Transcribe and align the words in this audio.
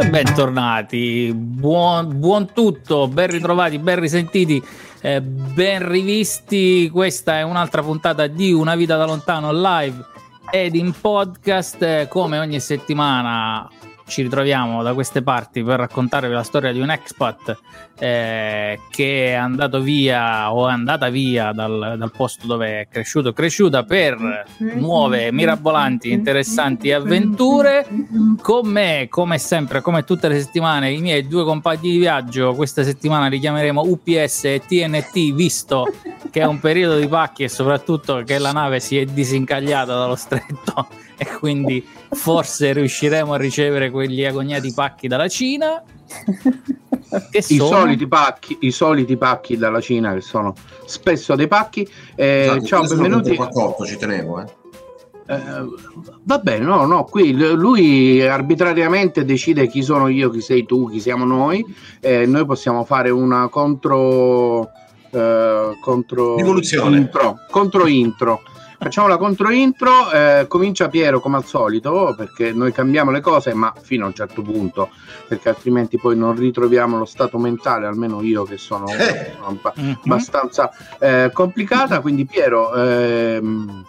E 0.00 0.10
bentornati, 0.10 1.32
buon, 1.34 2.20
buon 2.20 2.52
tutto, 2.52 3.08
ben 3.08 3.26
ritrovati, 3.30 3.80
ben 3.80 3.98
risentiti, 3.98 4.62
eh, 5.00 5.20
ben 5.20 5.88
rivisti. 5.88 6.88
Questa 6.88 7.38
è 7.38 7.42
un'altra 7.42 7.82
puntata 7.82 8.28
di 8.28 8.52
Una 8.52 8.76
vita 8.76 8.96
da 8.96 9.06
lontano 9.06 9.50
live 9.52 10.04
ed 10.52 10.76
in 10.76 10.94
podcast. 10.98 11.82
Eh, 11.82 12.06
come 12.08 12.38
ogni 12.38 12.60
settimana 12.60 13.68
ci 14.08 14.22
ritroviamo 14.22 14.82
da 14.82 14.94
queste 14.94 15.22
parti 15.22 15.62
per 15.62 15.78
raccontarvi 15.78 16.32
la 16.32 16.42
storia 16.42 16.72
di 16.72 16.80
un 16.80 16.90
expat 16.90 17.56
eh, 17.98 18.80
che 18.90 19.26
è 19.26 19.32
andato 19.34 19.80
via 19.80 20.52
o 20.52 20.68
è 20.68 20.72
andata 20.72 21.08
via 21.10 21.52
dal, 21.52 21.96
dal 21.98 22.10
posto 22.10 22.46
dove 22.46 22.80
è 22.80 22.88
cresciuto 22.90 23.32
cresciuta 23.32 23.84
per 23.84 24.46
nuove, 24.58 25.30
mirabolanti, 25.32 26.10
interessanti 26.10 26.92
avventure. 26.92 27.86
Con 28.40 28.66
me, 28.68 29.06
come 29.08 29.38
sempre, 29.38 29.80
come 29.80 30.04
tutte 30.04 30.28
le 30.28 30.40
settimane, 30.40 30.90
i 30.90 31.00
miei 31.00 31.26
due 31.26 31.44
compagni 31.44 31.90
di 31.90 31.98
viaggio. 31.98 32.54
Questa 32.54 32.82
settimana 32.82 33.28
li 33.28 33.38
chiameremo 33.38 33.82
UPS 33.82 34.44
e 34.44 34.62
TNT, 34.66 35.34
visto 35.34 35.86
che 36.30 36.40
è 36.40 36.44
un 36.44 36.60
periodo 36.60 36.98
di 36.98 37.08
pacchi 37.08 37.44
e 37.44 37.48
soprattutto 37.48 38.22
che 38.24 38.38
la 38.38 38.52
nave 38.52 38.80
si 38.80 38.98
è 38.98 39.04
disincagliata 39.04 39.96
dallo 39.96 40.16
stretto 40.16 40.88
e 41.16 41.26
quindi 41.26 41.84
forse 42.10 42.72
riusciremo 42.72 43.32
a 43.32 43.36
ricevere 43.36 43.90
quegli 43.90 44.24
agognati 44.24 44.72
pacchi 44.72 45.08
dalla 45.08 45.28
Cina. 45.28 45.82
Che 47.08 47.38
I, 47.38 47.56
soliti 47.56 48.06
pacchi, 48.06 48.58
I 48.60 48.70
soliti 48.70 49.16
pacchi 49.16 49.56
dalla 49.56 49.80
Cina 49.80 50.12
che 50.12 50.20
sono 50.20 50.54
spesso 50.84 51.34
dei 51.34 51.48
pacchi. 51.48 51.88
Eh, 52.14 52.42
esatto, 52.42 52.66
ciao, 52.66 52.82
benvenuti. 52.86 53.34
48, 53.34 53.86
ci 53.86 53.96
tenevo, 53.96 54.42
eh. 54.42 54.44
Eh, 55.30 55.36
va 56.24 56.38
bene, 56.38 56.64
no, 56.64 56.86
no, 56.86 57.04
qui 57.04 57.32
lui 57.34 58.26
arbitrariamente 58.26 59.26
decide 59.26 59.68
chi 59.68 59.82
sono 59.82 60.08
io, 60.08 60.30
chi 60.30 60.40
sei 60.40 60.64
tu, 60.64 60.90
chi 60.90 61.00
siamo 61.00 61.24
noi. 61.24 61.64
Eh, 62.00 62.26
noi 62.26 62.44
possiamo 62.46 62.84
fare 62.84 63.10
una 63.10 63.48
contro, 63.48 64.70
eh, 65.10 65.78
contro 65.80 66.36
intro, 66.38 67.36
contro 67.50 67.86
intro 67.86 68.42
Facciamo 68.80 69.08
la 69.08 69.16
contro 69.16 69.50
intro, 69.50 70.08
eh, 70.12 70.46
comincia 70.46 70.88
Piero 70.88 71.18
come 71.20 71.36
al 71.36 71.44
solito, 71.44 72.14
perché 72.16 72.52
noi 72.52 72.70
cambiamo 72.70 73.10
le 73.10 73.20
cose, 73.20 73.52
ma 73.52 73.74
fino 73.80 74.04
a 74.04 74.06
un 74.06 74.14
certo 74.14 74.40
punto, 74.40 74.90
perché 75.26 75.48
altrimenti 75.48 75.98
poi 75.98 76.16
non 76.16 76.36
ritroviamo 76.36 76.96
lo 76.96 77.04
stato 77.04 77.38
mentale, 77.38 77.86
almeno 77.86 78.22
io 78.22 78.44
che 78.44 78.56
sono 78.56 78.86
eh. 78.86 79.34
abbastanza 80.04 80.70
eh, 81.00 81.30
complicata. 81.32 82.00
Quindi 82.00 82.24
Piero, 82.24 82.72
ehm, 82.76 83.84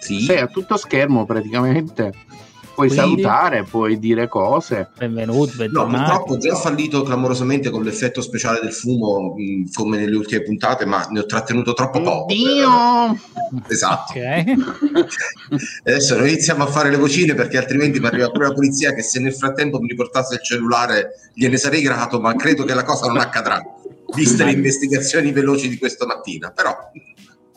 sì. 0.00 0.20
sei 0.20 0.40
a 0.40 0.48
tutto 0.48 0.76
schermo 0.76 1.24
praticamente 1.24 2.12
puoi 2.76 2.88
Quindi, 2.88 3.22
salutare, 3.22 3.62
puoi 3.62 3.98
dire 3.98 4.28
cose. 4.28 4.90
Benvenuto, 4.98 5.52
bentornato. 5.56 5.96
No, 5.96 6.04
purtroppo 6.04 6.32
ho 6.34 6.36
già 6.36 6.54
fallito 6.54 7.02
clamorosamente 7.02 7.70
con 7.70 7.82
l'effetto 7.82 8.20
speciale 8.20 8.60
del 8.60 8.72
fumo, 8.72 9.34
mh, 9.34 9.72
come 9.72 9.96
nelle 9.96 10.14
ultime 10.14 10.42
puntate, 10.42 10.84
ma 10.84 11.06
ne 11.10 11.20
ho 11.20 11.24
trattenuto 11.24 11.72
troppo 11.72 12.02
poco. 12.02 12.34
Dio! 12.34 13.18
Esatto. 13.68 14.12
Okay. 14.12 14.44
Adesso 15.84 16.18
noi 16.18 16.28
iniziamo 16.28 16.64
a 16.64 16.66
fare 16.66 16.90
le 16.90 16.98
vocine 16.98 17.32
perché 17.34 17.56
altrimenti 17.56 17.98
mi 17.98 18.06
arriva 18.06 18.28
pure 18.28 18.48
la 18.48 18.52
polizia 18.52 18.92
che 18.92 19.00
se 19.00 19.20
nel 19.20 19.34
frattempo 19.34 19.80
mi 19.80 19.88
riportasse 19.88 20.34
il 20.34 20.42
cellulare 20.42 21.30
gliene 21.32 21.56
sarei 21.56 21.80
grato, 21.80 22.20
ma 22.20 22.36
credo 22.36 22.64
che 22.64 22.74
la 22.74 22.84
cosa 22.84 23.06
non 23.06 23.16
accadrà, 23.16 23.58
viste 24.14 24.44
le 24.44 24.52
investigazioni 24.52 25.32
veloci 25.32 25.70
di 25.70 25.78
questa 25.78 26.04
mattina. 26.04 26.50
Però... 26.50 26.76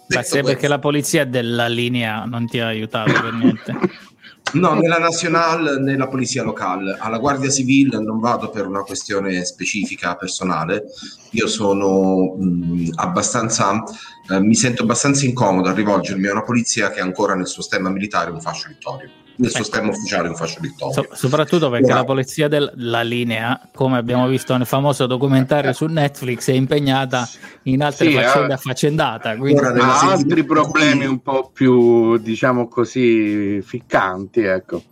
Beh, 0.07 0.23
se 0.23 0.41
perché 0.41 0.67
la 0.67 0.79
polizia 0.79 1.25
della 1.25 1.67
linea 1.67 2.23
non 2.23 2.47
ti 2.47 2.59
ha 2.59 2.67
aiutato 2.67 3.11
per 3.11 3.33
niente. 3.33 3.77
No, 4.53 4.73
nella 4.73 4.97
Nacional, 4.97 5.77
nella 5.79 6.07
polizia 6.07 6.43
locale. 6.43 6.97
Alla 6.99 7.19
Guardia 7.19 7.49
Civile 7.51 7.99
non 7.99 8.19
vado 8.19 8.49
per 8.49 8.65
una 8.65 8.81
questione 8.81 9.45
specifica 9.45 10.15
personale. 10.15 10.85
Io 11.31 11.47
sono 11.47 12.35
mh, 12.35 12.93
abbastanza, 12.95 13.83
eh, 14.29 14.39
mi 14.39 14.55
sento 14.55 14.83
abbastanza 14.83 15.25
incomodo 15.25 15.69
a 15.69 15.73
rivolgermi 15.73 16.27
a 16.27 16.31
una 16.31 16.43
polizia 16.43 16.89
che 16.89 16.99
ancora 16.99 17.35
nel 17.35 17.47
suo 17.47 17.61
stemma 17.61 17.89
militare 17.89 18.31
un 18.31 18.41
fascio 18.41 18.69
vittorio 18.69 19.09
nel 19.39 19.49
suo 19.49 19.59
ecco. 19.61 19.69
stemma 19.69 19.89
ufficiale 19.91 20.27
un 20.27 20.35
fascio 20.35 20.59
vittorio. 20.59 20.93
So, 20.93 21.07
soprattutto 21.13 21.69
perché 21.69 21.85
Ora, 21.85 21.95
la 21.95 22.03
polizia 22.03 22.47
della 22.47 23.01
linea, 23.01 23.59
come 23.73 23.97
abbiamo 23.97 24.27
visto 24.27 24.55
nel 24.55 24.65
famoso 24.65 25.05
documentario 25.05 25.71
su 25.73 25.85
Netflix, 25.85 26.49
è 26.49 26.53
impegnata 26.53 27.27
in 27.63 27.81
altre 27.81 28.09
sì, 28.09 28.15
faccende 28.15 28.49
eh, 28.49 28.53
affaccendata. 28.53 29.37
Quindi... 29.37 29.61
Ha 29.61 30.11
altri 30.11 30.43
problemi 30.43 31.05
un 31.05 31.21
po' 31.21 31.49
più, 31.53 32.17
diciamo 32.17 32.67
così, 32.67 33.61
ficcanti, 33.61 34.41
ecco. 34.41 34.83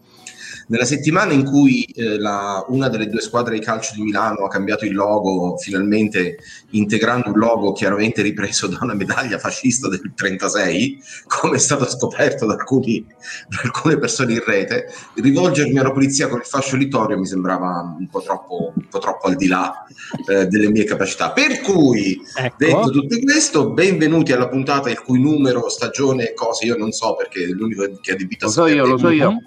Nella 0.69 0.85
settimana 0.85 1.31
in 1.31 1.45
cui 1.45 1.83
eh, 1.85 2.19
la, 2.19 2.65
una 2.67 2.89
delle 2.89 3.07
due 3.07 3.21
squadre 3.21 3.57
di 3.57 3.63
calcio 3.63 3.93
di 3.95 4.01
Milano 4.01 4.43
ha 4.43 4.49
cambiato 4.49 4.83
il 4.83 4.93
logo, 4.93 5.57
finalmente 5.57 6.39
integrando 6.71 7.29
un 7.29 7.37
logo 7.37 7.71
chiaramente 7.71 8.21
ripreso 8.21 8.67
da 8.67 8.79
una 8.81 8.93
medaglia 8.93 9.39
fascista 9.39 9.87
del 9.87 10.11
36, 10.13 11.01
come 11.27 11.55
è 11.55 11.59
stato 11.59 11.85
scoperto 11.85 12.45
da, 12.45 12.55
alcuni, 12.55 13.05
da 13.47 13.61
alcune 13.63 13.97
persone 13.97 14.33
in 14.33 14.43
rete, 14.45 14.87
rivolgermi 15.15 15.77
alla 15.77 15.91
polizia 15.91 16.27
con 16.27 16.39
il 16.39 16.45
fascio 16.45 16.75
littorio 16.75 17.17
mi 17.17 17.25
sembrava 17.25 17.95
un 17.97 18.09
po' 18.09 18.21
troppo, 18.21 18.73
un 18.75 18.87
po 18.89 18.99
troppo 18.99 19.27
al 19.27 19.35
di 19.35 19.47
là 19.47 19.85
eh, 20.27 20.47
delle 20.47 20.69
mie 20.69 20.83
capacità. 20.83 21.31
Per 21.31 21.61
cui, 21.61 22.19
ecco. 22.35 22.55
detto 22.57 22.89
tutto 22.89 23.17
questo, 23.19 23.71
benvenuti 23.71 24.33
alla 24.33 24.49
puntata 24.49 24.89
il 24.89 25.01
cui 25.01 25.21
numero, 25.21 25.69
stagione, 25.69 26.33
cose 26.33 26.65
io 26.65 26.75
non 26.75 26.91
so 26.91 27.15
perché 27.15 27.43
è 27.43 27.47
l'unico 27.47 27.99
che 28.01 28.11
ha 28.11 28.13
adibito 28.15 28.45
a 28.45 28.47
Lo 28.49 28.53
so 28.53 28.67
io, 28.67 28.85
lo 28.85 28.97
so 28.97 29.09
io. 29.09 29.37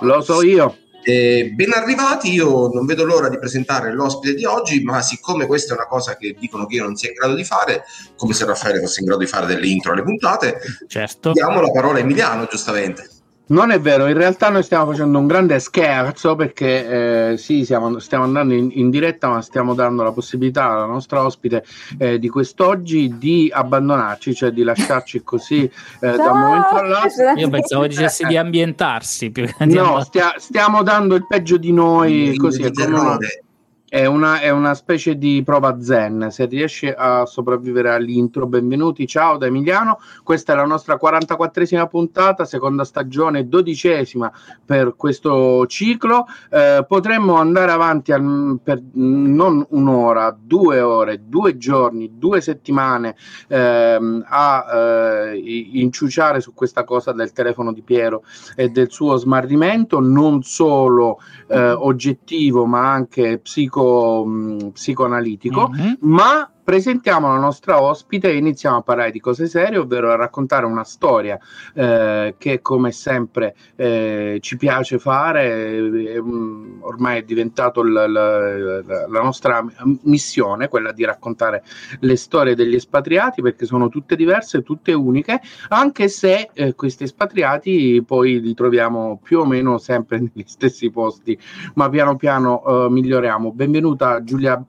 Lo 0.00 0.20
so 0.20 0.42
io. 0.42 0.76
Eh, 1.02 1.52
ben 1.54 1.72
arrivati, 1.72 2.30
io 2.30 2.68
non 2.68 2.84
vedo 2.84 3.04
l'ora 3.04 3.30
di 3.30 3.38
presentare 3.38 3.92
l'ospite 3.92 4.34
di 4.34 4.44
oggi, 4.44 4.82
ma 4.82 5.00
siccome 5.00 5.46
questa 5.46 5.72
è 5.72 5.76
una 5.76 5.86
cosa 5.86 6.16
che 6.16 6.36
dicono 6.38 6.66
che 6.66 6.76
io 6.76 6.84
non 6.84 6.94
sia 6.94 7.08
in 7.08 7.14
grado 7.14 7.34
di 7.34 7.44
fare, 7.44 7.84
come 8.16 8.34
se 8.34 8.44
Raffaele 8.44 8.80
fosse 8.80 9.00
in 9.00 9.06
grado 9.06 9.20
di 9.20 9.26
fare 9.26 9.46
delle 9.46 9.66
intro 9.66 9.92
alle 9.92 10.02
puntate, 10.02 10.60
certo. 10.88 11.32
diamo 11.32 11.60
la 11.60 11.70
parola 11.70 11.98
a 11.98 12.00
Emiliano, 12.00 12.46
giustamente. 12.50 13.08
Non 13.50 13.72
è 13.72 13.80
vero, 13.80 14.06
in 14.06 14.14
realtà 14.14 14.48
noi 14.48 14.62
stiamo 14.62 14.86
facendo 14.86 15.18
un 15.18 15.26
grande 15.26 15.58
scherzo 15.58 16.36
perché 16.36 17.32
eh, 17.32 17.36
sì, 17.36 17.64
siamo, 17.64 17.98
stiamo 17.98 18.22
andando 18.22 18.54
in, 18.54 18.70
in, 18.74 18.90
diretta, 18.90 19.28
ma 19.28 19.42
stiamo 19.42 19.74
dando 19.74 20.04
la 20.04 20.12
possibilità 20.12 20.70
alla 20.70 20.84
nostra 20.84 21.24
ospite 21.24 21.64
eh, 21.98 22.20
di 22.20 22.28
quest'oggi 22.28 23.18
di 23.18 23.50
abbandonarci, 23.52 24.34
cioè 24.34 24.52
di 24.52 24.62
lasciarci 24.62 25.22
così 25.24 25.64
eh, 25.64 26.16
da 26.16 26.30
un 26.30 26.38
momento 26.38 26.74
all'altro. 26.76 27.32
Io 27.34 27.48
pensavo 27.48 27.88
dicessi 27.88 28.24
di 28.24 28.36
ambientarsi. 28.36 29.30
Più 29.30 29.48
no, 29.58 30.00
stia, 30.04 30.34
stiamo 30.36 30.84
dando 30.84 31.16
il 31.16 31.26
peggio 31.26 31.56
di 31.56 31.72
noi, 31.72 32.36
così 32.36 32.62
è 32.62 32.70
come 32.70 33.48
è 33.90 34.06
una, 34.06 34.38
è 34.38 34.50
una, 34.50 34.74
specie 34.74 35.18
di 35.18 35.42
prova 35.44 35.80
zen. 35.80 36.28
Se 36.30 36.44
riesce 36.44 36.94
a 36.94 37.26
sopravvivere 37.26 37.90
all'intro, 37.90 38.46
benvenuti. 38.46 39.04
Ciao 39.04 39.36
da 39.36 39.46
Emiliano. 39.46 39.98
Questa 40.22 40.52
è 40.52 40.56
la 40.56 40.64
nostra 40.64 40.96
44esima 40.96 41.88
puntata, 41.88 42.44
seconda 42.44 42.84
stagione, 42.84 43.48
dodicesima 43.48 44.30
per 44.64 44.94
questo 44.94 45.66
ciclo. 45.66 46.26
Eh, 46.50 46.84
potremmo 46.86 47.34
andare 47.34 47.72
avanti 47.72 48.12
al, 48.12 48.60
per 48.62 48.80
non 48.92 49.66
un'ora, 49.70 50.38
due 50.40 50.80
ore, 50.80 51.22
due 51.26 51.56
giorni, 51.56 52.12
due 52.16 52.40
settimane 52.40 53.16
ehm, 53.48 54.24
a 54.28 54.66
eh, 54.72 55.36
inciuciare 55.72 56.40
su 56.40 56.54
questa 56.54 56.84
cosa 56.84 57.10
del 57.10 57.32
telefono 57.32 57.72
di 57.72 57.82
Piero 57.82 58.22
e 58.54 58.68
del 58.68 58.92
suo 58.92 59.16
smarrimento, 59.16 59.98
non 59.98 60.44
solo 60.44 61.18
eh, 61.48 61.72
oggettivo, 61.72 62.66
ma 62.66 62.88
anche 62.92 63.38
psicologico 63.40 63.78
psico, 63.80 64.24
mh, 64.26 64.70
psicoanalitico, 64.72 65.68
mm-hmm. 65.68 65.94
ma 66.00 66.49
presentiamo 66.70 67.26
la 67.26 67.40
nostra 67.40 67.82
ospite 67.82 68.30
e 68.30 68.36
iniziamo 68.36 68.76
a 68.76 68.82
parlare 68.82 69.10
di 69.10 69.18
cose 69.18 69.48
serie, 69.48 69.76
ovvero 69.76 70.12
a 70.12 70.14
raccontare 70.14 70.66
una 70.66 70.84
storia 70.84 71.36
eh, 71.74 72.36
che 72.38 72.62
come 72.62 72.92
sempre 72.92 73.56
eh, 73.74 74.38
ci 74.40 74.56
piace 74.56 75.00
fare, 75.00 75.48
eh, 75.48 76.18
ormai 76.20 77.18
è 77.18 77.22
diventato 77.24 77.82
la, 77.82 78.06
la, 78.06 78.82
la, 78.84 79.20
nostra 79.20 79.66
missione, 80.02 80.68
quella 80.68 80.92
di 80.92 81.04
raccontare 81.04 81.64
le 81.98 82.14
storie 82.14 82.54
degli 82.54 82.76
espatriati 82.76 83.42
perché 83.42 83.66
sono 83.66 83.88
tutte 83.88 84.14
diverse, 84.14 84.62
tutte 84.62 84.92
uniche, 84.92 85.40
anche 85.70 86.06
se 86.06 86.50
eh, 86.52 86.76
questi 86.76 87.02
espatriati 87.02 88.00
poi 88.06 88.40
li 88.40 88.54
troviamo 88.54 89.18
più 89.20 89.40
o 89.40 89.44
meno 89.44 89.78
sempre 89.78 90.20
negli 90.22 90.44
stessi 90.46 90.88
posti, 90.88 91.36
ma 91.74 91.88
piano 91.88 92.14
piano 92.14 92.62
eh, 92.64 92.90
miglioriamo. 92.90 93.50
Benvenuta 93.50 94.22
Giulia 94.22 94.64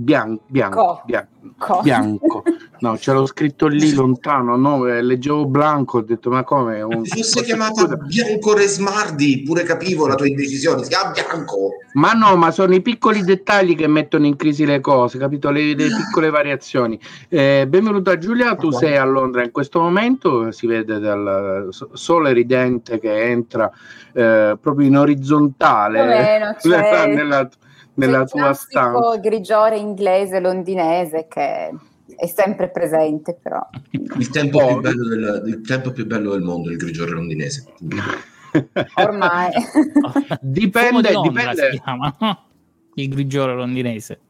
Bianco 0.00 0.42
Bian- 0.46 1.02
bianco, 1.02 1.02
bianco, 1.04 1.80
bianco. 1.82 2.42
No, 2.80 2.94
c'ero 2.94 3.26
scritto 3.26 3.66
lì 3.66 3.92
lontano, 3.92 4.56
no, 4.56 4.86
eh, 4.86 5.02
leggevo 5.02 5.44
Blanco, 5.44 5.98
ho 5.98 6.00
detto 6.00 6.30
ma 6.30 6.44
come? 6.44 6.80
Un... 6.80 7.04
Se 7.04 7.16
fosse 7.16 7.42
chiamata 7.42 7.84
Bianco 7.94 8.54
Resmardi, 8.54 9.42
pure 9.42 9.64
capivo 9.64 10.06
la 10.06 10.14
tua 10.14 10.26
indecisione, 10.26 10.82
si 10.84 10.88
chiama 10.88 11.10
Bianco. 11.10 11.72
Ma 11.92 12.12
no, 12.12 12.36
ma 12.36 12.50
sono 12.50 12.74
i 12.74 12.80
piccoli 12.80 13.22
dettagli 13.22 13.76
che 13.76 13.86
mettono 13.86 14.24
in 14.24 14.34
crisi 14.34 14.64
le 14.64 14.80
cose, 14.80 15.18
capito? 15.18 15.50
Le, 15.50 15.74
le 15.74 15.88
piccole 15.88 16.30
variazioni. 16.30 16.98
Eh, 17.28 17.66
benvenuta 17.68 18.16
Giulia, 18.16 18.54
tu 18.54 18.70
sei 18.70 18.96
a 18.96 19.04
Londra 19.04 19.44
in 19.44 19.50
questo 19.50 19.78
momento, 19.80 20.50
si 20.52 20.66
vede 20.66 20.98
dal 20.98 21.68
sole 21.92 22.32
ridente 22.32 22.98
che 22.98 23.24
entra 23.24 23.70
eh, 24.14 24.56
proprio 24.58 24.86
in 24.86 24.96
orizzontale 24.96 26.02
Meno, 26.02 26.56
nella, 26.62 27.04
nella, 27.04 27.48
nella 28.06 28.24
tua 28.24 28.52
stanza. 28.52 29.14
Il 29.14 29.20
grigiore 29.20 29.76
inglese, 29.78 30.40
londinese 30.40 31.26
che 31.28 31.70
è 32.16 32.26
sempre 32.26 32.70
presente 32.70 33.38
però. 33.40 33.66
Il 33.90 34.28
tempo, 34.30 34.58
oh. 34.58 34.66
più, 34.66 34.80
bello 34.80 35.08
del, 35.08 35.42
il 35.46 35.60
tempo 35.62 35.90
più 35.92 36.06
bello 36.06 36.32
del 36.32 36.42
mondo, 36.42 36.70
il 36.70 36.76
grigiore 36.76 37.12
londinese. 37.12 37.64
Ormai. 38.96 39.50
dipende, 40.40 41.10
dipende. 41.22 41.82
Il 42.94 43.08
grigiore 43.08 43.54
londinese. 43.54 44.20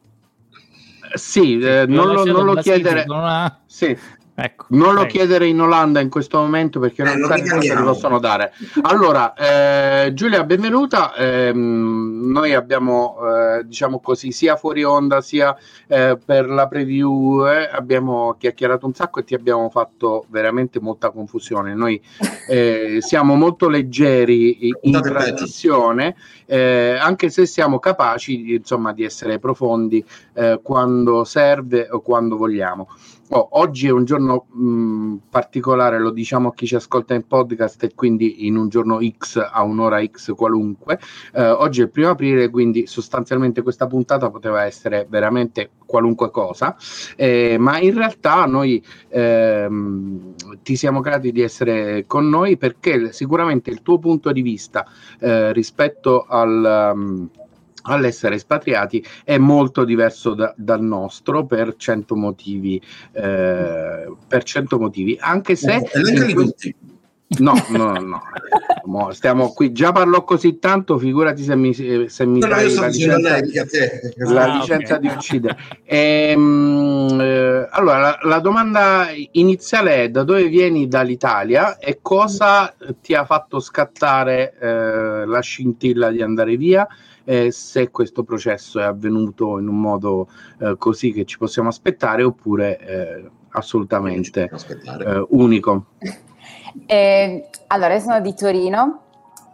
Sì, 1.15 1.59
eh, 1.59 1.87
non, 1.89 2.13
lo, 2.13 2.25
non 2.25 2.45
lo 2.45 2.55
chiedere. 2.55 3.05
Una... 3.09 3.63
Sì, 3.67 3.97
Ecco, 4.43 4.65
non 4.71 4.95
lo 4.95 5.05
chiedere 5.05 5.47
in 5.49 5.61
Olanda 5.61 6.01
in 6.01 6.09
questo 6.09 6.39
momento 6.39 6.81
perché 6.81 7.03
eh, 7.03 7.15
non 7.15 7.29
sai 7.29 7.47
cosa 7.47 7.59
ti 7.59 7.83
possono 7.83 8.19
dare. 8.19 8.53
Allora, 8.83 9.35
eh, 9.35 10.15
Giulia, 10.15 10.45
benvenuta. 10.45 11.15
Eh, 11.15 11.53
noi 11.53 12.55
abbiamo, 12.55 13.19
eh, 13.21 13.67
diciamo 13.67 14.01
così, 14.01 14.33
sia 14.33 14.57
fuori 14.57 14.83
onda 14.83 15.21
sia 15.21 15.55
eh, 15.87 16.17
per 16.25 16.49
la 16.49 16.67
preview, 16.69 17.47
eh, 17.49 17.69
abbiamo 17.71 18.35
chiacchierato 18.39 18.87
un 18.87 18.95
sacco 18.95 19.21
e 19.21 19.25
ti 19.25 19.35
abbiamo 19.35 19.69
fatto 19.69 20.25
veramente 20.29 20.81
molta 20.81 21.11
confusione. 21.11 21.75
Noi 21.75 22.01
siamo 23.01 23.35
molto 23.35 23.69
leggeri 23.69 24.69
in, 24.69 24.73
in 24.81 25.01
trasmissione, 25.03 26.17
anche 26.49 27.29
se 27.29 27.45
siamo 27.45 27.79
capaci 27.79 28.55
insomma, 28.55 28.93
di 28.95 29.05
essere 29.05 29.39
profondi 29.39 30.03
quando 30.63 31.25
serve 31.25 31.89
o 31.91 32.01
quando 32.01 32.37
vogliamo. 32.39 32.89
Oh, 33.33 33.49
oggi 33.53 33.87
è 33.87 33.91
un 33.91 34.05
giorno 34.05 34.30
mh, 34.51 35.17
particolare, 35.31 35.99
lo 35.99 36.11
diciamo 36.11 36.49
a 36.49 36.55
chi 36.55 36.67
ci 36.67 36.75
ascolta 36.75 37.15
in 37.15 37.27
podcast 37.27 37.83
e 37.85 37.95
quindi 37.95 38.47
in 38.47 38.57
un 38.57 38.69
giorno 38.69 38.99
X 39.01 39.37
a 39.37 39.63
un'ora 39.63 40.05
X 40.05 40.35
qualunque. 40.35 40.99
Eh, 41.33 41.49
oggi 41.49 41.81
è 41.81 41.85
il 41.85 41.91
primo 41.91 42.11
aprile, 42.11 42.51
quindi 42.51 42.87
sostanzialmente 42.87 43.63
questa 43.63 43.87
puntata 43.87 44.31
poteva 44.31 44.65
essere 44.65 45.07
veramente 45.09 45.71
qualunque 45.85 46.31
cosa, 46.31 46.77
eh, 47.17 47.57
ma 47.59 47.79
in 47.81 47.95
realtà 47.95 48.47
noi 48.47 48.83
ehm, 49.09 50.35
ti 50.63 50.77
siamo 50.77 51.01
grati 51.01 51.33
di 51.33 51.43
essere 51.43 52.05
con 52.07 52.29
noi 52.29 52.57
perché 52.57 53.13
sicuramente 53.13 53.71
il 53.71 53.83
tuo 53.83 53.99
punto 53.99 54.31
di 54.31 54.43
vista 54.43 54.87
eh, 55.19 55.53
rispetto 55.53 56.25
al... 56.29 56.93
Um, 56.95 57.31
all'essere 57.83 58.37
espatriati 58.37 59.05
è 59.25 59.39
molto 59.39 59.85
diverso 59.85 60.35
da, 60.35 60.53
dal 60.57 60.83
nostro 60.83 61.47
per 61.47 61.77
cento 61.77 62.17
motivi, 62.17 62.81
eh, 63.13 64.13
per 64.27 64.43
cento 64.43 64.79
motivi 64.79 65.17
anche 65.21 65.57
se... 65.57 65.75
Eh, 65.75 66.75
no, 67.39 67.55
no, 67.69 68.23
no, 68.85 69.11
stiamo 69.13 69.53
qui. 69.53 69.71
Già 69.73 69.93
parlò 69.93 70.25
così 70.25 70.59
tanto, 70.59 70.99
figurati 70.99 71.43
se 71.43 71.55
mi, 71.55 71.73
se 71.73 72.27
mi 72.27 72.41
no, 72.41 72.49
dai 72.49 72.75
la 72.75 72.87
licenza, 72.87 73.39
la 74.17 74.43
ah, 74.43 74.57
licenza 74.57 74.97
okay. 74.97 75.09
di 75.09 75.15
uccidere. 75.15 75.57
Ehm, 75.85 77.19
eh, 77.21 77.69
allora, 77.71 77.99
la, 77.99 78.19
la, 78.23 78.39
domanda 78.41 79.09
iniziale 79.33 80.05
è 80.05 80.11
da 80.11 80.25
dove 80.25 80.47
vieni 80.47 80.89
dall'Italia 80.89 81.79
e 81.79 81.99
cosa 82.03 82.75
ti 83.01 83.15
ha 83.15 83.25
fatto 83.25 83.61
scattare 83.61 84.57
eh, 84.61 85.27
la 85.27 85.41
scintilla 85.41 86.11
di 86.11 86.23
andare 86.23 86.57
via? 86.57 86.87
Eh, 87.31 87.53
se 87.53 87.91
questo 87.91 88.25
processo 88.25 88.81
è 88.81 88.83
avvenuto 88.83 89.61
in 89.61 89.69
un 89.69 89.81
modo 89.81 90.29
eh, 90.59 90.75
così 90.77 91.13
che 91.13 91.25
ci 91.25 91.39
possiamo 91.39 91.69
aspettare 91.69 92.25
oppure 92.25 92.79
eh, 92.81 93.31
assolutamente 93.51 94.51
eh, 94.51 95.27
unico. 95.31 95.85
Eh, 96.87 97.49
allora, 97.67 97.95
io 97.95 98.01
sono 98.01 98.21
di 98.21 98.33
Torino, 98.33 99.03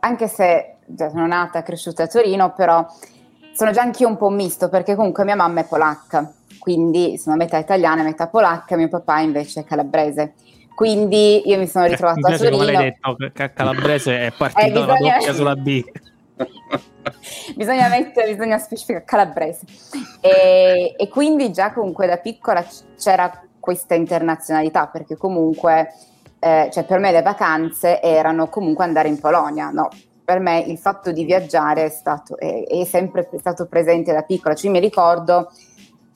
anche 0.00 0.28
se 0.28 0.76
cioè, 0.94 1.08
sono 1.08 1.26
nata 1.26 1.60
e 1.60 1.62
cresciuta 1.62 2.02
a 2.02 2.06
Torino, 2.06 2.52
però 2.52 2.86
sono 3.54 3.70
già 3.70 3.80
anch'io 3.80 4.06
un 4.06 4.18
po' 4.18 4.28
misto 4.28 4.68
perché 4.68 4.94
comunque 4.94 5.24
mia 5.24 5.34
mamma 5.34 5.60
è 5.60 5.66
polacca, 5.66 6.30
quindi 6.58 7.16
sono 7.16 7.36
metà 7.36 7.56
italiana 7.56 8.02
e 8.02 8.04
metà 8.04 8.26
polacca, 8.28 8.76
mio 8.76 8.90
papà 8.90 9.20
invece 9.20 9.60
è 9.60 9.64
calabrese. 9.64 10.34
Quindi 10.74 11.48
io 11.48 11.56
mi 11.56 11.66
sono 11.66 11.86
ritrovata 11.88 12.28
a 12.28 12.36
Torino. 12.36 12.58
Come 12.58 12.72
l'hai 12.72 12.94
detto, 13.00 13.16
calabrese 13.54 14.26
è 14.26 14.32
partita 14.36 14.66
eh, 14.66 14.70
bisogna... 14.70 15.14
doppia 15.14 15.32
sulla 15.32 15.56
B. 15.56 15.84
bisogna 17.54 17.88
mettere, 17.88 18.34
bisogna 18.34 18.58
specificare 18.58 19.04
calabrese. 19.04 19.64
E, 20.20 20.94
e, 20.96 21.08
quindi 21.08 21.52
già 21.52 21.72
comunque 21.72 22.06
da 22.06 22.18
piccola 22.18 22.64
c'era 22.98 23.42
questa 23.60 23.94
internazionalità, 23.94 24.86
perché 24.86 25.16
comunque, 25.16 25.92
eh, 26.38 26.68
cioè 26.72 26.84
per 26.84 26.98
me 26.98 27.12
le 27.12 27.22
vacanze 27.22 28.00
erano 28.00 28.48
comunque 28.48 28.84
andare 28.84 29.08
in 29.08 29.18
Polonia, 29.18 29.70
no? 29.70 29.88
Per 30.24 30.40
me 30.40 30.58
il 30.60 30.78
fatto 30.78 31.12
di 31.12 31.24
viaggiare 31.24 31.84
è, 31.84 31.88
stato, 31.88 32.36
è, 32.36 32.64
è 32.64 32.84
sempre 32.84 33.28
stato 33.38 33.66
presente 33.66 34.12
da 34.12 34.22
piccola, 34.22 34.54
cioè 34.54 34.70
mi 34.70 34.80
ricordo 34.80 35.50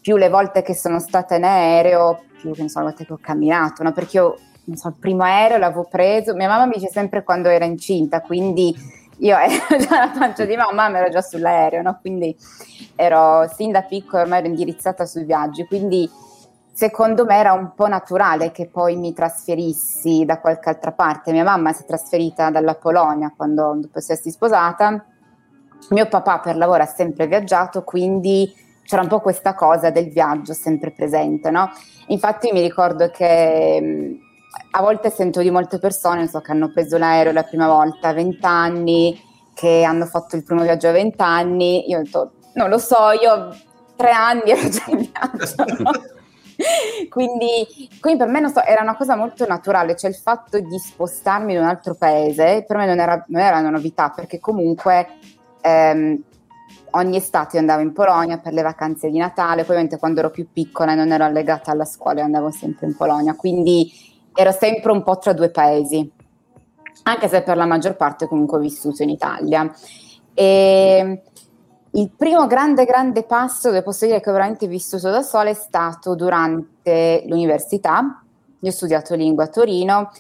più 0.00 0.16
le 0.16 0.28
volte 0.28 0.62
che 0.62 0.74
sono 0.74 0.98
stata 0.98 1.36
in 1.36 1.44
aereo, 1.44 2.22
più 2.40 2.52
che 2.52 2.62
ne 2.62 2.68
so, 2.68 2.78
le 2.78 2.86
volte 2.86 3.04
che 3.04 3.12
ho 3.12 3.18
camminato, 3.20 3.82
no? 3.82 3.92
Perché 3.92 4.16
io, 4.16 4.36
non 4.64 4.76
so, 4.76 4.88
il 4.88 4.96
primo 4.98 5.22
aereo 5.22 5.58
l'avevo 5.58 5.86
preso, 5.88 6.34
mia 6.34 6.48
mamma 6.48 6.66
mi 6.66 6.74
dice 6.74 6.88
sempre 6.88 7.22
quando 7.22 7.48
era 7.48 7.64
incinta, 7.64 8.20
quindi 8.20 8.74
io 9.20 9.36
ero 9.36 9.76
già 9.78 10.06
la 10.06 10.10
pancia 10.16 10.44
di 10.44 10.56
mamma, 10.56 10.88
ma 10.88 10.98
ero 10.98 11.08
già 11.10 11.22
sull'aereo, 11.22 11.82
no? 11.82 11.98
quindi 12.00 12.36
ero 12.96 13.48
sin 13.54 13.72
da 13.72 13.82
piccola 13.82 14.22
ormai 14.22 14.40
ero 14.40 14.48
indirizzata 14.48 15.06
sui 15.06 15.24
viaggi, 15.24 15.64
quindi 15.66 16.10
secondo 16.72 17.24
me 17.24 17.36
era 17.36 17.52
un 17.52 17.72
po' 17.74 17.88
naturale 17.88 18.50
che 18.52 18.68
poi 18.68 18.96
mi 18.96 19.12
trasferissi 19.12 20.24
da 20.24 20.40
qualche 20.40 20.70
altra 20.70 20.92
parte. 20.92 21.32
Mia 21.32 21.44
mamma 21.44 21.72
si 21.72 21.82
è 21.82 21.86
trasferita 21.86 22.50
dalla 22.50 22.74
Polonia 22.74 23.32
quando 23.36 23.74
dopo 23.76 23.98
essersi 23.98 24.30
sposata, 24.30 25.04
mio 25.90 26.08
papà 26.08 26.38
per 26.40 26.56
lavoro 26.56 26.82
ha 26.82 26.86
sempre 26.86 27.26
viaggiato, 27.26 27.84
quindi 27.84 28.52
c'era 28.84 29.02
un 29.02 29.08
po' 29.08 29.20
questa 29.20 29.54
cosa 29.54 29.90
del 29.90 30.10
viaggio 30.10 30.52
sempre 30.52 30.90
presente, 30.90 31.50
no? 31.50 31.70
Infatti 32.08 32.50
mi 32.52 32.60
ricordo 32.60 33.10
che 33.10 34.18
a 34.72 34.80
volte 34.80 35.10
sento 35.10 35.40
di 35.40 35.50
molte 35.50 35.78
persone 35.78 36.26
so, 36.28 36.40
che 36.40 36.52
hanno 36.52 36.70
preso 36.72 36.98
l'aereo 36.98 37.32
la 37.32 37.42
prima 37.42 37.66
volta 37.66 38.08
a 38.08 38.12
20 38.12 38.44
anni, 38.46 39.20
che 39.54 39.82
hanno 39.82 40.06
fatto 40.06 40.36
il 40.36 40.44
primo 40.44 40.62
viaggio 40.62 40.88
a 40.88 40.92
20 40.92 41.22
anni. 41.22 41.88
Io 41.88 41.98
ho 41.98 42.02
detto, 42.02 42.32
non 42.54 42.68
lo 42.68 42.78
so, 42.78 43.10
io 43.20 43.54
tre 43.96 44.10
anni 44.10 44.50
ero 44.50 44.68
già 44.68 44.84
in 44.86 45.08
viaggio. 45.10 46.08
quindi, 47.08 47.66
quindi, 48.00 48.18
per 48.18 48.28
me 48.28 48.48
so, 48.48 48.62
era 48.62 48.82
una 48.82 48.96
cosa 48.96 49.16
molto 49.16 49.46
naturale, 49.46 49.96
cioè 49.96 50.10
il 50.10 50.16
fatto 50.16 50.58
di 50.58 50.78
spostarmi 50.78 51.52
in 51.52 51.60
un 51.60 51.66
altro 51.66 51.94
paese 51.94 52.64
per 52.66 52.76
me 52.76 52.86
non 52.86 52.98
era, 52.98 53.24
non 53.28 53.42
era 53.42 53.58
una 53.58 53.70
novità, 53.70 54.10
perché 54.10 54.38
comunque 54.40 55.08
ehm, 55.60 56.22
ogni 56.92 57.16
estate 57.16 57.58
andavo 57.58 57.82
in 57.82 57.92
Polonia 57.92 58.38
per 58.38 58.52
le 58.52 58.62
vacanze 58.62 59.10
di 59.10 59.18
Natale, 59.18 59.62
poi 59.62 59.76
ovviamente 59.76 59.98
quando 59.98 60.20
ero 60.20 60.30
più 60.30 60.48
piccola 60.52 60.92
e 60.92 60.94
non 60.96 61.12
ero 61.12 61.24
allegata 61.24 61.70
alla 61.70 61.84
scuola 61.84 62.22
andavo 62.22 62.50
sempre 62.50 62.86
in 62.86 62.96
Polonia, 62.96 63.34
quindi 63.34 64.09
ero 64.34 64.52
sempre 64.52 64.92
un 64.92 65.02
po' 65.02 65.18
tra 65.18 65.32
due 65.32 65.50
paesi, 65.50 66.10
anche 67.04 67.28
se 67.28 67.42
per 67.42 67.56
la 67.56 67.66
maggior 67.66 67.96
parte 67.96 68.26
comunque 68.26 68.58
ho 68.58 68.60
vissuto 68.60 69.02
in 69.02 69.10
Italia. 69.10 69.72
E 70.34 71.22
il 71.92 72.10
primo 72.16 72.46
grande, 72.46 72.84
grande 72.84 73.24
passo, 73.24 73.68
dove 73.68 73.82
posso 73.82 74.06
dire 74.06 74.20
che 74.20 74.30
ho 74.30 74.32
veramente 74.32 74.66
vissuto 74.66 75.10
da 75.10 75.22
sola, 75.22 75.50
è 75.50 75.54
stato 75.54 76.14
durante 76.14 77.24
l'università. 77.26 78.22
Io 78.60 78.70
ho 78.70 78.72
studiato 78.72 79.14
lingua 79.14 79.44
a 79.44 79.48
Torino 79.48 80.12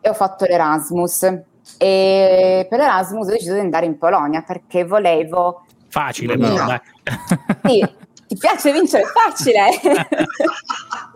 e 0.00 0.08
ho 0.08 0.14
fatto 0.14 0.46
l'Erasmus. 0.46 1.22
E 1.76 2.66
per 2.68 2.78
l'Erasmus 2.78 3.28
ho 3.28 3.30
deciso 3.30 3.52
di 3.54 3.60
andare 3.60 3.84
in 3.84 3.98
Polonia 3.98 4.42
perché 4.42 4.84
volevo... 4.84 5.64
Facile, 5.88 6.36
però, 6.38 6.54
dai. 6.54 6.80
Sì, 7.64 7.94
ti 8.26 8.36
piace 8.36 8.72
vincere? 8.72 9.04
Facile! 9.04 9.68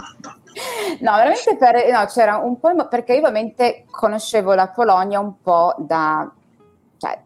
No, 1.00 1.12
veramente 1.16 1.56
per, 1.56 1.90
no, 1.90 2.04
c'era 2.06 2.36
un 2.36 2.58
po' 2.58 2.88
perché 2.88 3.12
io 3.12 3.20
ovviamente 3.20 3.84
conoscevo 3.90 4.54
la 4.54 4.68
Polonia 4.68 5.18
un 5.18 5.40
po' 5.40 5.74
da, 5.78 6.30
cioè, 6.98 7.18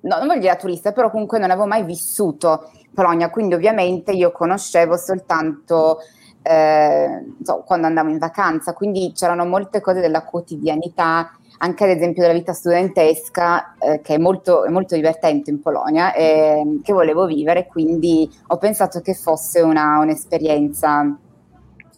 no, 0.00 0.16
non 0.16 0.26
voglio 0.26 0.40
dire 0.40 0.52
da 0.52 0.58
turista, 0.58 0.92
però 0.92 1.10
comunque 1.10 1.38
non 1.38 1.50
avevo 1.50 1.66
mai 1.66 1.82
vissuto 1.82 2.70
Polonia, 2.94 3.30
quindi 3.30 3.54
ovviamente 3.54 4.12
io 4.12 4.30
conoscevo 4.30 4.96
soltanto 4.96 5.98
eh, 6.42 7.24
so, 7.42 7.62
quando 7.66 7.86
andavo 7.86 8.10
in 8.10 8.18
vacanza, 8.18 8.74
quindi 8.74 9.12
c'erano 9.14 9.46
molte 9.46 9.80
cose 9.80 10.00
della 10.00 10.24
quotidianità, 10.24 11.32
anche 11.58 11.84
ad 11.84 11.90
esempio 11.90 12.22
della 12.22 12.34
vita 12.34 12.52
studentesca, 12.52 13.74
eh, 13.78 14.00
che 14.00 14.14
è 14.14 14.18
molto, 14.18 14.64
è 14.64 14.68
molto, 14.68 14.94
divertente 14.94 15.50
in 15.50 15.60
Polonia, 15.60 16.12
eh, 16.12 16.80
che 16.82 16.92
volevo 16.92 17.26
vivere, 17.26 17.66
quindi 17.66 18.30
ho 18.48 18.58
pensato 18.58 19.00
che 19.00 19.14
fosse 19.14 19.60
una, 19.60 19.98
un'esperienza 20.00 21.16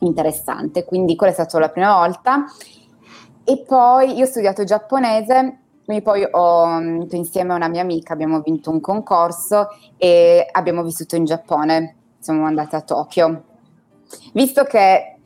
interessante. 0.07 0.85
Quindi 0.85 1.17
quella 1.17 1.33
è 1.33 1.35
stata 1.35 1.59
la 1.59 1.69
prima 1.69 1.95
volta. 1.95 2.45
E 3.45 3.63
poi 3.67 4.17
io 4.17 4.25
ho 4.25 4.29
studiato 4.29 4.65
giapponese, 4.65 5.59
quindi 5.85 6.03
poi 6.03 6.27
ho, 6.29 6.81
insieme 7.11 7.53
a 7.53 7.57
una 7.57 7.69
mia 7.69 7.83
amica 7.83 8.13
abbiamo 8.13 8.41
vinto 8.41 8.73
un 8.73 8.81
concorso 8.81 9.69
e 9.97 10.45
abbiamo 10.51 10.83
vissuto 10.83 11.15
in 11.15 11.25
Giappone, 11.25 11.95
siamo 12.19 12.45
andati 12.45 12.75
a 12.75 12.81
Tokyo. 12.81 13.45
Visto 14.33 14.65
che 14.65 15.17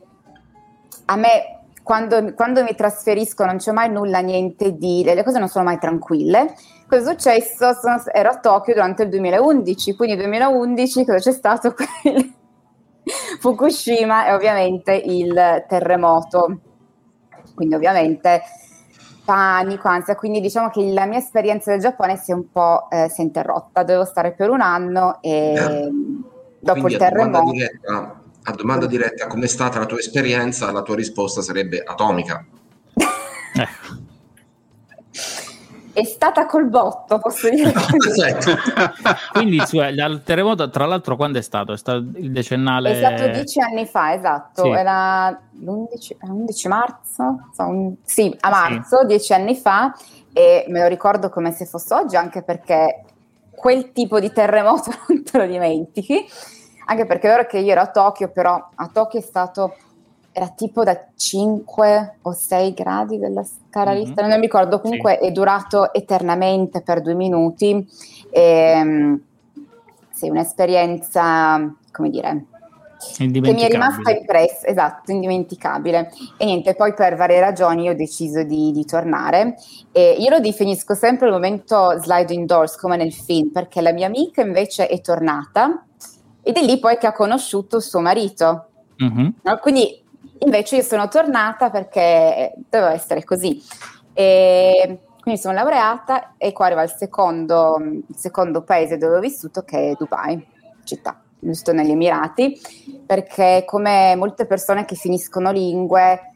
a 1.05 1.15
me 1.15 1.63
quando, 1.81 2.33
quando, 2.35 2.61
mi 2.61 2.75
trasferisco 2.75 3.43
non 3.43 3.57
c'è 3.57 3.71
mai 3.71 3.89
nulla, 3.89 4.19
niente 4.19 4.77
di... 4.77 5.01
le 5.03 5.23
cose 5.23 5.39
non 5.39 5.47
sono 5.47 5.65
mai 5.65 5.79
tranquille. 5.79 6.53
Cosa 6.87 7.09
è 7.09 7.13
successo? 7.13 7.73
Sono, 7.73 8.03
ero 8.13 8.29
a 8.29 8.37
Tokyo 8.37 8.75
durante 8.75 9.01
il 9.01 9.09
2011, 9.09 9.95
quindi 9.95 10.15
nel 10.15 10.25
2011 10.25 11.05
cosa 11.05 11.17
c'è 11.17 11.31
stato? 11.31 11.73
Fukushima 13.39 14.27
e 14.27 14.33
ovviamente 14.33 14.93
il 14.93 15.65
terremoto. 15.67 16.59
Quindi 17.55 17.75
ovviamente 17.75 18.41
panico, 19.23 19.87
ansia, 19.87 20.15
quindi 20.15 20.41
diciamo 20.41 20.69
che 20.69 20.91
la 20.91 21.05
mia 21.05 21.19
esperienza 21.19 21.71
del 21.71 21.79
Giappone 21.79 22.17
si 22.17 22.31
è 22.31 22.33
un 22.33 22.49
po' 22.51 22.89
eh, 22.89 23.07
si 23.09 23.21
è 23.21 23.23
interrotta, 23.23 23.83
dovevo 23.83 24.05
stare 24.05 24.33
per 24.33 24.49
un 24.49 24.61
anno 24.61 25.21
e 25.21 25.53
eh. 25.53 25.89
dopo 26.59 26.79
quindi 26.79 26.93
il 26.93 26.99
terremoto... 26.99 27.51
Diretta, 27.51 28.21
a 28.43 28.51
domanda 28.53 28.87
diretta, 28.87 29.27
com'è 29.27 29.47
stata 29.47 29.77
la 29.77 29.85
tua 29.85 29.99
esperienza? 29.99 30.71
La 30.71 30.81
tua 30.81 30.95
risposta 30.95 31.41
sarebbe 31.41 31.83
atomica. 31.85 32.43
Eh. 35.93 36.01
È 36.01 36.03
stata 36.03 36.45
col 36.45 36.67
botto, 36.67 37.19
posso 37.19 37.49
dire. 37.49 37.71
Certo. 38.15 38.55
Quindi 39.33 39.59
cioè, 39.65 39.87
il 39.87 40.21
terremoto, 40.23 40.69
tra 40.69 40.85
l'altro, 40.85 41.15
quando 41.15 41.39
è 41.39 41.41
stato? 41.41 41.73
È 41.73 41.77
stato 41.77 41.97
il 42.15 42.31
decennale? 42.31 42.91
È 42.91 42.95
stato 42.95 43.27
dieci 43.31 43.59
anni 43.59 43.85
fa, 43.85 44.13
esatto. 44.13 44.63
Sì. 44.63 44.69
Era 44.69 45.29
l'11, 45.29 46.15
11 46.21 46.67
marzo? 46.67 47.49
Un, 47.57 47.93
sì, 48.03 48.35
a 48.39 48.49
marzo, 48.49 48.99
sì. 48.99 49.05
dieci 49.05 49.33
anni 49.33 49.55
fa. 49.55 49.95
E 50.33 50.65
me 50.69 50.81
lo 50.81 50.87
ricordo 50.87 51.29
come 51.29 51.51
se 51.51 51.65
fosse 51.65 51.93
oggi, 51.93 52.15
anche 52.15 52.41
perché 52.41 53.03
quel 53.49 53.91
tipo 53.91 54.19
di 54.19 54.31
terremoto 54.31 54.91
non 55.07 55.23
te 55.23 55.37
lo 55.37 55.45
dimentichi 55.45 56.25
anche 56.91 57.05
perché 57.05 57.27
è 57.27 57.31
vero 57.31 57.45
che 57.45 57.59
io 57.59 57.71
ero 57.71 57.81
a 57.81 57.87
Tokyo, 57.87 58.29
però 58.29 58.69
a 58.75 58.89
Tokyo 58.91 59.19
è 59.19 59.23
stato, 59.23 59.75
era 60.33 60.47
tipo 60.49 60.83
da 60.83 61.07
5 61.15 62.17
o 62.21 62.31
6 62.31 62.73
gradi 62.73 63.17
della 63.17 63.43
scala 63.43 63.93
mm-hmm. 63.93 64.13
non 64.15 64.29
mi 64.35 64.41
ricordo, 64.41 64.79
comunque 64.79 65.17
sì. 65.19 65.27
è 65.27 65.31
durato 65.31 65.93
eternamente 65.93 66.81
per 66.81 67.01
due 67.01 67.13
minuti. 67.13 67.85
E, 68.29 68.41
ehm, 68.41 69.21
sì, 70.11 70.29
un'esperienza, 70.29 71.73
come 71.91 72.09
dire, 72.09 72.45
che 73.17 73.27
mi 73.27 73.61
è 73.61 73.67
rimasta 73.67 74.11
impressa, 74.11 74.67
esatto, 74.67 75.11
indimenticabile. 75.11 76.11
E 76.37 76.45
niente, 76.45 76.75
poi 76.75 76.93
per 76.93 77.15
varie 77.15 77.39
ragioni 77.39 77.89
ho 77.89 77.95
deciso 77.95 78.43
di, 78.43 78.71
di 78.71 78.85
tornare. 78.85 79.55
E 79.91 80.15
io 80.19 80.29
lo 80.29 80.39
definisco 80.39 80.93
sempre 80.93 81.25
il 81.25 81.33
momento 81.33 81.99
sliding 81.99 82.45
doors, 82.45 82.75
come 82.77 82.97
nel 82.97 83.11
film, 83.11 83.49
perché 83.49 83.81
la 83.81 83.91
mia 83.91 84.05
amica 84.05 84.41
invece 84.41 84.87
è 84.87 85.01
tornata 85.01 85.83
ed 86.43 86.55
è 86.55 86.63
lì 86.63 86.79
poi 86.79 86.97
che 86.97 87.07
ha 87.07 87.13
conosciuto 87.13 87.79
suo 87.79 87.99
marito. 87.99 88.67
Mm-hmm. 89.03 89.27
No? 89.41 89.57
Quindi 89.59 90.00
invece 90.43 90.77
io 90.77 90.81
sono 90.83 91.07
tornata 91.07 91.69
perché 91.69 92.53
doveva 92.69 92.93
essere 92.93 93.23
così. 93.23 93.61
E 94.13 94.99
quindi 95.21 95.39
sono 95.39 95.53
laureata 95.53 96.33
e 96.37 96.51
qua 96.51 96.65
arriva 96.65 96.83
il 96.83 96.93
secondo, 96.95 97.77
il 97.79 98.15
secondo 98.15 98.63
paese 98.63 98.97
dove 98.97 99.17
ho 99.17 99.19
vissuto 99.19 99.61
che 99.61 99.91
è 99.91 99.95
Dubai, 99.97 100.43
città, 100.83 101.21
giusto 101.39 101.73
negli 101.73 101.91
Emirati, 101.91 102.59
perché 103.05 103.63
come 103.65 104.15
molte 104.15 104.45
persone 104.45 104.85
che 104.85 104.95
finiscono 104.95 105.51
lingue, 105.51 106.33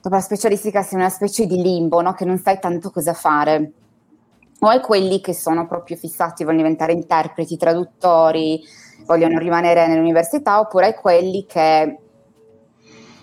dopo 0.00 0.14
la 0.14 0.20
specialistica 0.20 0.82
sei 0.82 0.98
una 0.98 1.08
specie 1.08 1.46
di 1.46 1.62
limbo, 1.62 2.00
no? 2.02 2.12
che 2.12 2.24
non 2.24 2.38
sai 2.38 2.58
tanto 2.58 2.90
cosa 2.90 3.14
fare. 3.14 3.72
O 4.60 4.68
hai 4.68 4.80
quelli 4.80 5.20
che 5.20 5.32
sono 5.32 5.66
proprio 5.66 5.96
fissati, 5.96 6.44
vogliono 6.44 6.62
diventare 6.62 6.92
interpreti, 6.92 7.56
traduttori, 7.56 8.62
vogliono 9.06 9.38
rimanere 9.38 9.86
nell'università 9.88 10.60
oppure 10.60 10.86
ai 10.86 10.94
quelli 10.94 11.46
che 11.46 12.01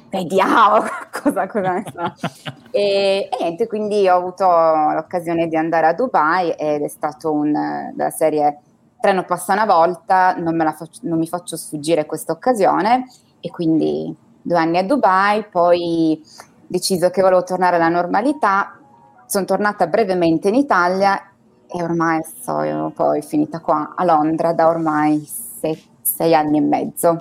vediamo 0.10 0.84
cosa, 1.12 1.48
cosa 1.48 1.74
ne 1.74 1.84
so. 1.92 2.28
e, 2.72 3.30
e, 3.32 3.38
niente, 3.40 3.68
quindi 3.68 4.08
ho 4.08 4.16
avuto 4.16 4.46
l'occasione 4.46 5.48
di 5.48 5.56
andare 5.56 5.88
a 5.88 5.94
Dubai 5.94 6.52
ed 6.52 6.82
è 6.82 6.88
stato 6.88 7.32
un, 7.32 7.52
della 7.94 8.10
serie 8.10 8.60
treno 9.00 9.24
passa 9.24 9.54
una 9.54 9.66
volta, 9.66 10.36
non, 10.36 10.58
faccio, 10.78 11.00
non 11.04 11.18
mi 11.18 11.28
faccio 11.28 11.56
sfuggire 11.56 12.06
questa 12.06 12.34
occasione 12.34 13.08
e 13.40 13.50
quindi 13.50 14.14
due 14.42 14.58
anni 14.58 14.78
a 14.78 14.84
Dubai, 14.84 15.46
poi 15.46 16.22
deciso 16.68 17.10
che 17.10 17.22
volevo 17.22 17.44
tornare 17.44 17.78
alla 17.78 17.90
normalità, 17.90 18.78
sono 19.26 19.46
tornata 19.46 19.88
brevemente 19.88 20.50
in 20.50 20.56
Italia 20.56 21.32
e 21.68 21.84
ormai 21.84 22.22
sono 22.42 22.90
poi 22.90 23.22
finita 23.22 23.60
qua 23.60 23.94
a 23.96 24.04
Londra 24.04 24.54
da 24.54 24.68
ormai 24.68 25.24
sei, 25.26 25.82
sei 26.02 26.34
anni 26.36 26.58
e 26.58 26.62
mezzo. 26.62 27.18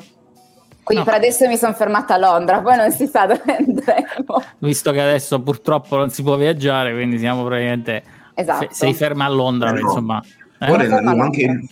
Quindi 0.89 1.05
no. 1.05 1.11
per 1.11 1.21
adesso 1.21 1.47
mi 1.47 1.59
sono 1.59 1.75
fermata 1.75 2.15
a 2.15 2.17
Londra, 2.17 2.63
poi 2.63 2.77
non 2.77 2.91
si 2.91 3.07
sa 3.07 3.27
dove 3.29 3.43
andremo. 3.45 4.43
Visto 4.61 4.91
che 4.91 5.03
adesso 5.03 5.39
purtroppo 5.43 5.97
non 5.97 6.09
si 6.09 6.23
può 6.23 6.37
viaggiare, 6.37 6.95
quindi 6.95 7.19
siamo 7.19 7.45
praticamente... 7.45 8.03
Esatto. 8.33 8.67
Fe- 8.67 8.69
sei 8.73 8.95
ferma 8.95 9.27
a 9.27 9.29
Londra, 9.29 9.69
eh 9.69 9.73
no. 9.73 9.81
insomma. 9.81 10.23
Eh? 10.59 10.71
Ora, 10.71 10.85
arriva 10.85 11.23
anche 11.23 11.43
il, 11.43 11.69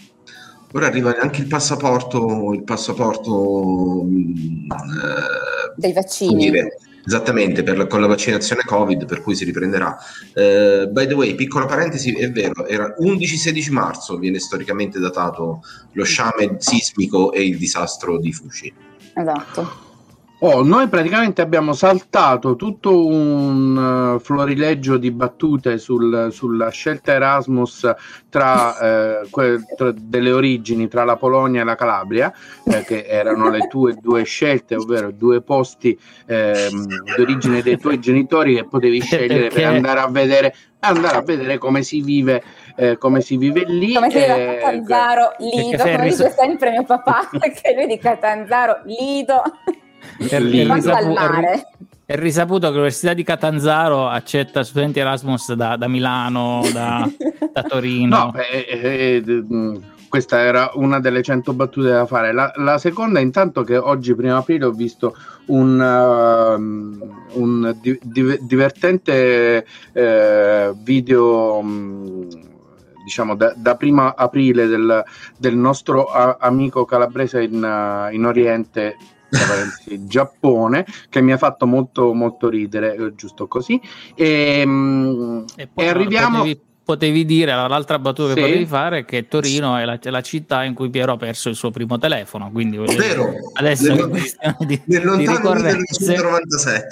ora, 0.73 0.87
arriva 0.89 1.17
anche 1.19 1.41
il 1.41 1.47
passaporto, 1.47 2.53
il 2.53 2.63
passaporto... 2.63 4.05
Eh, 4.05 5.75
Dei 5.77 5.95
vaccini. 5.95 6.51
Dire, 6.51 6.77
Esattamente, 7.07 7.63
per, 7.63 7.87
con 7.87 8.01
la 8.01 8.09
vaccinazione 8.09 8.63
Covid, 8.67 9.07
per 9.07 9.23
cui 9.23 9.37
si 9.37 9.45
riprenderà. 9.45 9.97
Uh, 10.35 10.91
by 10.91 11.07
the 11.07 11.15
way, 11.15 11.37
piccola 11.37 11.65
parentesi, 11.65 12.13
è 12.13 12.33
vero, 12.33 12.67
era 12.67 12.97
11-16 12.99 13.71
marzo, 13.71 14.19
viene 14.19 14.41
storicamente 14.41 14.99
datato 14.99 15.63
lo 15.93 16.05
sciame 16.05 16.57
sismico 16.59 17.33
e 17.33 17.47
il 17.47 17.59
disastro 17.59 18.19
di 18.19 18.33
Fushi. 18.33 18.75
Esatto. 19.17 19.85
Oh, 20.41 20.63
noi 20.63 20.87
praticamente 20.89 21.41
abbiamo 21.41 21.73
saltato 21.73 22.57
tutto 22.57 23.07
un 23.07 24.15
uh, 24.15 24.19
florileggio 24.19 24.99
di 24.99 25.11
battute 25.11 25.79
sul, 25.79 26.29
sulla 26.31 26.69
scelta 26.69 27.13
Erasmus 27.13 27.91
tra, 28.29 28.79
eh, 28.79 29.29
que- 29.31 29.65
tra, 29.75 29.95
delle 29.97 30.31
origini 30.33 30.89
tra 30.89 31.05
la 31.05 31.17
Polonia 31.17 31.63
e 31.63 31.65
la 31.65 31.75
Calabria, 31.75 32.31
eh, 32.65 32.85
che 32.85 33.07
erano 33.07 33.49
le 33.49 33.67
tue 33.67 33.97
due 33.99 34.25
scelte, 34.25 34.77
ovvero 34.77 35.11
due 35.11 35.41
posti 35.41 35.99
eh, 36.27 36.69
d'origine 37.17 37.63
dei 37.63 37.79
tuoi 37.79 37.99
genitori 37.99 38.57
che 38.57 38.67
potevi 38.67 39.01
scegliere 39.01 39.49
per 39.49 39.65
andare 39.65 40.01
a 40.01 40.09
vedere, 40.09 40.55
andare 40.81 41.17
a 41.17 41.23
vedere 41.23 41.57
come 41.57 41.83
si 41.83 42.03
vive. 42.03 42.43
Eh, 42.77 42.99
come 42.99 43.23
si 43.23 43.37
vive 43.37 43.65
lì. 43.67 43.95
Come 43.95 44.11
si 44.11 44.19
vive 44.19 44.33
a 44.33 44.37
eh, 44.37 44.59
Catanzaro, 44.59 45.35
Lido, 45.39 45.83
come 45.83 46.03
dice 46.03 46.31
sempre 46.31 46.71
mio 46.71 46.85
papà, 46.85 47.29
che 47.41 47.75
lui 47.75 47.87
di 47.87 47.99
Catanzaro, 47.99 48.81
Lido. 48.85 49.43
È, 50.29 50.39
risaputo, 50.39 51.21
è, 52.05 52.17
risaputo 52.17 52.67
che 52.67 52.73
l'Università 52.73 53.15
di 53.15 53.23
Catanzaro 53.23 54.09
accetta 54.09 54.63
studenti 54.63 55.01
Erasmus 55.01 55.55
da, 55.55 55.77
da 55.77 55.89
Milano, 55.89 56.63
da, 56.73 57.09
da, 57.53 57.63
Torino. 57.63 58.17
No, 58.17 58.35
eh, 58.35 58.67
eh, 58.69 59.23
eh, 59.27 59.81
questa 60.09 60.41
era 60.41 60.71
una 60.75 61.01
delle 61.01 61.23
cento 61.23 61.53
battute 61.53 61.89
da 61.89 62.07
fare. 62.07 62.33
La, 62.33 62.53
la, 62.57 62.79
seconda, 62.79 63.21
intanto, 63.21 63.63
che 63.63 63.77
oggi, 63.77 64.15
primo 64.15 64.37
aprile, 64.37 64.67
ho 64.67 64.71
visto 64.71 65.17
un, 65.47 65.79
uh, 65.79 67.39
un 67.41 67.77
di, 67.81 67.99
di, 68.03 68.39
divertente 68.41 69.67
uh, 69.93 70.77
video. 70.83 71.59
Um, 71.59 72.55
diciamo 73.07 73.37
da, 73.37 73.55
da, 73.57 73.77
prima 73.77 74.17
aprile 74.17 74.67
del, 74.67 75.05
del 75.39 75.57
nostro 75.57 76.07
a, 76.07 76.39
amico 76.41 76.85
calabrese 76.85 77.45
in, 77.45 77.63
uh, 77.63 78.13
in 78.13 78.25
Oriente 78.25 78.97
Giappone 80.09 80.85
che 81.09 81.21
mi 81.21 81.31
ha 81.31 81.37
fatto 81.37 81.69
molto 81.69 82.13
molto 82.13 82.49
ridere 82.49 82.97
eh, 82.97 83.15
giusto 83.15 83.47
così. 83.47 83.81
E, 84.17 84.65
mm, 84.67 85.45
e, 85.55 85.69
poi, 85.69 85.85
e 85.85 85.89
arriviamo 85.89 86.45
potevi, 86.87 87.25
dire 87.25 87.53
l'altra 87.53 87.99
battuta 87.99 88.29
sì. 88.29 88.35
che 88.37 88.41
potevi 88.43 88.65
fare 88.65 88.99
è 88.99 89.05
che 89.05 89.27
Torino 89.27 89.77
è 89.77 89.85
la, 89.85 89.99
è 90.01 90.09
la, 90.09 90.21
città 90.21 90.63
in 90.63 90.73
cui 90.73 90.89
Piero 90.89 91.15
ha 91.15 91.17
perso 91.17 91.49
il 91.49 91.57
suo 91.57 91.73
primo 91.73 91.99
telefono 91.99 92.53
quindi 92.53 92.79
Vero. 92.79 93.35
adesso 93.55 93.93
nel, 93.93 94.09
di, 94.65 94.81
nel 94.85 95.05
lontano 95.05 95.53
1997 95.55 96.87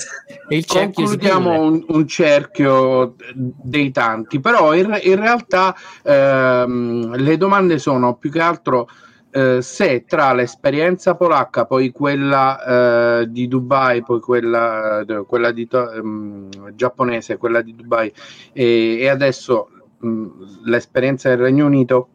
il 0.48 0.66
concludiamo 0.66 1.60
un, 1.60 1.84
un, 1.86 2.08
cerchio 2.08 3.14
dei 3.34 3.92
tanti 3.92 4.40
però 4.40 4.74
in, 4.74 4.98
in 5.00 5.14
realtà 5.14 5.76
ehm, 6.02 7.14
le 7.14 7.36
domande 7.36 7.78
sono 7.78 8.16
più 8.16 8.32
che 8.32 8.40
altro 8.40 8.88
eh, 9.30 9.62
se 9.62 10.04
tra 10.06 10.32
l'esperienza 10.32 11.16
polacca, 11.16 11.66
poi 11.66 11.90
quella 11.90 13.20
eh, 13.20 13.26
di 13.28 13.48
Dubai, 13.48 14.04
poi 14.04 14.20
quella, 14.20 15.00
eh, 15.00 15.24
quella 15.26 15.50
di, 15.50 15.66
ehm, 15.68 16.72
giapponese, 16.76 17.36
quella 17.36 17.60
di 17.60 17.74
Dubai 17.74 18.12
e, 18.52 18.98
e 19.00 19.08
adesso 19.08 19.70
mh, 20.04 20.62
l'esperienza 20.64 21.28
del 21.28 21.38
Regno 21.38 21.66
Unito, 21.66 22.08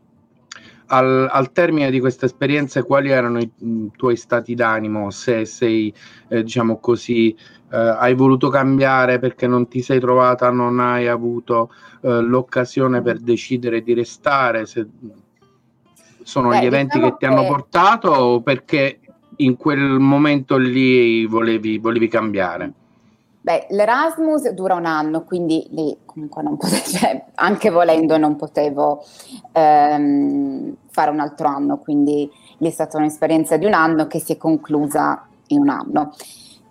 al, 0.88 1.28
al, 1.32 1.52
termine 1.52 1.92
di 1.92 2.00
questa 2.00 2.26
esperienza 2.26 2.84
quali 2.84 3.10
erano 3.10 3.40
i, 3.40 3.52
i 3.60 3.92
tuoi 3.96 4.16
stati 4.16 4.56
d'animo? 4.56 5.12
Se 5.12 5.46
sei, 5.46 5.94
eh, 6.28 6.44
diciamo 6.44 6.80
così, 6.80 7.36
eh, 7.72 7.78
hai 7.78 8.16
voluto 8.16 8.50
cambiare 8.50 9.20
perché 9.20 9.48
non 9.48 9.68
ti 9.68 9.82
sei 9.82 10.00
trovata, 10.00 10.50
non 10.50 10.80
hai 10.80 11.08
avuto 11.08 11.72
eh, 12.02 12.22
l'occasione 12.22 13.02
per 13.02 13.20
decidere 13.20 13.82
di 13.82 13.94
restare? 13.94 14.66
Se, 14.66 14.88
sono 16.24 16.50
Beh, 16.50 16.62
gli 16.62 16.66
eventi 16.66 16.98
diciamo 16.98 17.12
che 17.12 17.18
ti 17.18 17.26
hanno 17.26 17.46
portato 17.46 18.10
o 18.10 18.42
perché 18.42 19.00
in 19.38 19.56
quel 19.56 20.00
momento 20.00 20.58
lì 20.58 21.26
volevi, 21.26 21.78
volevi 21.78 22.08
cambiare? 22.08 22.74
Beh, 23.42 23.68
l'Erasmus 23.70 24.50
dura 24.50 24.76
un 24.76 24.86
anno, 24.86 25.24
quindi 25.24 25.66
lì 25.72 25.98
comunque 26.06 26.44
non 26.44 26.58
potevo, 26.58 26.84
cioè, 26.92 27.26
anche 27.36 27.70
volendo 27.70 28.18
non 28.18 28.36
potevo 28.36 29.04
ehm, 29.54 30.76
fare 30.90 31.12
un 31.12 31.20
altro 31.20 31.48
anno, 31.48 31.78
quindi 31.78 32.30
lì 32.58 32.68
è 32.68 32.72
stata 32.72 32.98
un'esperienza 32.98 33.56
di 33.56 33.66
un 33.66 33.74
anno 33.74 34.08
che 34.08 34.20
si 34.20 34.34
è 34.34 34.38
conclusa 34.38 35.26
in 35.48 35.60
un 35.60 35.70
anno. 35.70 36.14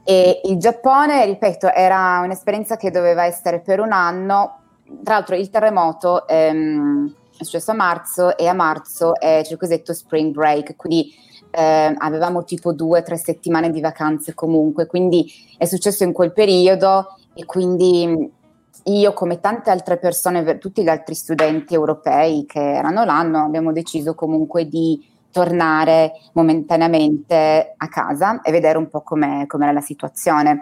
E 0.04 0.40
il 0.44 0.58
Giappone, 0.58 1.24
ripeto, 1.24 1.72
era 1.72 2.20
un'esperienza 2.22 2.76
che 2.76 2.90
doveva 2.90 3.24
essere 3.24 3.60
per 3.60 3.80
un 3.80 3.92
anno, 3.92 4.58
tra 5.02 5.14
l'altro 5.14 5.36
il 5.36 5.50
terremoto 5.50 6.26
ehm, 6.26 7.14
è 7.38 7.44
successo 7.44 7.70
a 7.70 7.74
marzo 7.74 8.36
e 8.36 8.46
a 8.46 8.52
marzo 8.52 9.12
c'è 9.12 9.46
il 9.48 9.56
cosiddetto 9.56 9.94
spring 9.94 10.32
break, 10.32 10.76
quindi 10.76 11.14
eh, 11.50 11.94
avevamo 11.96 12.44
tipo 12.44 12.72
due 12.72 13.00
o 13.00 13.02
tre 13.02 13.16
settimane 13.16 13.70
di 13.70 13.80
vacanze 13.80 14.34
comunque, 14.34 14.86
quindi 14.86 15.30
è 15.56 15.64
successo 15.64 16.04
in 16.04 16.12
quel 16.12 16.32
periodo 16.32 17.16
e 17.34 17.44
quindi 17.44 18.30
io 18.84 19.12
come 19.12 19.40
tante 19.40 19.70
altre 19.70 19.98
persone, 19.98 20.58
tutti 20.58 20.82
gli 20.82 20.88
altri 20.88 21.14
studenti 21.14 21.74
europei 21.74 22.46
che 22.46 22.60
erano 22.60 23.04
l'anno, 23.04 23.44
abbiamo 23.44 23.72
deciso 23.72 24.14
comunque 24.14 24.66
di 24.66 25.04
tornare 25.30 26.12
momentaneamente 26.32 27.74
a 27.76 27.88
casa 27.88 28.40
e 28.40 28.50
vedere 28.50 28.78
un 28.78 28.88
po' 28.88 29.02
com'era 29.02 29.72
la 29.72 29.80
situazione. 29.80 30.60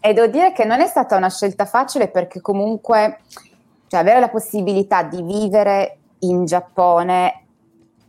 E 0.00 0.12
devo 0.12 0.26
dire 0.26 0.52
che 0.52 0.64
non 0.64 0.80
è 0.80 0.86
stata 0.86 1.16
una 1.16 1.30
scelta 1.30 1.64
facile 1.64 2.08
perché 2.08 2.40
comunque 2.40 3.20
cioè, 3.88 4.00
avere 4.00 4.20
la 4.20 4.28
possibilità 4.28 5.02
di 5.02 5.22
vivere 5.22 5.98
in 6.20 6.44
Giappone 6.44 7.45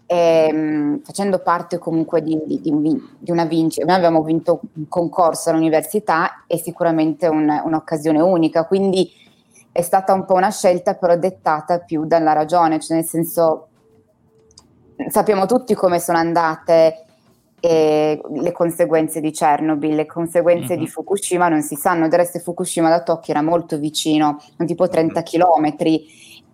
ehm, 0.08 1.02
facendo 1.04 1.40
parte 1.40 1.78
comunque 1.78 2.24
di, 2.24 2.40
di, 2.46 2.60
di, 2.62 3.32
una 3.32 3.46
vincita. 3.46 3.86
Noi 3.86 3.96
abbiamo 3.96 4.24
vinto 4.24 4.62
un 4.74 4.88
concorso 4.88 5.50
all'università 5.50 6.44
è 6.48 6.58
sicuramente 6.58 7.28
un, 7.28 7.62
un'occasione 7.64 8.20
unica, 8.20 8.66
quindi 8.66 9.12
è 9.72 9.82
stata 9.82 10.14
un 10.14 10.26
po' 10.26 10.34
una 10.34 10.50
scelta 10.50 10.96
però 10.96 11.16
dettata 11.16 11.80
più 11.80 12.06
dalla 12.06 12.34
ragione, 12.34 12.80
cioè 12.80 12.98
nel 12.98 13.06
senso 13.06 13.68
sappiamo 15.10 15.46
tutti 15.46 15.76
come 15.76 16.00
sono 16.00 16.18
andate 16.18 17.06
eh, 17.60 18.20
le 18.34 18.52
conseguenze 18.52 19.20
di 19.20 19.32
Chernobyl, 19.32 19.94
le 19.94 20.06
conseguenze 20.06 20.74
mm-hmm. 20.74 20.84
di 20.84 20.90
Fukushima 20.90 21.50
non 21.50 21.62
si 21.62 21.76
sanno, 21.76 22.08
del 22.08 22.20
resto 22.20 22.40
Fukushima 22.40 22.90
da 22.90 23.04
Tokyo 23.04 23.34
era 23.34 23.44
molto 23.44 23.78
vicino, 23.78 24.42
tipo 24.66 24.88
30 24.88 25.22
km 25.22 25.76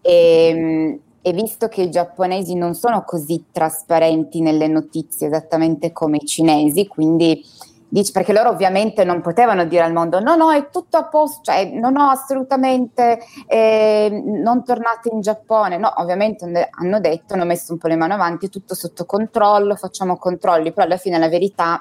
e, 0.01 0.99
e 1.25 1.31
visto 1.31 1.69
che 1.69 1.83
i 1.83 1.89
giapponesi 1.89 2.53
non 2.53 2.75
sono 2.75 3.03
così 3.03 3.45
trasparenti 3.49 4.41
nelle 4.41 4.67
notizie 4.67 5.27
esattamente 5.27 5.93
come 5.93 6.17
i 6.17 6.25
cinesi, 6.25 6.85
quindi 6.85 7.41
dici, 7.87 8.11
perché 8.11 8.33
loro 8.33 8.49
ovviamente 8.49 9.05
non 9.05 9.21
potevano 9.21 9.63
dire 9.65 9.83
al 9.83 9.93
mondo 9.93 10.19
no 10.19 10.35
no 10.35 10.51
è 10.51 10.69
tutto 10.69 10.97
a 10.97 11.05
posto, 11.05 11.41
cioè 11.43 11.71
non 11.71 11.95
ho 11.95 12.09
assolutamente 12.09 13.19
eh, 13.47 14.21
non 14.25 14.65
tornate 14.65 15.09
in 15.13 15.21
Giappone, 15.21 15.77
no 15.77 15.93
ovviamente 15.97 16.69
hanno 16.69 16.99
detto, 16.99 17.35
hanno 17.35 17.45
messo 17.45 17.71
un 17.71 17.77
po' 17.77 17.87
le 17.87 17.95
mani 17.95 18.11
avanti, 18.13 18.49
tutto 18.49 18.75
sotto 18.75 19.05
controllo, 19.05 19.75
facciamo 19.75 20.17
controlli, 20.17 20.73
però 20.73 20.85
alla 20.85 20.97
fine 20.97 21.17
la 21.17 21.29
verità 21.29 21.79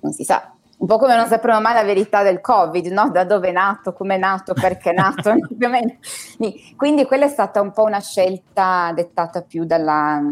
non 0.00 0.12
si 0.12 0.24
sa, 0.24 0.54
un 0.78 0.86
po' 0.86 0.98
come 0.98 1.16
non 1.16 1.26
sapremo 1.26 1.60
mai 1.60 1.74
la 1.74 1.82
verità 1.82 2.22
del 2.22 2.40
Covid, 2.40 2.86
no? 2.86 3.10
da 3.10 3.24
dove 3.24 3.48
è 3.48 3.52
nato, 3.52 3.92
come 3.92 4.14
è 4.14 4.18
nato, 4.18 4.54
perché 4.54 4.90
è 4.90 4.94
nato, 4.94 5.34
quindi 6.76 7.04
quella 7.04 7.24
è 7.24 7.28
stata 7.28 7.60
un 7.60 7.72
po' 7.72 7.82
una 7.82 8.00
scelta 8.00 8.92
dettata 8.94 9.42
più 9.42 9.64
dalla, 9.64 10.22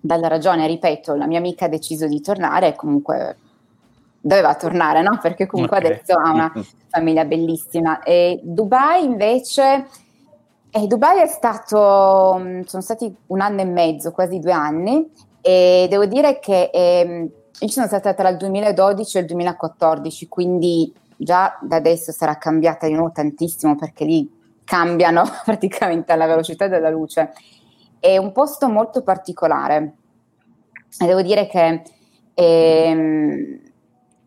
dalla 0.00 0.28
ragione, 0.28 0.66
ripeto, 0.66 1.14
la 1.14 1.26
mia 1.26 1.38
amica 1.38 1.66
ha 1.66 1.68
deciso 1.68 2.08
di 2.08 2.20
tornare 2.20 2.68
e 2.68 2.74
comunque 2.74 3.36
doveva 4.20 4.56
tornare, 4.56 5.02
no? 5.02 5.18
perché 5.22 5.46
comunque 5.46 5.78
okay. 5.78 5.92
adesso 5.92 6.14
ha 6.18 6.32
una 6.32 6.52
famiglia 6.90 7.24
bellissima. 7.24 8.02
E 8.02 8.40
Dubai 8.42 9.04
invece, 9.04 9.86
eh, 10.70 10.86
Dubai 10.88 11.20
è 11.20 11.26
stato, 11.26 12.62
sono 12.64 12.82
stati 12.82 13.14
un 13.26 13.40
anno 13.40 13.60
e 13.60 13.64
mezzo, 13.64 14.10
quasi 14.10 14.40
due 14.40 14.52
anni, 14.52 15.08
e 15.40 15.86
devo 15.88 16.06
dire 16.06 16.40
che... 16.40 16.68
Eh, 16.72 17.30
io 17.60 17.68
sono 17.68 17.86
stata 17.86 18.14
tra 18.14 18.28
il 18.28 18.36
2012 18.36 19.16
e 19.16 19.20
il 19.20 19.26
2014, 19.26 20.28
quindi 20.28 20.92
già 21.16 21.58
da 21.62 21.76
adesso 21.76 22.12
sarà 22.12 22.36
cambiata 22.36 22.86
di 22.86 22.92
nuovo 22.92 23.12
tantissimo 23.12 23.76
perché 23.76 24.04
lì 24.04 24.30
cambiano 24.64 25.24
praticamente 25.44 26.12
alla 26.12 26.26
velocità 26.26 26.68
della 26.68 26.90
luce. 26.90 27.32
È 27.98 28.16
un 28.16 28.32
posto 28.32 28.68
molto 28.68 29.02
particolare 29.02 29.94
devo 31.04 31.20
dire 31.22 31.46
che 31.46 31.82
ehm, 32.32 33.15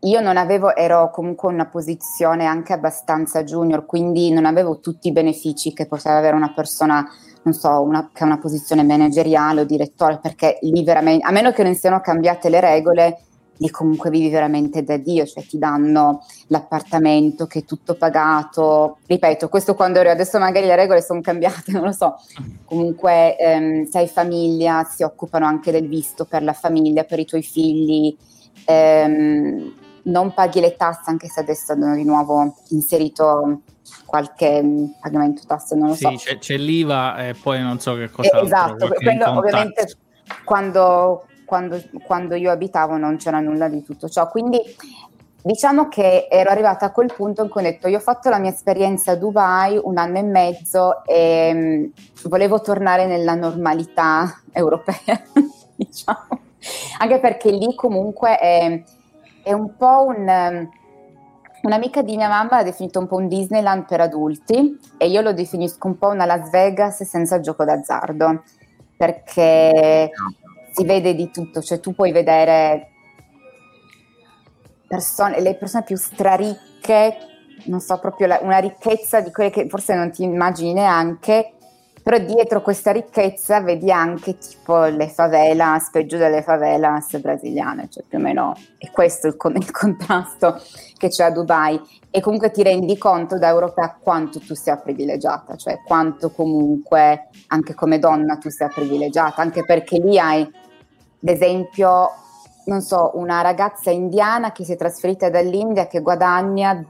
io 0.10 0.22
non 0.22 0.38
avevo, 0.38 0.76
ero 0.76 1.12
comunque 1.12 1.50
in 1.50 1.56
una 1.56 1.68
posizione 1.68 2.46
anche 2.46 2.74
abbastanza 2.74 3.44
junior, 3.44 3.86
quindi 3.86 4.32
non 4.32 4.46
avevo 4.46 4.80
tutti 4.80 5.08
i 5.08 5.12
benefici 5.12 5.74
che 5.74 5.86
poteva 5.86 6.18
avere 6.18 6.36
una 6.36 6.54
persona, 6.54 7.08
non 7.44 7.54
so, 7.54 7.82
una, 7.82 8.10
che 8.12 8.24
ha 8.24 8.26
una 8.26 8.40
posizione 8.40 8.84
manageriale 8.84 9.62
o 9.62 9.66
direttore, 9.66 10.20
perché 10.22 10.58
lì 10.62 10.84
veramente, 10.84 11.26
a 11.26 11.32
meno 11.32 11.52
che 11.52 11.64
non 11.64 11.76
siano 11.76 12.02
cambiate 12.02 12.50
le 12.50 12.60
regole, 12.60 13.18
lì 13.60 13.70
comunque 13.70 14.10
vivi 14.10 14.30
veramente 14.30 14.84
da 14.84 14.98
Dio, 14.98 15.26
cioè 15.26 15.46
ti 15.46 15.58
danno 15.58 16.26
l'appartamento 16.48 17.46
che 17.46 17.60
è 17.60 17.66
tutto 17.66 17.96
pagato. 17.96 18.98
Ripeto, 19.06 19.50
questo 19.50 19.76
quando 19.76 20.00
ero 20.00 20.10
adesso 20.10 20.40
magari 20.40 20.66
le 20.66 20.76
regole 20.76 21.02
sono 21.02 21.22
cambiate, 21.22 21.72
non 21.74 21.84
lo 21.84 21.92
so. 21.92 22.16
Comunque 22.66 23.38
ehm, 23.38 23.86
sei 23.86 24.08
famiglia, 24.08 24.84
si 24.84 25.04
occupano 25.04 25.46
anche 25.46 25.72
del 25.72 25.88
visto 25.88 26.26
per 26.26 26.44
la 26.44 26.54
famiglia, 26.54 27.04
per 27.04 27.20
i 27.20 27.26
tuoi 27.26 27.42
figli. 27.44 28.16
Ehm, 28.66 29.74
non 30.04 30.34
paghi 30.34 30.60
le 30.60 30.76
tasse, 30.76 31.10
anche 31.10 31.28
se 31.28 31.40
adesso 31.40 31.74
hanno 31.74 31.96
di 31.96 32.04
nuovo 32.04 32.56
inserito 32.70 33.62
qualche 34.06 34.64
pagamento 35.00 35.42
tasse, 35.46 35.76
non 35.76 35.90
lo 35.90 35.96
sì, 35.96 36.04
so. 36.04 36.12
C'è, 36.16 36.38
c'è 36.38 36.58
l'IVA 36.58 37.28
e 37.28 37.34
poi 37.34 37.62
non 37.62 37.80
so 37.80 37.96
che 37.96 38.10
cosa. 38.10 38.40
Eh, 38.40 38.44
esatto, 38.44 38.88
quello 38.88 39.38
ovviamente 39.38 39.88
quando, 40.44 41.26
quando, 41.46 41.82
quando 42.04 42.36
io 42.36 42.52
abitavo 42.52 42.98
non 42.98 43.18
c'era 43.18 43.40
nulla 43.40 43.68
di 43.68 43.84
tutto 43.84 44.10
ciò. 44.10 44.30
Quindi 44.30 44.60
diciamo 45.42 45.88
che 45.88 46.28
ero 46.30 46.50
arrivata 46.50 46.88
a 46.88 46.92
quel 46.92 47.14
punto 47.16 47.44
in 47.44 47.50
cui 47.50 47.62
ho 47.62 47.64
detto 47.64 47.88
io 47.88 47.98
ho 47.98 48.02
fatto 48.02 48.30
la 48.30 48.40
mia 48.40 48.52
esperienza 48.52 49.14
a 49.14 49.16
Dubai 49.16 49.80
un 49.82 49.98
anno 49.98 50.18
e 50.18 50.24
mezzo 50.24 51.06
e 51.06 51.52
um, 51.54 52.30
volevo 52.30 52.60
tornare 52.62 53.06
nella 53.06 53.36
normalità 53.36 54.42
europea, 54.52 55.22
diciamo. 55.76 56.48
Anche 56.98 57.20
perché 57.20 57.52
lì 57.52 57.74
comunque 57.74 58.38
è, 58.38 58.84
è 59.50 59.54
un 59.54 59.76
po' 59.76 60.06
un... 60.06 60.78
Un'amica 61.62 62.02
di 62.02 62.16
mia 62.16 62.30
mamma 62.30 62.58
l'ha 62.58 62.64
definito 62.64 63.00
un 63.00 63.08
po' 63.08 63.18
un 63.18 63.28
Disneyland 63.28 63.86
per 63.86 64.00
adulti 64.00 64.80
e 64.98 65.10
io 65.10 65.20
lo 65.20 65.34
definisco 65.34 65.88
un 65.88 65.98
po' 65.98 66.08
una 66.08 66.24
Las 66.24 66.50
Vegas 66.52 67.04
senza 67.04 67.42
gioco 67.42 67.66
d'azzardo, 67.66 68.44
perché 68.96 70.10
si 70.72 70.86
vede 70.86 71.16
di 71.16 71.30
tutto, 71.32 71.62
cioè 71.62 71.82
tu 71.82 71.94
puoi 71.94 72.14
vedere 72.14 72.92
persone, 74.88 75.42
le 75.42 75.56
persone 75.56 75.84
più 75.84 75.98
straricche, 75.98 77.18
non 77.66 77.82
so, 77.82 78.00
proprio 78.00 78.28
la, 78.28 78.40
una 78.42 78.60
ricchezza 78.60 79.20
di 79.20 79.32
quelle 79.32 79.50
che 79.50 79.68
forse 79.68 79.96
non 79.96 80.12
ti 80.12 80.24
immagini 80.24 80.72
neanche, 80.72 81.56
però 82.02 82.18
dietro 82.18 82.62
questa 82.62 82.92
ricchezza 82.92 83.62
vedi 83.62 83.92
anche 83.92 84.38
tipo 84.38 84.86
le 84.86 85.10
favelas, 85.10 85.90
peggio 85.92 86.18
delle 86.18 86.42
favelas 86.42 87.18
brasiliane, 87.20 87.90
cioè 87.90 88.04
più 88.08 88.18
o 88.18 88.22
meno 88.22 88.56
è 88.78 88.90
questo 88.92 89.28
il, 89.28 89.36
il 89.56 89.72
contrasto 89.72 90.62
che 90.98 91.10
c'è 91.10 91.26
a 91.26 91.32
Dubai. 91.32 91.80
E 92.12 92.22
comunque 92.22 92.52
ti 92.52 92.64
rendi 92.64 92.98
conto 92.98 93.38
da 93.38 93.50
europea 93.50 93.96
quanto 94.02 94.40
tu 94.40 94.56
sia 94.56 94.78
privilegiata, 94.78 95.56
cioè 95.56 95.82
quanto 95.86 96.32
comunque 96.32 97.30
anche 97.48 97.76
come 97.76 98.00
donna 98.00 98.38
tu 98.38 98.50
sia 98.50 98.68
privilegiata, 98.68 99.42
anche 99.42 99.64
perché 99.64 100.00
lì 100.00 100.18
hai, 100.18 100.42
ad 100.42 101.30
esempio, 101.30 102.10
non 102.66 102.82
so, 102.82 103.12
una 103.16 103.42
ragazza 103.42 103.92
indiana 103.92 104.52
che 104.52 104.64
si 104.64 104.74
è 104.74 104.76
trasferita 104.76 105.30
dall'India 105.30 105.88
che 105.88 106.02
guadagna 106.02 106.84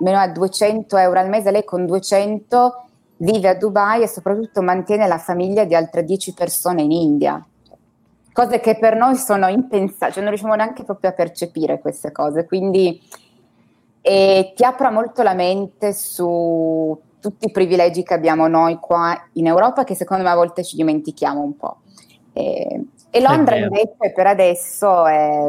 meno 0.00 0.18
a 0.18 0.28
200 0.28 0.96
euro 0.96 1.20
al 1.20 1.28
mese, 1.28 1.50
lei 1.50 1.64
con 1.64 1.86
200 1.86 2.86
vive 3.22 3.48
a 3.48 3.54
Dubai 3.54 4.02
e 4.02 4.08
soprattutto 4.08 4.62
mantiene 4.62 5.06
la 5.06 5.18
famiglia 5.18 5.64
di 5.64 5.74
altre 5.74 6.04
10 6.04 6.34
persone 6.34 6.82
in 6.82 6.90
India. 6.90 7.44
cose 8.32 8.60
che 8.60 8.78
per 8.78 8.96
noi 8.96 9.16
sono 9.16 9.46
impensabili, 9.46 10.12
cioè 10.12 10.22
non 10.22 10.28
riusciamo 10.28 10.54
neanche 10.54 10.84
proprio 10.84 11.10
a 11.10 11.12
percepire 11.12 11.80
queste 11.80 12.12
cose, 12.12 12.46
quindi 12.46 13.00
e 14.00 14.52
ti 14.56 14.64
apra 14.64 14.90
molto 14.90 15.22
la 15.22 15.34
mente 15.34 15.92
su 15.92 16.98
tutti 17.20 17.46
i 17.46 17.50
privilegi 17.52 18.02
che 18.02 18.14
abbiamo 18.14 18.48
noi 18.48 18.78
qua 18.80 19.28
in 19.34 19.46
Europa 19.46 19.84
che 19.84 19.94
secondo 19.94 20.24
me 20.24 20.30
a 20.30 20.34
volte 20.34 20.64
ci 20.64 20.76
dimentichiamo 20.76 21.40
un 21.40 21.56
po'. 21.56 21.82
E, 22.32 22.84
e 23.10 23.20
Londra 23.20 23.56
invece 23.56 24.12
per 24.12 24.26
adesso 24.26 25.06
è, 25.06 25.48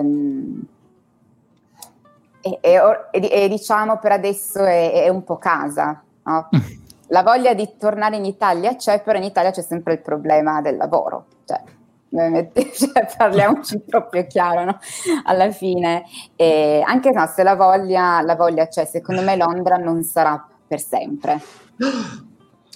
è, 2.42 2.60
è, 2.60 3.20
è 3.20 3.48
diciamo 3.48 3.98
per 3.98 4.12
adesso 4.12 4.64
è, 4.64 5.08
un 5.08 5.24
po' 5.24 5.38
casa. 5.38 6.04
No? 6.24 6.50
La 7.14 7.22
voglia 7.22 7.54
di 7.54 7.78
tornare 7.78 8.16
in 8.16 8.26
Italia 8.26 8.76
c'è, 8.76 9.04
però 9.04 9.20
in 9.20 9.24
Italia 9.24 9.52
c'è 9.52 9.62
sempre 9.62 9.94
il 9.94 10.02
problema 10.02 10.62
del 10.62 10.78
lavoro. 10.78 11.28
Cioè, 11.46 11.62
cioè, 12.74 13.08
parliamoci 13.16 13.82
proprio 13.88 14.26
chiaro 14.26 14.64
no? 14.66 14.80
alla 15.26 15.52
fine 15.52 16.06
e 16.36 16.84
anche 16.84 17.12
no, 17.12 17.28
se 17.28 17.44
la 17.44 17.56
voglia, 17.56 18.22
la 18.22 18.36
voglia 18.36 18.68
c'è 18.68 18.86
secondo 18.86 19.22
me 19.22 19.36
Londra 19.36 19.78
non 19.78 20.04
sarà 20.04 20.44
per 20.68 20.80
sempre 20.80 21.42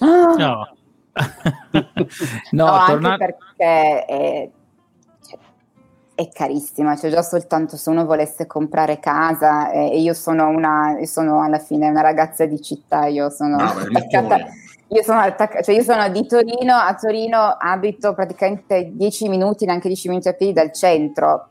no 0.00 0.34
no, 0.36 0.66
no 2.50 2.84
torna... 2.86 3.12
anche 3.12 3.16
perché 3.16 4.04
è, 4.04 4.06
cioè, 4.06 4.50
è 6.18 6.28
carissima, 6.32 6.96
cioè 6.96 7.10
già 7.10 7.22
soltanto 7.22 7.76
se 7.76 7.90
uno 7.90 8.04
volesse 8.04 8.48
comprare 8.48 8.98
casa 8.98 9.70
eh, 9.70 9.92
e 9.92 10.00
io 10.00 10.14
sono 10.14 10.48
una, 10.48 10.96
io 10.98 11.06
sono 11.06 11.44
alla 11.44 11.60
fine 11.60 11.88
una 11.88 12.00
ragazza 12.00 12.44
di 12.44 12.60
città, 12.60 13.06
io 13.06 13.30
sono 13.30 13.54
no, 13.54 13.62
attaccata, 13.62 14.36
io 14.88 15.02
sono, 15.04 15.20
attac- 15.20 15.62
cioè 15.62 15.76
io 15.76 15.84
sono 15.84 16.08
di 16.08 16.26
Torino, 16.26 16.74
a 16.74 16.92
Torino 17.00 17.56
abito 17.56 18.14
praticamente 18.14 18.90
10 18.94 19.28
minuti, 19.28 19.64
neanche 19.64 19.86
10 19.86 20.08
minuti 20.08 20.26
a 20.26 20.32
piedi 20.32 20.52
dal 20.52 20.72
centro. 20.72 21.50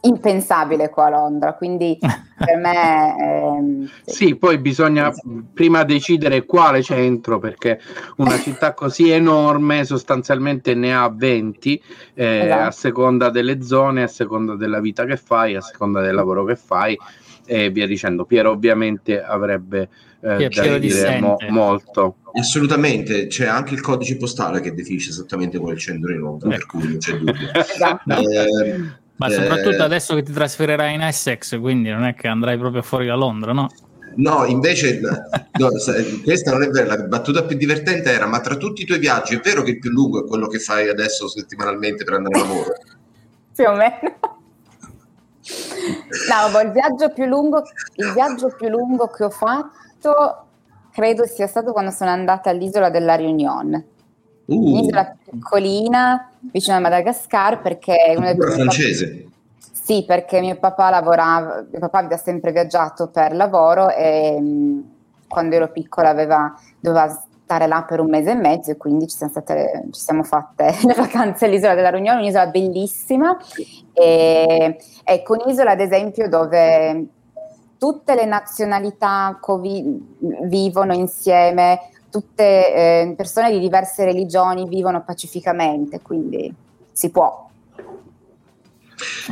Impensabile 0.00 0.90
qua 0.90 1.06
a 1.06 1.10
Londra, 1.10 1.54
quindi 1.54 1.98
per 2.38 2.56
me... 2.56 3.16
Ehm, 3.20 3.90
sì. 4.04 4.36
poi 4.36 4.58
bisogna 4.58 5.12
prima 5.52 5.82
decidere 5.82 6.44
quale 6.44 6.82
centro, 6.82 7.38
perché 7.38 7.80
una 8.16 8.38
città 8.40 8.74
così 8.74 9.10
enorme 9.10 9.84
sostanzialmente 9.84 10.74
ne 10.74 10.94
ha 10.94 11.08
20 11.08 11.82
eh, 12.14 12.38
esatto. 12.44 12.66
a 12.66 12.70
seconda 12.70 13.30
delle 13.30 13.62
zone, 13.62 14.04
a 14.04 14.08
seconda 14.08 14.54
della 14.54 14.80
vita 14.80 15.04
che 15.04 15.16
fai, 15.16 15.56
a 15.56 15.60
seconda 15.60 16.00
del 16.00 16.14
lavoro 16.14 16.44
che 16.44 16.56
fai 16.56 16.96
e 17.48 17.70
via 17.70 17.86
dicendo. 17.86 18.24
Piero 18.24 18.50
ovviamente 18.50 19.22
avrebbe 19.22 19.88
eh, 20.20 20.48
da 20.48 20.78
dire 20.78 21.20
mo- 21.20 21.38
molto. 21.48 22.16
Assolutamente, 22.34 23.26
c'è 23.26 23.46
anche 23.46 23.74
il 23.74 23.80
codice 23.80 24.16
postale 24.16 24.60
che 24.60 24.74
definisce 24.74 25.10
esattamente 25.10 25.58
qual 25.58 25.72
è 25.72 25.74
il 25.74 25.80
centro 25.80 26.12
di 26.12 26.18
Londra, 26.18 26.54
ecco. 26.54 26.56
per 26.56 26.66
cui 26.66 26.88
non 26.88 26.98
c'è 26.98 27.16
dubbio. 27.16 27.48
Esatto. 27.54 28.10
eh, 28.10 29.06
Ma 29.18 29.26
eh, 29.26 29.32
soprattutto 29.32 29.82
adesso 29.82 30.14
che 30.14 30.22
ti 30.22 30.32
trasferirai 30.32 30.94
in 30.94 31.02
Essex, 31.02 31.58
quindi 31.60 31.90
non 31.90 32.04
è 32.04 32.14
che 32.14 32.28
andrai 32.28 32.56
proprio 32.56 32.82
fuori 32.82 33.06
da 33.06 33.14
Londra, 33.14 33.52
no? 33.52 33.68
No, 34.14 34.44
invece 34.46 35.00
no, 35.00 35.68
questa 36.24 36.50
non 36.50 36.62
è 36.62 36.68
vera, 36.68 36.96
la 36.96 37.02
battuta 37.04 37.44
più 37.44 37.56
divertente 37.56 38.10
era 38.10 38.26
ma 38.26 38.40
tra 38.40 38.56
tutti 38.56 38.82
i 38.82 38.84
tuoi 38.84 38.98
viaggi 38.98 39.36
è 39.36 39.40
vero 39.40 39.62
che 39.62 39.72
il 39.72 39.78
più 39.78 39.90
lungo 39.90 40.24
è 40.24 40.26
quello 40.26 40.48
che 40.48 40.58
fai 40.58 40.88
adesso 40.88 41.28
settimanalmente 41.28 42.02
per 42.02 42.14
andare 42.14 42.36
a 42.36 42.38
lavoro? 42.42 42.72
Più 43.54 43.64
o 43.66 43.74
meno. 43.74 44.16
No, 46.28 46.60
il 46.60 46.70
viaggio 46.70 47.12
più 47.12 47.24
lungo, 47.24 47.64
il 47.94 48.12
viaggio 48.12 48.54
più 48.56 48.68
lungo 48.68 49.08
che 49.08 49.24
ho 49.24 49.30
fatto 49.30 50.46
credo 50.92 51.26
sia 51.26 51.48
stato 51.48 51.72
quando 51.72 51.90
sono 51.90 52.10
andata 52.10 52.50
all'isola 52.50 52.88
della 52.88 53.16
Riunion. 53.16 53.84
Uh. 54.44 54.54
Un'isola 54.54 55.16
piccolina 55.28 56.27
vicino 56.40 56.76
a 56.76 56.80
Madagascar 56.80 57.60
perché 57.60 57.96
è 57.96 58.16
una 58.16 58.32
delle 58.32 58.52
francese. 58.52 59.08
Papà... 59.08 59.36
Sì, 59.58 60.04
perché 60.06 60.40
mio 60.40 60.56
papà 60.58 60.90
lavorava, 60.90 61.64
mio 61.70 61.80
papà 61.80 61.98
aveva 61.98 62.16
sempre 62.18 62.52
viaggiato 62.52 63.08
per 63.08 63.34
lavoro 63.34 63.88
e 63.90 64.38
mh, 64.38 64.82
quando 65.26 65.56
ero 65.56 65.70
piccola 65.70 66.10
aveva, 66.10 66.54
doveva 66.78 67.08
stare 67.48 67.66
là 67.66 67.82
per 67.82 68.00
un 68.00 68.10
mese 68.10 68.32
e 68.32 68.34
mezzo 68.34 68.70
e 68.70 68.76
quindi 68.76 69.06
ci 69.08 69.16
siamo, 69.16 69.32
state, 69.32 69.86
ci 69.90 70.00
siamo 70.00 70.22
fatte 70.22 70.74
le 70.84 70.92
vacanze 70.94 71.46
all'isola 71.46 71.74
della 71.74 71.88
Riunione, 71.88 72.20
un'isola 72.20 72.48
bellissima. 72.48 73.34
E, 73.94 74.76
ecco, 75.02 75.36
un'isola 75.42 75.70
ad 75.70 75.80
esempio 75.80 76.28
dove 76.28 77.06
tutte 77.78 78.14
le 78.14 78.26
nazionalità 78.26 79.38
covi- 79.40 80.16
vivono 80.42 80.92
insieme, 80.92 81.80
tutte 82.10 82.42
eh, 82.42 83.14
persone 83.16 83.50
di 83.50 83.58
diverse 83.58 84.04
religioni 84.04 84.68
vivono 84.68 85.02
pacificamente, 85.04 86.00
quindi 86.00 86.52
si 86.92 87.10
può. 87.10 87.46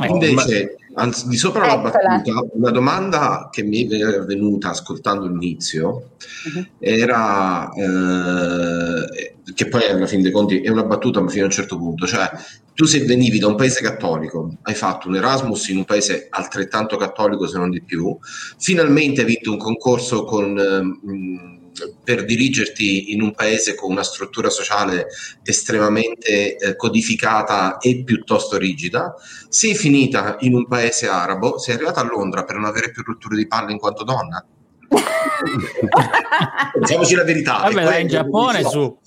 Invece, 0.07 0.77
anzi, 0.93 1.27
di 1.27 1.35
sopra 1.35 1.65
la 1.65 1.77
battuta, 1.77 2.45
una 2.53 2.71
domanda 2.71 3.49
che 3.51 3.63
mi 3.63 3.85
è 3.87 4.19
venuta 4.21 4.69
ascoltando 4.69 5.27
l'inizio 5.27 6.11
uh-huh. 6.45 6.65
era 6.79 7.69
eh, 7.73 9.35
che 9.53 9.67
poi 9.67 9.89
alla 9.89 10.05
fine 10.05 10.21
dei 10.21 10.31
conti 10.31 10.61
è 10.61 10.69
una 10.69 10.83
battuta, 10.83 11.19
ma 11.19 11.29
fino 11.29 11.43
a 11.43 11.47
un 11.47 11.51
certo 11.51 11.77
punto, 11.77 12.05
cioè 12.05 12.29
tu 12.73 12.85
se 12.85 13.03
venivi 13.03 13.39
da 13.39 13.47
un 13.47 13.55
paese 13.55 13.81
cattolico, 13.81 14.55
hai 14.61 14.75
fatto 14.75 15.09
un 15.09 15.15
Erasmus 15.17 15.67
in 15.69 15.77
un 15.77 15.85
paese 15.85 16.27
altrettanto 16.29 16.95
cattolico 16.95 17.47
se 17.47 17.57
non 17.57 17.69
di 17.69 17.81
più, 17.81 18.17
finalmente 18.57 19.21
hai 19.21 19.27
vinto 19.27 19.51
un 19.51 19.57
concorso 19.57 20.23
con... 20.23 20.57
Eh, 20.57 21.56
per 22.03 22.25
dirigerti 22.25 23.13
in 23.13 23.21
un 23.21 23.33
paese 23.33 23.75
con 23.75 23.91
una 23.91 24.03
struttura 24.03 24.49
sociale 24.49 25.07
estremamente 25.43 26.55
eh, 26.55 26.75
codificata 26.75 27.77
e 27.77 28.03
piuttosto 28.03 28.57
rigida, 28.57 29.13
sei 29.49 29.75
finita 29.75 30.37
in 30.41 30.55
un 30.55 30.67
paese 30.67 31.07
arabo, 31.07 31.57
sei 31.59 31.75
arrivata 31.75 32.01
a 32.01 32.05
Londra 32.05 32.43
per 32.43 32.55
non 32.55 32.65
avere 32.65 32.91
più 32.91 33.03
rotture 33.03 33.35
di 33.35 33.47
palle 33.47 33.71
in 33.71 33.79
quanto 33.79 34.03
donna. 34.03 34.43
Diciamoci 36.79 37.15
la 37.15 37.23
verità. 37.23 37.57
Vabbè, 37.59 37.83
dai, 37.83 38.01
in 38.03 38.07
Giappone 38.07 38.63
su. 38.63 38.97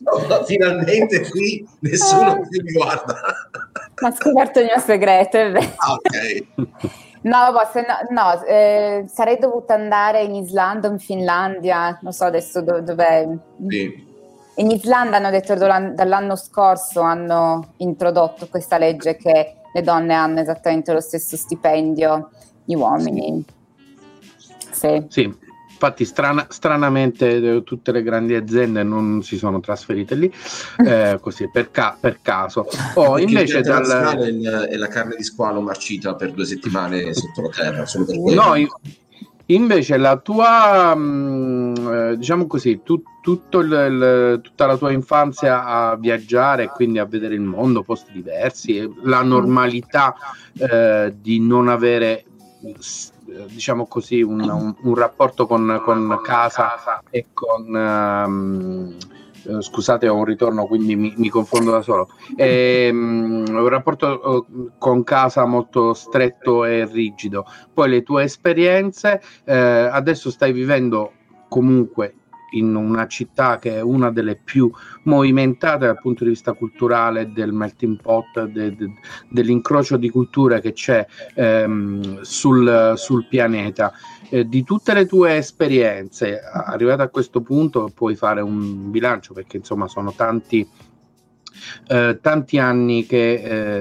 Finalmente 0.46 1.28
qui 1.28 1.66
nessuno 1.80 2.40
più 2.48 2.62
mi 2.62 2.72
guarda. 2.72 3.14
Ha 4.02 4.12
scoperto 4.12 4.60
il 4.60 4.66
mio 4.66 4.78
segreto. 4.78 5.38
Ah, 5.38 5.92
ok. 5.92 6.98
No, 7.22 7.52
se 7.70 7.84
no, 7.86 8.22
no 8.22 8.44
eh, 8.44 9.04
sarei 9.06 9.38
dovuta 9.38 9.74
andare 9.74 10.22
in 10.22 10.34
Islanda 10.34 10.88
o 10.88 10.92
in 10.92 10.98
Finlandia, 10.98 11.98
non 12.00 12.12
so 12.12 12.24
adesso 12.24 12.62
do- 12.62 12.80
dov'è. 12.80 13.28
Sì. 13.68 14.08
In 14.56 14.70
Islanda 14.70 15.16
hanno 15.16 15.30
detto 15.30 15.54
dall'anno 15.54 16.36
scorso 16.36 17.00
hanno 17.00 17.74
introdotto 17.78 18.48
questa 18.48 18.78
legge 18.78 19.16
che 19.16 19.56
le 19.72 19.82
donne 19.82 20.14
hanno 20.14 20.40
esattamente 20.40 20.92
lo 20.92 21.00
stesso 21.00 21.36
stipendio, 21.36 22.30
gli 22.64 22.74
uomini. 22.74 23.44
Sì. 24.70 25.06
sì. 25.08 25.48
Infatti, 25.82 26.04
strana, 26.04 26.46
stranamente, 26.50 27.36
eh, 27.36 27.62
tutte 27.62 27.90
le 27.90 28.02
grandi 28.02 28.34
aziende 28.34 28.82
non 28.82 29.22
si 29.22 29.38
sono 29.38 29.60
trasferite 29.60 30.14
lì, 30.14 30.30
eh, 30.84 31.16
così 31.22 31.48
per, 31.50 31.70
ca- 31.70 31.96
per, 31.98 32.18
caso. 32.20 32.66
Oh, 32.96 33.18
invece, 33.18 33.62
dal... 33.62 33.86
è 34.68 34.76
la 34.76 34.88
carne 34.88 35.16
di 35.16 35.22
squalo 35.22 35.62
marcita 35.62 36.14
per 36.16 36.32
due 36.32 36.44
settimane 36.44 37.14
sotto 37.14 37.40
la 37.40 37.48
terra. 37.48 37.86
Solo 37.86 38.04
per 38.04 38.16
no, 38.16 38.54
in, 38.56 38.68
invece, 39.46 39.96
la 39.96 40.18
tua, 40.18 40.94
mm, 40.94 41.74
eh, 41.74 42.16
diciamo 42.18 42.46
così, 42.46 42.82
tu, 42.84 43.02
il, 43.24 43.40
il, 43.50 44.40
tutta 44.42 44.66
la 44.66 44.76
tua 44.76 44.92
infanzia 44.92 45.64
a 45.64 45.96
viaggiare, 45.96 46.68
quindi 46.68 46.98
a 46.98 47.06
vedere 47.06 47.32
il 47.32 47.40
mondo, 47.40 47.82
posti 47.82 48.12
diversi, 48.12 48.86
la 49.04 49.22
normalità 49.22 50.14
eh, 50.58 51.14
di 51.18 51.40
non 51.40 51.68
avere 51.68 52.24
diciamo 53.48 53.86
così, 53.86 54.22
un, 54.22 54.40
un, 54.40 54.74
un 54.82 54.94
rapporto 54.94 55.46
con, 55.46 55.80
con, 55.84 56.20
casa 56.22 57.02
e 57.10 57.26
con... 57.32 57.74
Um, 57.74 58.96
scusate 59.60 60.06
ho 60.06 60.16
un 60.16 60.24
ritorno 60.24 60.66
quindi 60.66 60.96
mi, 60.96 61.14
mi 61.16 61.28
confondo 61.28 61.70
da 61.70 61.80
solo. 61.80 62.10
E, 62.36 62.88
um, 62.92 63.44
un 63.48 63.68
rapporto 63.68 64.20
uh, 64.46 64.70
con 64.78 65.02
casa 65.02 65.44
molto 65.46 65.94
stretto 65.94 66.64
e 66.64 66.84
rigido. 66.84 67.46
Poi 67.72 67.88
le 67.88 68.02
tue 68.02 68.24
esperienze 68.24 69.20
eh, 69.44 69.56
adesso 69.56 70.30
stai 70.30 70.52
vivendo 70.52 71.12
comunque 71.48 72.14
in 72.50 72.74
una 72.74 73.06
città 73.06 73.58
che 73.58 73.76
è 73.76 73.80
una 73.80 74.10
delle 74.10 74.36
più 74.36 74.70
movimentate 75.04 75.86
dal 75.86 76.00
punto 76.00 76.24
di 76.24 76.30
vista 76.30 76.52
culturale 76.52 77.32
del 77.32 77.52
melting 77.52 78.00
pot, 78.00 78.44
de, 78.44 78.74
de, 78.74 78.92
dell'incrocio 79.28 79.96
di 79.96 80.10
culture 80.10 80.60
che 80.60 80.72
c'è 80.72 81.06
ehm, 81.34 82.20
sul, 82.22 82.94
sul, 82.96 83.26
pianeta. 83.28 83.92
Eh, 84.28 84.48
di 84.48 84.62
tutte 84.62 84.94
le 84.94 85.06
tue 85.06 85.36
esperienze, 85.36 86.40
arrivate 86.40 87.02
a 87.02 87.08
questo 87.08 87.40
punto, 87.40 87.90
puoi 87.94 88.14
fare 88.14 88.40
un 88.40 88.90
bilancio 88.90 89.32
perché 89.34 89.58
insomma 89.58 89.88
sono 89.88 90.12
tanti. 90.12 90.68
Eh, 91.88 92.18
tanti 92.22 92.58
anni 92.58 93.04
che 93.04 93.32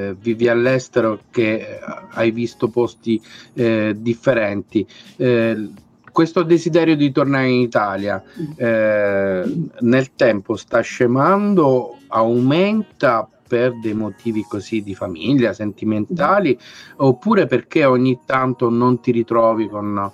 eh, 0.09 0.15
vivi 0.19 0.49
all'estero, 0.49 1.21
che 1.29 1.79
hai 2.11 2.31
visto 2.31 2.67
posti 2.67 3.21
eh, 3.53 3.95
differenti 3.95 4.85
eh, 5.15 5.69
questo 6.11 6.43
desiderio 6.43 6.95
di 6.95 7.11
tornare 7.11 7.49
in 7.49 7.59
Italia 7.61 8.23
eh, 8.55 9.69
nel 9.79 10.15
tempo 10.15 10.55
sta 10.55 10.81
scemando, 10.81 11.97
aumenta, 12.07 13.27
per 13.49 13.79
dei 13.79 13.95
motivi 13.95 14.45
così 14.47 14.83
di 14.83 14.93
famiglia, 14.93 15.53
sentimentali, 15.53 16.57
oppure 16.97 17.47
perché 17.47 17.83
ogni 17.83 18.19
tanto 18.23 18.69
non 18.69 19.01
ti 19.01 19.11
ritrovi 19.11 19.67
con 19.67 20.11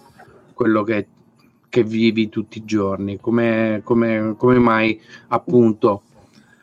quello 0.53 0.83
che, 0.83 1.07
che 1.67 1.83
vivi 1.83 2.29
tutti 2.29 2.59
i 2.59 2.65
giorni? 2.65 3.19
Come, 3.19 3.81
come, 3.83 4.35
come 4.37 4.57
mai 4.57 4.99
appunto 5.27 6.03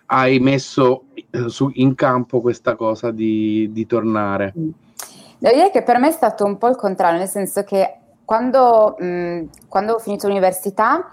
hai 0.06 0.38
messo 0.40 1.04
eh, 1.30 1.50
su, 1.50 1.70
in 1.74 1.94
campo 1.94 2.40
questa 2.40 2.74
cosa 2.74 3.10
di, 3.10 3.68
di 3.70 3.86
tornare? 3.86 4.54
Devo 5.38 5.54
dire 5.54 5.70
che 5.70 5.82
per 5.82 5.98
me 5.98 6.08
è 6.08 6.12
stato 6.12 6.44
un 6.44 6.56
po' 6.56 6.68
il 6.68 6.76
contrario, 6.76 7.18
nel 7.18 7.28
senso 7.28 7.64
che 7.64 7.98
quando, 8.24 8.96
mh, 8.98 9.68
quando 9.68 9.94
ho 9.94 9.98
finito 9.98 10.26
l'università 10.26 11.10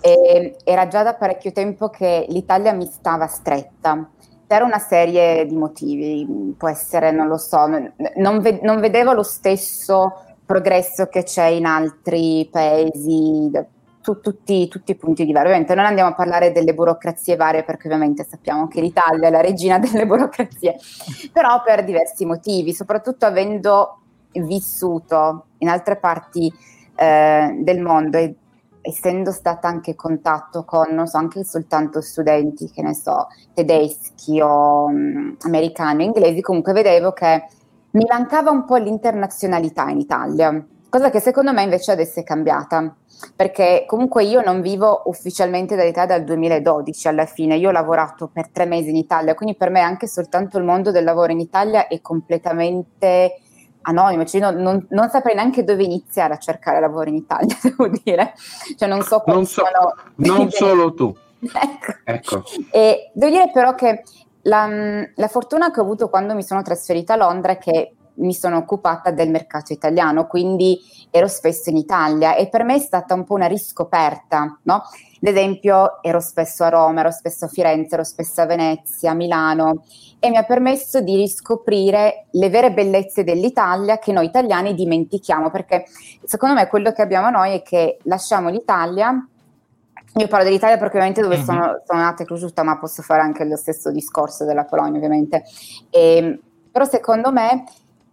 eh, 0.00 0.56
era 0.64 0.86
già 0.88 1.02
da 1.02 1.14
parecchio 1.14 1.52
tempo 1.52 1.88
che 1.88 2.26
l'Italia 2.28 2.72
mi 2.72 2.86
stava 2.86 3.26
stretta 3.26 4.08
per 4.46 4.62
una 4.62 4.78
serie 4.78 5.44
di 5.46 5.56
motivi, 5.56 6.54
può 6.56 6.68
essere, 6.68 7.10
non 7.10 7.26
lo 7.26 7.36
so, 7.36 7.66
non, 7.66 8.40
ve- 8.40 8.60
non 8.62 8.80
vedevo 8.80 9.12
lo 9.12 9.22
stesso 9.22 10.22
progresso 10.46 11.08
che 11.08 11.22
c'è 11.22 11.44
in 11.46 11.66
altri 11.66 12.48
paesi, 12.50 13.50
su 14.00 14.20
tutti, 14.20 14.66
tutti, 14.68 14.92
i 14.92 14.96
punti 14.96 15.26
diversi. 15.26 15.48
Ovviamente 15.48 15.74
non 15.74 15.84
andiamo 15.84 16.08
a 16.08 16.14
parlare 16.14 16.50
delle 16.50 16.72
burocrazie 16.72 17.36
varie 17.36 17.62
perché 17.62 17.88
ovviamente 17.88 18.24
sappiamo 18.24 18.66
che 18.68 18.80
l'Italia 18.80 19.28
è 19.28 19.30
la 19.30 19.42
regina 19.42 19.76
delle 19.78 20.06
burocrazie, 20.06 20.76
però 21.30 21.62
per 21.62 21.84
diversi 21.84 22.24
motivi, 22.24 22.72
soprattutto 22.72 23.26
avendo 23.26 23.98
vissuto 24.44 25.46
in 25.58 25.68
altre 25.68 25.96
parti 25.96 26.52
eh, 26.94 27.56
del 27.60 27.80
mondo 27.80 28.18
e 28.18 28.34
essendo 28.80 29.32
stata 29.32 29.68
anche 29.68 29.90
in 29.90 29.96
contatto 29.96 30.64
con, 30.64 30.94
non 30.94 31.06
so, 31.06 31.18
anche 31.18 31.44
soltanto 31.44 32.00
studenti, 32.00 32.70
che 32.70 32.82
ne 32.82 32.94
so, 32.94 33.26
tedeschi 33.52 34.40
o 34.40 34.86
um, 34.86 35.36
americani 35.42 36.04
o 36.04 36.06
inglesi, 36.06 36.40
comunque 36.40 36.72
vedevo 36.72 37.12
che 37.12 37.44
mi 37.90 38.04
mancava 38.08 38.50
un 38.50 38.64
po' 38.64 38.76
l'internazionalità 38.76 39.88
in 39.88 39.98
Italia, 39.98 40.66
cosa 40.88 41.10
che 41.10 41.20
secondo 41.20 41.52
me 41.52 41.62
invece 41.62 41.92
adesso 41.92 42.20
è 42.20 42.24
cambiata, 42.24 42.94
perché 43.34 43.84
comunque 43.86 44.24
io 44.24 44.42
non 44.42 44.60
vivo 44.60 45.02
ufficialmente 45.06 45.76
dall'Italia 45.76 46.16
dal 46.16 46.24
2012 46.24 47.08
alla 47.08 47.26
fine, 47.26 47.56
io 47.56 47.68
ho 47.68 47.72
lavorato 47.72 48.30
per 48.32 48.48
tre 48.48 48.64
mesi 48.64 48.90
in 48.90 48.96
Italia, 48.96 49.34
quindi 49.34 49.56
per 49.56 49.70
me 49.70 49.80
anche 49.80 50.06
soltanto 50.06 50.56
il 50.56 50.64
mondo 50.64 50.90
del 50.90 51.04
lavoro 51.04 51.32
in 51.32 51.40
Italia 51.40 51.88
è 51.88 52.00
completamente 52.00 53.40
anonimo, 53.88 54.24
cioè 54.24 54.40
non, 54.40 54.56
non, 54.56 54.86
non, 54.90 55.08
saprei 55.08 55.34
neanche 55.34 55.64
dove 55.64 55.82
iniziare 55.82 56.34
a 56.34 56.38
cercare 56.38 56.78
lavoro 56.78 57.08
in 57.08 57.16
Italia, 57.16 57.56
devo 57.62 57.88
dire. 57.88 58.34
Cioè 58.76 58.88
non 58.88 59.02
so 59.02 59.22
non, 59.26 59.46
so, 59.46 59.62
non 60.16 60.50
solo 60.50 60.94
tu. 60.94 61.14
ecco. 61.40 61.92
ecco. 62.04 62.44
E 62.70 63.10
devo 63.14 63.32
dire 63.32 63.50
però 63.50 63.74
che 63.74 64.02
la, 64.42 64.68
la, 65.14 65.28
fortuna 65.28 65.70
che 65.70 65.80
ho 65.80 65.82
avuto 65.82 66.08
quando 66.08 66.34
mi 66.34 66.42
sono 66.42 66.62
trasferita 66.62 67.14
a 67.14 67.16
Londra 67.16 67.52
è 67.52 67.58
che 67.58 67.94
mi 68.14 68.34
sono 68.34 68.56
occupata 68.56 69.10
del 69.10 69.30
mercato 69.30 69.72
italiano, 69.72 70.26
quindi 70.26 70.78
ero 71.10 71.28
spesso 71.28 71.70
in 71.70 71.76
Italia 71.76 72.34
e 72.34 72.48
per 72.48 72.64
me 72.64 72.74
è 72.74 72.80
stata 72.80 73.14
un 73.14 73.24
po' 73.24 73.34
una 73.34 73.46
riscoperta, 73.46 74.58
no? 74.62 74.82
Ad 75.20 75.28
esempio 75.28 76.02
ero 76.02 76.20
spesso 76.20 76.64
a 76.64 76.68
Roma, 76.68 77.00
ero 77.00 77.10
spesso 77.10 77.46
a 77.46 77.48
Firenze, 77.48 77.94
ero 77.94 78.04
spesso 78.04 78.40
a 78.40 78.46
Venezia, 78.46 79.10
a 79.10 79.14
Milano 79.14 79.84
e 80.20 80.30
mi 80.30 80.36
ha 80.36 80.44
permesso 80.44 81.00
di 81.00 81.16
riscoprire 81.16 82.26
le 82.30 82.48
vere 82.50 82.72
bellezze 82.72 83.24
dell'Italia 83.24 83.98
che 83.98 84.12
noi 84.12 84.26
italiani 84.26 84.74
dimentichiamo, 84.74 85.50
perché 85.50 85.84
secondo 86.24 86.54
me 86.54 86.66
quello 86.66 86.92
che 86.92 87.02
abbiamo 87.02 87.30
noi 87.30 87.54
è 87.54 87.62
che 87.62 87.98
lasciamo 88.02 88.48
l'Italia 88.48 89.26
io 90.14 90.26
parlo 90.26 90.44
dell'Italia 90.44 90.76
perché 90.78 90.96
ovviamente 90.96 91.20
dove 91.20 91.36
mm-hmm. 91.36 91.44
sono, 91.44 91.82
sono 91.84 92.00
nata 92.00 92.22
e 92.22 92.26
cresciuta, 92.26 92.62
ma 92.62 92.78
posso 92.78 93.02
fare 93.02 93.20
anche 93.20 93.44
lo 93.44 93.56
stesso 93.56 93.92
discorso 93.92 94.44
della 94.44 94.64
Polonia, 94.64 94.96
ovviamente. 94.96 95.44
E, 95.90 96.16
ehm, 96.16 96.38
però 96.72 96.84
secondo 96.84 97.30
me, 97.30 97.64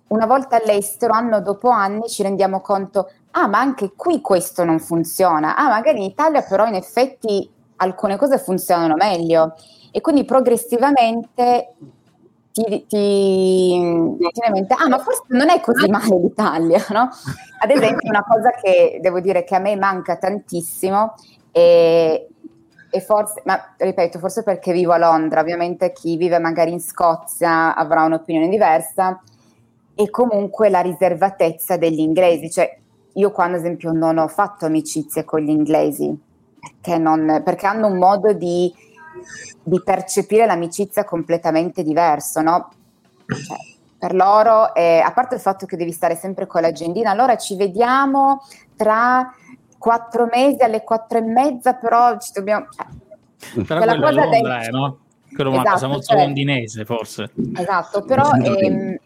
una 0.08 0.26
volta 0.26 0.58
all'estero, 0.58 1.14
anno 1.14 1.42
dopo 1.42 1.70
anno, 1.70 2.04
ci 2.04 2.22
rendiamo 2.22 2.62
conto, 2.62 3.10
ah, 3.38 3.48
ma 3.48 3.60
anche 3.60 3.94
qui 3.96 4.22
questo 4.22 4.64
non 4.64 4.80
funziona. 4.80 5.56
Ah, 5.56 5.70
magari 5.70 5.98
in 5.98 6.04
Italia 6.04 6.42
però 6.42 6.66
in 6.68 6.76
effetti 6.76 7.50
alcune 7.78 8.18
cose 8.18 8.38
funzionano 8.38 8.96
meglio. 8.96 9.56
E 9.92 10.02
quindi 10.02 10.26
progressivamente 10.26 11.74
ti, 12.52 12.64
ti, 12.64 12.86
ti 12.88 13.72
in 13.74 14.18
mente, 14.52 14.74
ah, 14.78 14.88
ma 14.88 15.00
forse 15.00 15.24
non 15.28 15.50
è 15.50 15.60
così 15.62 15.90
male 15.90 16.18
l'Italia, 16.18 16.84
no? 16.90 17.10
Ad 17.60 17.70
esempio, 17.70 18.10
una 18.10 18.24
cosa 18.24 18.52
che 18.52 19.00
devo 19.02 19.20
dire 19.20 19.44
che 19.44 19.56
a 19.56 19.60
me 19.60 19.76
manca 19.76 20.18
tantissimo 20.18 21.16
e, 21.52 22.28
e 22.90 23.02
forse, 23.02 23.42
ma 23.46 23.74
ripeto, 23.78 24.20
forse 24.20 24.44
perché 24.44 24.72
vivo 24.72 24.94
a 24.94 24.98
Londra, 24.98 25.42
ovviamente 25.42 25.92
chi 25.92 26.16
vive 26.18 26.40
magari 26.40 26.72
in 26.72 26.82
Scozia 26.82 27.76
avrà 27.76 28.04
un'opinione 28.04 28.48
diversa, 28.48 29.22
e 29.98 30.10
comunque 30.10 30.70
la 30.70 30.82
riservatezza 30.82 31.78
degli 31.78 32.00
inglesi, 32.00 32.52
cioè 32.52 32.78
io 33.16 33.32
qua 33.32 33.46
ad 33.46 33.56
esempio 33.56 33.92
non 33.92 34.18
ho 34.18 34.28
fatto 34.28 34.66
amicizie 34.66 35.26
con 35.26 35.42
gli 35.42 35.50
inglesi, 35.50 36.16
perché, 36.60 36.98
non, 36.98 37.42
perché 37.44 37.66
hanno 37.68 37.88
un 37.88 37.98
modo 37.98 38.34
di 38.34 38.74
di 39.64 39.82
percepire 39.84 40.46
l'amicizia 40.46 41.04
completamente 41.04 41.84
diverso, 41.84 42.42
no? 42.42 42.70
Cioè, 43.26 43.58
per 43.98 44.14
loro, 44.14 44.74
eh, 44.76 45.00
a 45.00 45.12
parte 45.12 45.36
il 45.36 45.42
fatto 45.42 45.66
che 45.66 45.78
devi 45.78 45.92
stare 45.92 46.16
sempre 46.16 46.46
con 46.46 46.62
l'agendina, 46.62 47.10
allora 47.10 47.38
ci 47.38 47.56
vediamo 47.56 48.44
tra 48.76 49.34
quattro 49.78 50.28
mesi 50.32 50.62
alle 50.64 50.84
quattro 50.84 51.18
e 51.18 51.22
mezza, 51.22 51.74
però 51.74 52.18
ci 52.20 52.32
dobbiamo... 52.34 52.68
Cioè, 52.72 53.64
però 53.64 53.82
quella 53.82 54.00
cosa 54.00 54.12
Londra 54.12 54.58
del... 54.58 54.68
è, 54.68 54.70
no? 54.70 54.98
Quello 55.34 55.50
esatto, 55.50 55.66
una 55.66 55.74
cosa 55.74 55.88
molto 55.88 56.06
cioè, 56.06 56.18
londinese, 56.24 56.86
forse. 56.86 57.32
Esatto, 57.56 58.04
però... 58.04 58.30
Ehm, 58.38 58.98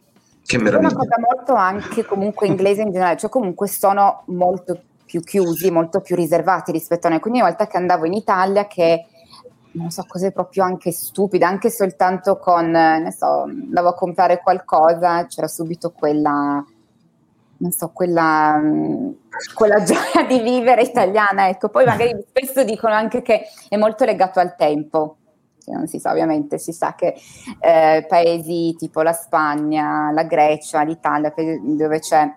che 0.50 0.58
meraviglia. 0.58 0.90
È 0.90 0.94
una 0.94 1.06
cosa 1.06 1.20
molto 1.20 1.54
anche 1.54 2.04
comunque 2.06 2.48
inglese 2.48 2.82
in 2.82 2.92
generale, 2.92 3.18
cioè 3.18 3.30
comunque 3.30 3.68
sono 3.68 4.24
molto 4.28 4.82
più 5.06 5.22
chiusi, 5.22 5.70
molto 5.70 6.02
più 6.02 6.16
riservati 6.16 6.72
rispetto 6.72 7.06
a 7.06 7.12
noi. 7.12 7.20
Quindi 7.20 7.40
una 7.40 7.50
volta 7.50 7.68
che 7.68 7.78
andavo 7.78 8.06
in 8.06 8.14
Italia 8.14 8.66
che 8.66 9.06
non 9.72 9.92
so, 9.92 10.04
cose 10.08 10.32
proprio 10.32 10.64
anche 10.64 10.92
stupide, 10.92 11.46
anche 11.46 11.70
soltanto 11.70 12.38
con, 12.40 12.66
ne 12.72 13.14
so, 13.16 13.44
andavo 13.44 13.90
a 13.90 13.94
comprare 13.94 14.42
qualcosa, 14.42 15.28
c'era 15.28 15.48
subito 15.48 15.92
quella, 15.92 16.66
non 17.58 17.72
so, 17.72 17.92
quella, 17.94 18.60
quella 19.54 19.84
gioia 19.86 20.26
di 20.28 20.40
vivere 20.40 20.82
italiana, 20.82 21.48
ecco. 21.48 21.70
Poi 21.70 21.86
magari 21.86 22.26
spesso 22.28 22.64
dicono 22.64 22.96
anche 22.96 23.22
che 23.22 23.44
è 23.68 23.78
molto 23.78 24.04
legato 24.04 24.40
al 24.40 24.56
tempo, 24.56 25.18
che 25.70 25.76
non 25.76 25.88
si 25.88 26.00
sa, 26.00 26.12
ovviamente 26.12 26.58
si 26.58 26.74
sa 26.74 26.96
che 26.96 27.16
eh, 27.60 28.06
paesi 28.08 28.76
tipo 28.78 29.02
la 29.02 29.14
Spagna, 29.14 30.12
la 30.12 30.24
Grecia, 30.24 30.82
l'Italia, 30.84 31.34
dove 31.36 32.00
c'è 32.00 32.34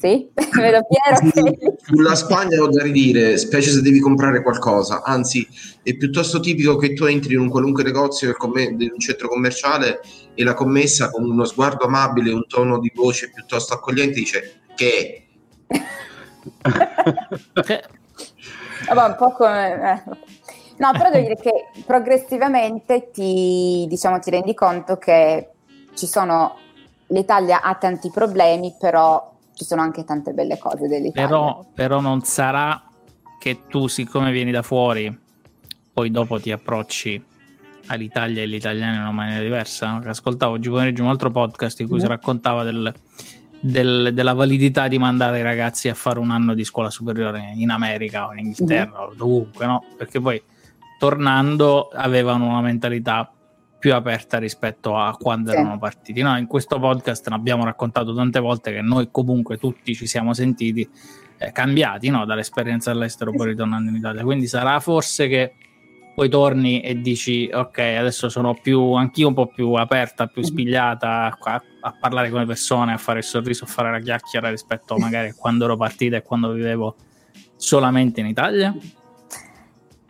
sì, 0.00 0.30
vedo 0.56 0.80
Piero. 0.88 1.76
Sulla 1.76 2.14
Spagna 2.14 2.58
ho 2.62 2.68
da 2.68 2.82
ridire, 2.82 3.36
specie 3.36 3.70
se 3.70 3.82
devi 3.82 4.00
comprare 4.00 4.42
qualcosa. 4.42 5.02
Anzi, 5.02 5.46
è 5.82 5.94
piuttosto 5.94 6.40
tipico 6.40 6.76
che 6.76 6.94
tu 6.94 7.04
entri 7.04 7.34
in 7.34 7.40
un 7.40 7.50
qualunque 7.50 7.82
negozio 7.82 8.34
di 8.74 8.90
un 8.90 8.98
centro 8.98 9.28
commerciale 9.28 10.00
e 10.34 10.42
la 10.42 10.54
commessa 10.54 11.10
con 11.10 11.24
uno 11.24 11.44
sguardo 11.44 11.84
amabile, 11.84 12.32
un 12.32 12.46
tono 12.46 12.78
di 12.78 12.90
voce 12.94 13.30
piuttosto 13.30 13.74
accogliente 13.74 14.14
dice 14.14 14.60
che 14.74 15.26
Vabbè, 18.86 19.08
un 19.08 19.16
po' 19.16 19.32
come... 19.32 19.92
Eh. 19.92 20.02
No, 20.80 20.92
però 20.92 21.10
devo 21.10 21.22
dire 21.22 21.36
che 21.36 21.66
progressivamente 21.84 23.10
ti, 23.10 23.84
diciamo, 23.86 24.18
ti 24.18 24.30
rendi 24.30 24.54
conto 24.54 24.96
che 24.96 25.50
ci 25.94 26.06
sono... 26.06 26.56
L'Italia 27.08 27.60
ha 27.60 27.74
tanti 27.74 28.10
problemi, 28.10 28.74
però 28.78 29.30
ci 29.52 29.64
sono 29.64 29.82
anche 29.82 30.04
tante 30.04 30.32
belle 30.32 30.56
cose 30.56 30.88
dell'Italia. 30.88 31.28
Però, 31.28 31.64
però 31.74 32.00
non 32.00 32.22
sarà 32.22 32.82
che 33.38 33.66
tu, 33.68 33.88
siccome 33.88 34.30
vieni 34.30 34.52
da 34.52 34.62
fuori, 34.62 35.14
poi 35.92 36.10
dopo 36.10 36.40
ti 36.40 36.50
approcci 36.50 37.22
all'Italia 37.88 38.40
e 38.40 38.44
agli 38.44 38.54
italiani 38.54 38.94
in 38.94 39.02
una 39.02 39.10
maniera 39.10 39.42
diversa. 39.42 40.00
Ascoltavo 40.02 40.54
oggi 40.54 40.70
pomeriggio 40.70 41.02
un 41.02 41.10
altro 41.10 41.30
podcast 41.30 41.80
in 41.80 41.88
cui 41.88 41.98
mm. 41.98 42.00
si 42.00 42.06
raccontava 42.06 42.62
del, 42.62 42.94
del, 43.60 44.12
della 44.14 44.32
validità 44.32 44.88
di 44.88 44.98
mandare 44.98 45.40
i 45.40 45.42
ragazzi 45.42 45.90
a 45.90 45.94
fare 45.94 46.20
un 46.20 46.30
anno 46.30 46.54
di 46.54 46.64
scuola 46.64 46.88
superiore 46.88 47.52
in 47.54 47.68
America 47.68 48.28
o 48.28 48.32
in 48.32 48.46
Inghilterra 48.46 49.00
mm. 49.00 49.10
o 49.10 49.12
dovunque, 49.14 49.66
no? 49.66 49.84
Perché 49.96 50.20
poi 50.20 50.42
tornando 51.00 51.88
avevano 51.88 52.46
una 52.46 52.60
mentalità 52.60 53.32
più 53.78 53.94
aperta 53.94 54.36
rispetto 54.36 54.98
a 54.98 55.16
quando 55.16 55.50
sì. 55.50 55.56
erano 55.56 55.78
partiti. 55.78 56.20
No, 56.20 56.36
in 56.36 56.46
questo 56.46 56.78
podcast 56.78 57.26
ne 57.30 57.36
abbiamo 57.36 57.64
raccontato 57.64 58.14
tante 58.14 58.38
volte 58.38 58.70
che 58.70 58.82
noi 58.82 59.08
comunque 59.10 59.56
tutti 59.56 59.94
ci 59.94 60.06
siamo 60.06 60.34
sentiti 60.34 60.86
eh, 61.38 61.52
cambiati 61.52 62.10
no, 62.10 62.26
dall'esperienza 62.26 62.90
all'estero 62.90 63.32
poi 63.32 63.46
ritornando 63.46 63.88
in 63.88 63.96
Italia. 63.96 64.22
Quindi 64.22 64.46
sarà 64.46 64.78
forse 64.78 65.26
che 65.26 65.54
poi 66.14 66.28
torni 66.28 66.82
e 66.82 67.00
dici 67.00 67.48
ok 67.50 67.78
adesso 67.78 68.28
sono 68.28 68.52
più 68.60 68.92
anch'io 68.92 69.28
un 69.28 69.34
po' 69.34 69.46
più 69.46 69.72
aperta, 69.72 70.26
più 70.26 70.42
mm-hmm. 70.42 70.50
spigliata 70.50 71.34
a, 71.34 71.62
a 71.80 71.96
parlare 71.98 72.28
con 72.28 72.40
le 72.40 72.46
persone, 72.46 72.92
a 72.92 72.98
fare 72.98 73.20
il 73.20 73.24
sorriso, 73.24 73.64
a 73.64 73.68
fare 73.68 73.90
la 73.90 74.00
chiacchiera 74.00 74.50
rispetto 74.50 74.98
magari 74.98 75.30
a 75.30 75.34
quando 75.34 75.64
ero 75.64 75.78
partita 75.78 76.16
e 76.16 76.22
quando 76.22 76.52
vivevo 76.52 76.94
solamente 77.56 78.20
in 78.20 78.26
Italia? 78.26 78.76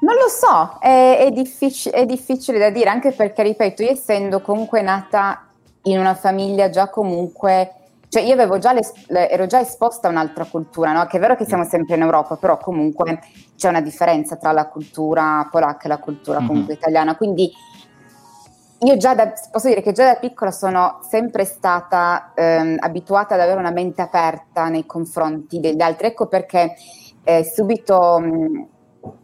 Non 0.00 0.14
lo 0.14 0.28
so, 0.28 0.78
è, 0.80 1.18
è, 1.20 1.30
diffic- 1.30 1.90
è, 1.90 2.06
difficile 2.06 2.58
da 2.58 2.70
dire, 2.70 2.88
anche 2.88 3.12
perché, 3.12 3.42
ripeto, 3.42 3.82
io 3.82 3.90
essendo 3.90 4.40
comunque 4.40 4.80
nata 4.80 5.46
in 5.82 5.98
una 5.98 6.14
famiglia 6.14 6.70
già 6.70 6.88
comunque, 6.88 7.74
cioè 8.08 8.22
io 8.22 8.32
avevo 8.32 8.58
già 8.58 8.72
le, 8.72 8.82
ero 9.28 9.46
già 9.46 9.60
esposta 9.60 10.08
a 10.08 10.10
un'altra 10.10 10.44
cultura, 10.44 10.92
no? 10.92 11.04
che 11.04 11.18
è 11.18 11.20
vero 11.20 11.36
che 11.36 11.44
siamo 11.44 11.64
sempre 11.64 11.96
in 11.96 12.02
Europa, 12.02 12.36
però 12.36 12.56
comunque 12.56 13.20
c'è 13.56 13.68
una 13.68 13.82
differenza 13.82 14.36
tra 14.36 14.52
la 14.52 14.68
cultura 14.68 15.46
polacca 15.50 15.84
e 15.84 15.88
la 15.88 15.98
cultura 15.98 16.38
mm-hmm. 16.38 16.48
comunque 16.48 16.74
italiana, 16.74 17.16
quindi 17.16 17.52
io 18.82 18.96
già 18.96 19.14
da, 19.14 19.30
posso 19.50 19.68
dire 19.68 19.82
che 19.82 19.92
già 19.92 20.06
da 20.06 20.18
piccola 20.18 20.50
sono 20.50 21.00
sempre 21.06 21.44
stata 21.44 22.32
ehm, 22.34 22.76
abituata 22.80 23.34
ad 23.34 23.40
avere 23.40 23.58
una 23.58 23.70
mente 23.70 24.00
aperta 24.00 24.68
nei 24.70 24.86
confronti 24.86 25.60
degli 25.60 25.82
altri, 25.82 26.06
ecco 26.06 26.26
perché 26.26 26.74
eh, 27.22 27.44
subito... 27.44 28.18
Mh, 28.18 28.66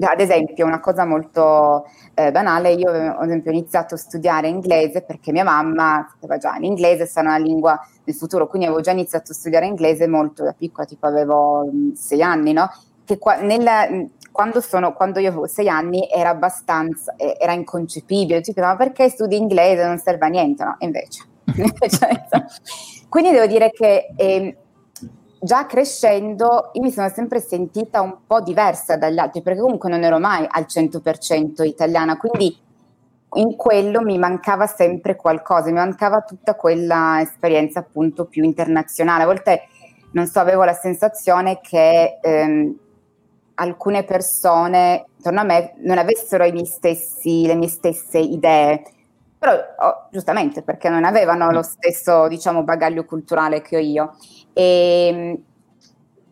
ad 0.00 0.20
esempio, 0.20 0.66
una 0.66 0.80
cosa 0.80 1.04
molto 1.04 1.86
eh, 2.14 2.30
banale, 2.30 2.72
io 2.72 2.90
ho 2.90 3.24
iniziato 3.24 3.94
a 3.94 3.98
studiare 3.98 4.48
inglese 4.48 5.02
perché 5.02 5.32
mia 5.32 5.44
mamma 5.44 6.06
sapeva 6.10 6.38
già 6.38 6.56
l'inglese 6.58 7.06
sarà 7.06 7.28
una 7.28 7.38
lingua 7.38 7.78
del 8.04 8.14
futuro, 8.14 8.46
quindi 8.46 8.66
avevo 8.66 8.82
già 8.82 8.92
iniziato 8.92 9.32
a 9.32 9.34
studiare 9.34 9.66
inglese 9.66 10.06
molto 10.06 10.42
da 10.44 10.52
piccola, 10.52 10.86
tipo 10.86 11.06
avevo 11.06 11.68
mh, 11.70 11.92
sei 11.92 12.22
anni, 12.22 12.52
no? 12.52 12.70
Che 13.04 13.18
qua, 13.18 13.36
nel, 13.36 14.10
quando, 14.32 14.60
sono, 14.60 14.92
quando, 14.92 15.20
io 15.20 15.28
avevo 15.28 15.46
sei 15.46 15.68
anni 15.68 16.08
era 16.10 16.30
abbastanza, 16.30 17.14
eh, 17.16 17.36
era 17.38 17.52
inconcepibile, 17.52 18.40
tipo, 18.40 18.60
ma 18.60 18.76
perché 18.76 19.08
studi 19.08 19.36
inglese 19.36 19.84
non 19.84 19.98
serve 19.98 20.26
a 20.26 20.28
niente, 20.28 20.64
no? 20.64 20.76
Invece. 20.80 21.24
quindi 23.08 23.30
devo 23.30 23.46
dire 23.46 23.70
che... 23.70 24.12
Eh, 24.16 24.56
già 25.46 25.64
crescendo 25.64 26.70
io 26.72 26.82
mi 26.82 26.90
sono 26.90 27.08
sempre 27.08 27.38
sentita 27.40 28.00
un 28.00 28.16
po' 28.26 28.40
diversa 28.40 28.96
dagli 28.96 29.18
altri, 29.18 29.42
perché 29.42 29.60
comunque 29.60 29.88
non 29.88 30.02
ero 30.02 30.18
mai 30.18 30.44
al 30.48 30.66
100% 30.68 31.64
italiana, 31.64 32.16
quindi 32.16 32.58
in 33.34 33.54
quello 33.54 34.02
mi 34.02 34.18
mancava 34.18 34.66
sempre 34.66 35.14
qualcosa, 35.14 35.66
mi 35.66 35.74
mancava 35.74 36.22
tutta 36.22 36.56
quella 36.56 37.20
esperienza 37.20 37.78
appunto 37.78 38.24
più 38.24 38.42
internazionale. 38.42 39.22
A 39.22 39.26
volte, 39.26 39.68
non 40.12 40.26
so, 40.26 40.40
avevo 40.40 40.64
la 40.64 40.72
sensazione 40.72 41.60
che 41.60 42.18
ehm, 42.20 42.78
alcune 43.54 44.02
persone 44.02 45.06
intorno 45.16 45.40
a 45.40 45.44
me 45.44 45.74
non 45.78 45.98
avessero 45.98 46.44
stessi, 46.64 47.46
le 47.46 47.54
mie 47.54 47.68
stesse 47.68 48.18
idee, 48.18 48.82
però 49.46 49.56
oh, 49.78 50.08
giustamente 50.10 50.62
perché 50.62 50.88
non 50.88 51.04
avevano 51.04 51.52
lo 51.52 51.62
stesso, 51.62 52.26
diciamo, 52.26 52.64
bagaglio 52.64 53.04
culturale 53.04 53.62
che 53.62 53.76
ho 53.76 53.80
io. 53.80 54.16
E, 54.52 55.06
ehm, 55.08 55.38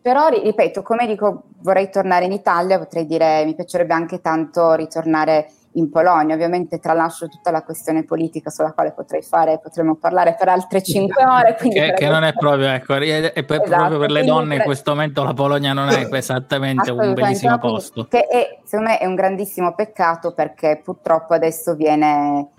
però, 0.01 0.27
ripeto, 0.27 0.81
come 0.81 1.07
dico, 1.07 1.43
vorrei 1.61 1.89
tornare 1.89 2.25
in 2.25 2.31
Italia, 2.31 2.77
potrei 2.77 3.07
dire, 3.07 3.43
mi 3.45 3.55
piacerebbe 3.55 3.93
anche 3.93 4.21
tanto 4.21 4.73
ritornare 4.73 5.49
in 5.75 5.89
Polonia. 5.89 6.35
Ovviamente 6.35 6.77
tralascio 6.77 7.27
tutta 7.27 7.49
la 7.49 7.63
questione 7.63 8.03
politica 8.03 8.51
sulla 8.51 8.71
quale 8.73 8.91
potrei 8.91 9.23
fare, 9.23 9.59
potremmo 9.59 9.95
parlare 9.95 10.35
per 10.37 10.49
altre 10.49 10.83
cinque 10.83 11.23
ore. 11.25 11.55
Che, 11.55 11.93
che 11.97 12.07
non 12.07 12.23
è 12.23 12.33
proprio, 12.33 12.67
ecco, 12.67 12.97
e 12.97 13.43
per, 13.45 13.61
esatto, 13.61 13.77
proprio 13.77 13.99
per 13.99 14.11
le 14.11 14.23
donne 14.25 14.49
per... 14.49 14.57
in 14.57 14.63
questo 14.63 14.91
momento 14.91 15.23
la 15.23 15.33
Polonia 15.33 15.73
non 15.73 15.89
è 15.89 16.05
esattamente 16.11 16.91
un 16.91 17.13
bellissimo 17.13 17.57
posto. 17.57 18.07
Che 18.07 18.27
è, 18.27 18.59
secondo 18.63 18.91
me 18.91 18.97
è 18.99 19.05
un 19.05 19.15
grandissimo 19.15 19.73
peccato 19.73 20.33
perché 20.33 20.81
purtroppo 20.83 21.33
adesso 21.33 21.73
viene 21.73 22.49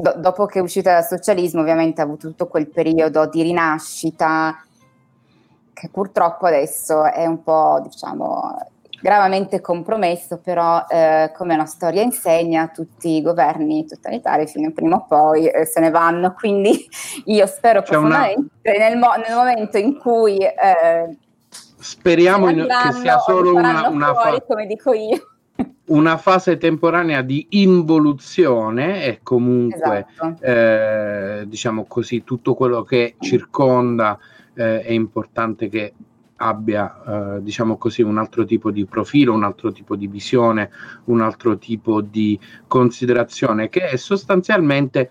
do, 0.00 0.14
dopo 0.16 0.46
che 0.46 0.58
è 0.58 0.62
uscita 0.62 0.92
dal 0.92 1.04
socialismo, 1.04 1.60
ovviamente 1.60 2.00
ha 2.00 2.04
avuto 2.04 2.28
tutto 2.28 2.46
quel 2.46 2.68
periodo 2.68 3.26
di 3.26 3.42
rinascita 3.42 4.64
che 5.72 5.88
purtroppo 5.88 6.46
adesso 6.46 7.04
è 7.04 7.24
un 7.24 7.42
po', 7.42 7.80
diciamo, 7.82 8.54
gravemente 9.00 9.62
compromesso, 9.62 10.38
però 10.38 10.84
eh, 10.86 11.32
come 11.34 11.56
la 11.56 11.64
storia 11.64 12.02
insegna, 12.02 12.68
tutti 12.68 13.16
i 13.16 13.22
governi 13.22 13.86
totalitari 13.86 14.46
fino 14.46 14.68
a 14.68 14.72
prima 14.72 14.96
o 14.96 15.06
poi 15.08 15.48
eh, 15.48 15.64
se 15.64 15.80
ne 15.80 15.90
vanno, 15.90 16.34
quindi 16.34 16.86
io 17.26 17.46
spero 17.46 17.80
C'è 17.80 17.92
profondamente 17.92 18.50
una... 18.62 18.88
nel, 18.88 18.98
mo- 18.98 19.16
nel, 19.16 19.34
momento 19.34 19.78
in 19.78 19.98
cui... 19.98 20.36
Eh, 20.38 21.16
Speriamo 21.78 22.50
in, 22.50 22.66
che 22.66 22.92
sia 22.92 23.18
solo 23.20 23.54
una, 23.54 23.88
una 23.88 24.12
fuori, 24.12 24.36
fa- 24.36 24.44
come 24.46 24.66
dico 24.66 24.92
io 24.92 25.30
una 25.90 26.16
fase 26.16 26.56
temporanea 26.56 27.22
di 27.22 27.46
involuzione 27.50 29.04
e 29.04 29.20
comunque 29.22 30.06
esatto. 30.08 30.44
eh, 30.44 31.44
diciamo 31.46 31.84
così 31.84 32.22
tutto 32.24 32.54
quello 32.54 32.82
che 32.82 33.16
circonda 33.18 34.18
eh, 34.54 34.82
è 34.82 34.92
importante 34.92 35.68
che 35.68 35.92
abbia 36.36 37.36
eh, 37.36 37.42
diciamo 37.42 37.76
così 37.76 38.02
un 38.02 38.18
altro 38.18 38.44
tipo 38.44 38.70
di 38.70 38.86
profilo, 38.86 39.34
un 39.34 39.44
altro 39.44 39.72
tipo 39.72 39.96
di 39.96 40.06
visione, 40.06 40.70
un 41.04 41.20
altro 41.20 41.58
tipo 41.58 42.00
di 42.00 42.38
considerazione 42.66 43.68
che 43.68 43.88
è 43.88 43.96
sostanzialmente 43.96 45.10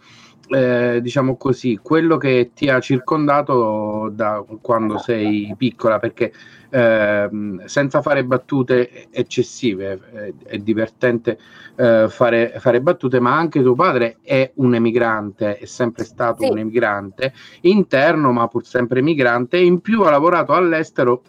eh, 0.50 1.00
diciamo 1.02 1.38
così, 1.38 1.80
quello 1.82 2.18
che 2.18 2.52
ti 2.54 2.70
ha 2.70 2.80
circondato 2.80 4.10
da 4.12 4.44
quando 4.62 4.98
sei 4.98 5.54
piccola, 5.58 6.00
perché 6.00 6.34
eh, 6.70 7.30
senza 7.66 8.02
fare 8.02 8.24
battute 8.24 9.08
eccessive 9.12 10.00
è, 10.12 10.34
è 10.46 10.58
divertente 10.58 11.38
eh, 11.76 12.08
fare, 12.10 12.54
fare, 12.58 12.82
battute, 12.82 13.20
ma 13.20 13.36
anche 13.36 13.62
tuo 13.62 13.76
padre 13.76 14.18
è 14.22 14.52
un 14.56 14.76
emigrante, 14.76 15.58
è 15.58 15.66
sempre 15.66 16.04
stato 16.04 16.44
sì. 16.44 16.50
un 16.50 16.58
emigrante 16.58 17.34
interno, 17.62 18.32
ma 18.32 18.48
pur 18.48 18.66
sempre 18.66 19.00
emigrante, 19.00 19.58
e 19.58 19.66
in 19.66 19.82
più 19.82 20.02
ha 20.02 20.10
lavorato 20.10 20.54
all'estero 20.54 21.22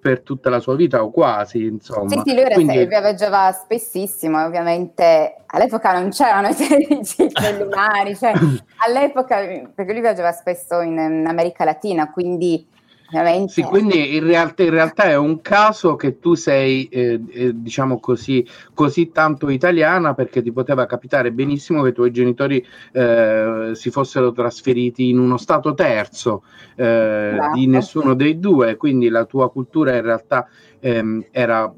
per 0.00 0.22
tutta 0.22 0.48
la 0.48 0.60
sua 0.60 0.74
vita 0.76 1.02
o 1.02 1.10
quasi, 1.10 1.64
insomma. 1.64 2.08
Sì, 2.08 2.20
sì, 2.24 2.32
lui 2.32 2.42
era 2.42 2.54
Quindi... 2.54 2.86
viaggiava 2.86 3.52
spessissimo, 3.52 4.42
ovviamente 4.42 5.44
all'epoca 5.46 5.92
non 5.92 6.10
c'erano 6.10 6.48
i 6.56 7.04
cellulari, 7.04 8.16
cioè 8.16 8.32
all'epoca, 8.86 9.36
perché 9.74 9.92
lui 9.92 10.00
viaggiava 10.00 10.32
spesso 10.32 10.80
in, 10.80 10.98
in 10.98 11.26
America 11.26 11.64
Latina, 11.64 12.10
quindi 12.10 12.66
Ovviamente. 13.12 13.52
Sì, 13.52 13.62
quindi 13.62 14.14
in 14.16 14.24
realtà, 14.24 14.62
in 14.62 14.70
realtà, 14.70 15.04
è 15.04 15.16
un 15.16 15.40
caso 15.40 15.96
che 15.96 16.20
tu 16.20 16.34
sei, 16.34 16.86
eh, 16.86 17.20
eh, 17.28 17.50
diciamo 17.54 17.98
così, 17.98 18.46
così 18.72 19.10
tanto 19.10 19.48
italiana 19.48 20.14
perché 20.14 20.42
ti 20.42 20.52
poteva 20.52 20.86
capitare 20.86 21.32
benissimo 21.32 21.82
che 21.82 21.88
i 21.88 21.92
tuoi 21.92 22.12
genitori 22.12 22.64
eh, 22.92 23.70
si 23.72 23.90
fossero 23.90 24.30
trasferiti 24.30 25.08
in 25.08 25.18
uno 25.18 25.38
stato 25.38 25.74
terzo 25.74 26.44
eh, 26.76 27.32
esatto. 27.32 27.58
di 27.58 27.66
nessuno 27.66 28.14
dei 28.14 28.38
due, 28.38 28.76
quindi 28.76 29.08
la 29.08 29.24
tua 29.24 29.50
cultura 29.50 29.96
in 29.96 30.02
realtà 30.02 30.48
ehm, 30.78 31.26
era 31.32 31.72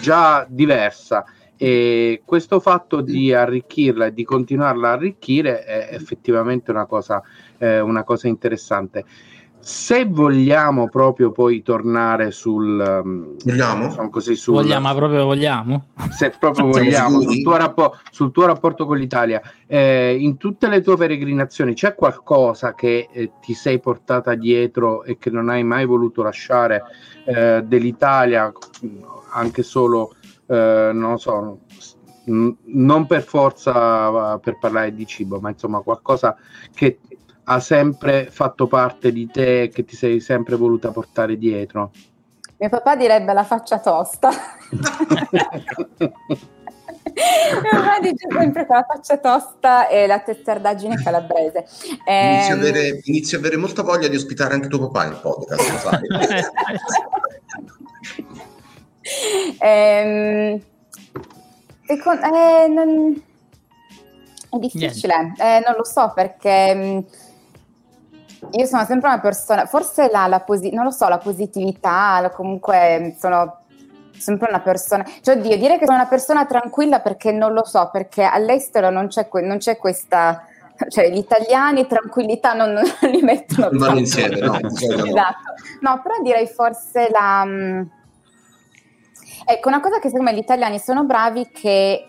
già 0.00 0.46
diversa 0.48 1.24
e 1.62 2.22
questo 2.24 2.58
fatto 2.58 3.02
di 3.02 3.34
arricchirla 3.34 4.06
e 4.06 4.14
di 4.14 4.24
continuarla 4.24 4.88
a 4.88 4.92
arricchire 4.92 5.62
è 5.62 5.90
effettivamente 5.92 6.70
una 6.70 6.86
cosa, 6.86 7.22
eh, 7.58 7.80
una 7.80 8.02
cosa 8.02 8.28
interessante 8.28 9.04
se 9.60 10.06
vogliamo 10.06 10.88
proprio 10.88 11.32
poi 11.32 11.62
tornare 11.62 12.30
sul 12.30 13.02
um, 13.04 13.36
vogliamo? 13.44 13.88
diciamo 13.88 14.10
così 14.10 14.34
sul, 14.34 14.54
vogliamo 14.54 14.94
proprio 14.94 15.24
vogliamo? 15.24 15.88
Se 16.10 16.32
proprio 16.38 16.66
vogliamo 16.66 17.20
sul 17.20 17.42
tuo, 17.42 17.56
rappo- 17.56 17.96
sul 18.10 18.32
tuo, 18.32 18.46
rapporto 18.46 18.86
con 18.86 18.96
l'Italia 18.96 19.40
eh, 19.66 20.16
in 20.18 20.38
tutte 20.38 20.68
le 20.68 20.80
tue 20.80 20.96
peregrinazioni 20.96 21.74
c'è 21.74 21.94
qualcosa 21.94 22.74
che 22.74 23.08
eh, 23.12 23.32
ti 23.40 23.54
sei 23.54 23.78
portata 23.80 24.34
dietro 24.34 25.04
e 25.04 25.18
che 25.18 25.30
non 25.30 25.50
hai 25.50 25.62
mai 25.62 25.84
voluto 25.84 26.22
lasciare 26.22 26.82
eh, 27.24 27.62
dell'Italia? 27.64 28.50
Anche 29.32 29.62
solo 29.62 30.14
eh, 30.46 30.90
non 30.92 31.18
so 31.18 31.60
non 32.24 33.06
per 33.06 33.22
forza 33.22 34.38
per 34.38 34.58
parlare 34.58 34.94
di 34.94 35.06
cibo, 35.06 35.40
ma 35.40 35.48
insomma 35.48 35.80
qualcosa 35.80 36.36
che 36.72 36.98
ha 37.52 37.58
sempre 37.58 38.28
fatto 38.30 38.68
parte 38.68 39.10
di 39.10 39.26
te, 39.26 39.70
che 39.74 39.84
ti 39.84 39.96
sei 39.96 40.20
sempre 40.20 40.54
voluta 40.54 40.92
portare 40.92 41.36
dietro? 41.36 41.90
Mio 42.58 42.68
papà 42.68 42.94
direbbe 42.94 43.32
la 43.32 43.42
faccia 43.42 43.80
tosta. 43.80 44.30
Mio 47.10 47.70
papà 47.70 47.98
dice 48.00 48.28
sempre 48.30 48.66
che 48.66 48.72
la 48.72 48.86
faccia 48.88 49.18
tosta 49.18 49.88
e 49.88 50.06
la 50.06 50.20
testardaggine 50.20 51.02
calabrese. 51.02 51.66
Eh, 52.04 52.34
inizio, 52.34 52.54
a 52.54 52.56
avere, 52.56 53.00
inizio 53.04 53.36
a 53.36 53.40
avere 53.40 53.56
molta 53.56 53.82
voglia 53.82 54.06
di 54.06 54.14
ospitare 54.14 54.54
anche 54.54 54.68
tuo 54.68 54.88
papà 54.88 55.06
in 55.06 55.18
podcast, 55.20 55.76
sai? 55.78 56.06
ehm, 59.58 60.62
secondo, 61.84 62.22
eh, 62.22 62.68
non, 62.68 63.22
è 64.50 64.56
difficile, 64.58 65.32
eh, 65.36 65.62
non 65.66 65.74
lo 65.76 65.84
so 65.84 66.12
perché 66.14 66.74
mm, 66.74 66.98
io 68.52 68.66
sono 68.66 68.84
sempre 68.84 69.08
una 69.08 69.20
persona, 69.20 69.66
forse 69.66 70.08
la, 70.10 70.26
la 70.26 70.40
posi- 70.40 70.72
non 70.72 70.84
lo 70.84 70.90
so, 70.90 71.08
la 71.08 71.18
positività, 71.18 72.20
la, 72.20 72.30
comunque 72.30 73.16
sono 73.18 73.58
sempre 74.16 74.48
una 74.48 74.60
persona, 74.60 75.04
cioè 75.22 75.36
oddio, 75.36 75.56
dire 75.56 75.78
che 75.78 75.84
sono 75.84 75.98
una 75.98 76.08
persona 76.08 76.44
tranquilla 76.46 77.00
perché 77.00 77.32
non 77.32 77.52
lo 77.52 77.64
so, 77.64 77.88
perché 77.92 78.22
all'estero 78.22 78.90
non 78.90 79.08
c'è, 79.08 79.28
que- 79.28 79.42
non 79.42 79.58
c'è 79.58 79.76
questa, 79.76 80.44
cioè 80.88 81.10
gli 81.10 81.18
italiani 81.18 81.86
tranquillità 81.86 82.54
non, 82.54 82.72
non 82.72 82.84
li 83.10 83.22
mettono 83.22 83.68
non 83.70 83.78
vanno 83.78 83.98
insieme, 83.98 84.38
no? 84.40 84.58
esatto. 84.58 85.54
No, 85.80 86.00
però 86.02 86.20
direi 86.22 86.46
forse 86.46 87.08
la... 87.10 87.44
Mm, 87.44 87.82
Ecco, 89.44 89.68
una 89.68 89.80
cosa 89.80 89.98
che 89.98 90.08
secondo 90.08 90.30
me 90.30 90.36
gli 90.36 90.40
italiani 90.42 90.78
sono 90.78 91.04
bravi 91.04 91.48
che 91.50 92.04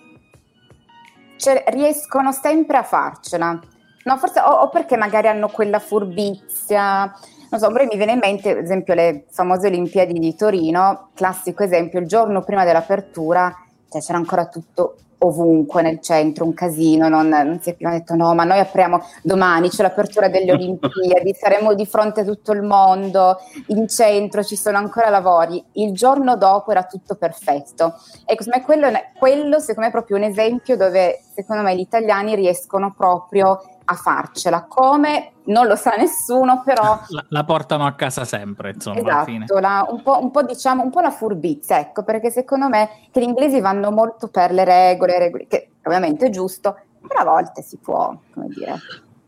cioè, 1.38 1.64
riescono 1.70 2.32
sempre 2.32 2.78
a 2.78 2.84
farcela. 2.84 3.60
No, 4.04 4.18
forse 4.18 4.40
o, 4.40 4.50
o, 4.50 4.70
perché 4.70 4.98
magari 4.98 5.28
hanno 5.28 5.48
quella 5.48 5.80
furbizia. 5.80 7.14
Non 7.50 7.60
so, 7.60 7.70
mi 7.70 7.98
viene 7.98 8.14
in 8.14 8.20
mente, 8.22 8.52
ad 8.52 8.64
esempio, 8.64 8.94
le 8.94 9.26
famose 9.30 9.68
Olimpiadi 9.68 10.18
di 10.18 10.36
Torino, 10.36 11.10
classico 11.14 11.64
esempio, 11.64 12.00
il 12.00 12.08
giorno 12.08 12.42
prima 12.44 12.64
dell'apertura 12.64 13.54
cioè, 13.92 14.02
c'era 14.02 14.18
ancora 14.18 14.46
tutto 14.46 14.96
ovunque 15.24 15.82
nel 15.82 16.00
centro, 16.00 16.46
un 16.46 16.54
casino, 16.54 17.08
non, 17.10 17.28
non 17.28 17.60
si 17.62 17.72
è 17.72 17.76
più 17.76 17.88
detto 17.90 18.16
no, 18.16 18.34
ma 18.34 18.44
noi 18.44 18.60
apriamo 18.60 19.04
domani, 19.22 19.70
c'è 19.70 19.84
l'apertura 19.84 20.30
delle 20.30 20.52
Olimpiadi, 20.52 21.34
saremo 21.38 21.74
di 21.74 21.86
fronte 21.86 22.22
a 22.22 22.24
tutto 22.24 22.54
il 22.54 22.64
mondo, 22.64 23.38
in 23.68 23.88
centro 23.88 24.44
ci 24.44 24.56
sono 24.56 24.78
ancora 24.78 25.10
lavori, 25.10 25.64
il 25.74 25.94
giorno 25.94 26.38
dopo 26.38 26.72
era 26.72 26.84
tutto 26.84 27.16
perfetto. 27.16 27.96
Ecco, 28.26 28.44
secondo 28.44 28.58
me 28.58 28.64
quello, 28.64 29.00
quello 29.20 29.60
secondo 29.60 29.82
me 29.82 29.88
è 29.88 29.92
proprio 29.92 30.18
un 30.18 30.24
esempio 30.24 30.76
dove 30.76 31.20
secondo 31.34 31.64
me 31.64 31.76
gli 31.76 31.82
italiani 31.82 32.36
riescono 32.36 32.94
proprio 32.96 33.62
a 33.84 33.94
farcela. 33.96 34.66
Come 34.68 35.32
non 35.46 35.68
lo 35.68 35.76
sa 35.76 35.96
nessuno, 35.96 36.62
però 36.64 37.00
la, 37.10 37.26
la 37.30 37.44
portano 37.44 37.86
a 37.86 37.94
casa 37.94 38.26
sempre. 38.26 38.72
Insomma, 38.72 39.00
esatto, 39.00 39.60
la, 39.60 39.86
un, 39.90 40.02
po', 40.02 40.20
un, 40.22 40.32
po', 40.32 40.44
diciamo 40.44 40.84
un 40.84 40.90
po' 40.90 41.02
la 41.02 41.12
furbizia, 41.12 41.80
ecco, 41.80 42.04
perché 42.04 42.30
secondo 42.30 42.68
me 42.68 42.90
che 43.12 43.20
gli 43.20 43.28
inglesi 43.28 43.60
vanno 43.60 43.92
molto 43.92 44.28
per 44.28 44.52
le 44.52 44.64
regole, 44.64 45.18
regole 45.18 45.48
che 45.48 45.72
ovviamente 45.84 46.28
è 46.28 46.30
giusto, 46.30 46.78
però 47.08 47.22
a 47.22 47.26
volte 47.26 47.62
si 47.62 47.78
può, 47.78 48.16
come 48.34 48.48
dire. 48.48 48.80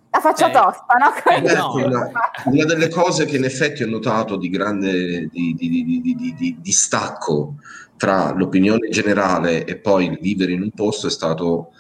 La 0.10 0.20
faccia 0.20 0.50
eh, 0.50 0.52
tosta, 0.52 0.94
no? 1.00 1.34
Eh, 1.36 1.56
no. 1.56 1.74
Una, 1.74 2.12
una, 2.46 2.66
delle 2.66 2.88
cose 2.88 3.26
che 3.26 3.38
in 3.38 3.46
effetti 3.46 3.82
ho 3.82 3.88
notato 3.88 4.38
di 4.38 4.48
grande 4.48 5.28
di, 5.32 5.56
di, 5.58 6.36
di, 6.38 6.58
di 6.62 6.72
stacco 6.72 7.56
tra 7.98 8.32
l'opinione 8.32 8.90
generale 8.90 9.66
e 9.66 9.78
poi 9.78 10.06
il 10.06 10.20
vivere 10.22 10.52
in 10.52 10.62
un 10.62 10.72
posto 10.72 11.08
è 11.08 11.10
stato 11.10 11.72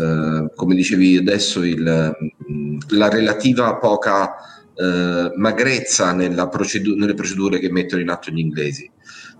eh, 0.00 0.50
come 0.54 0.74
dicevi 0.74 1.16
adesso, 1.16 1.62
il, 1.62 2.16
mm, 2.50 2.78
la 2.90 3.08
relativa 3.08 3.76
poca 3.76 4.34
eh, 4.74 5.32
magrezza 5.36 6.14
procedu- 6.48 6.96
nelle 6.96 7.14
procedure 7.14 7.58
che 7.58 7.70
mettono 7.70 8.00
in 8.00 8.08
atto 8.08 8.30
gli 8.30 8.38
inglesi. 8.38 8.90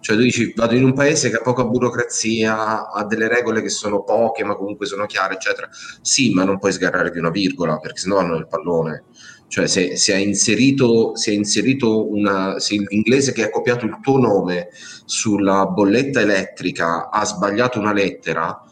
Cioè 0.00 0.16
tu 0.16 0.22
dici 0.22 0.52
vado 0.56 0.74
in 0.74 0.84
un 0.84 0.94
paese 0.94 1.30
che 1.30 1.36
ha 1.36 1.42
poca 1.42 1.64
burocrazia, 1.64 2.90
ha 2.90 3.04
delle 3.04 3.28
regole 3.28 3.62
che 3.62 3.68
sono 3.68 4.02
poche 4.02 4.44
ma 4.44 4.56
comunque 4.56 4.86
sono 4.86 5.06
chiare, 5.06 5.34
eccetera. 5.34 5.68
Sì, 6.00 6.32
ma 6.32 6.44
non 6.44 6.58
puoi 6.58 6.72
sgarrare 6.72 7.10
di 7.10 7.18
una 7.18 7.30
virgola 7.30 7.78
perché 7.78 8.00
sennò 8.00 8.18
hanno 8.18 8.36
il 8.36 8.48
pallone. 8.48 9.04
Cioè 9.48 9.66
se, 9.66 9.96
se 9.96 10.14
hai 10.14 10.26
inserito, 10.26 11.16
se 11.16 11.30
hai 11.30 11.36
inserito 11.36 12.08
una, 12.08 12.58
se 12.60 12.76
l'inglese 12.88 13.32
che 13.32 13.44
ha 13.44 13.50
copiato 13.50 13.84
il 13.84 13.98
tuo 14.00 14.18
nome 14.18 14.68
sulla 15.04 15.66
bolletta 15.66 16.20
elettrica 16.20 17.10
ha 17.10 17.24
sbagliato 17.24 17.78
una 17.78 17.92
lettera, 17.92 18.62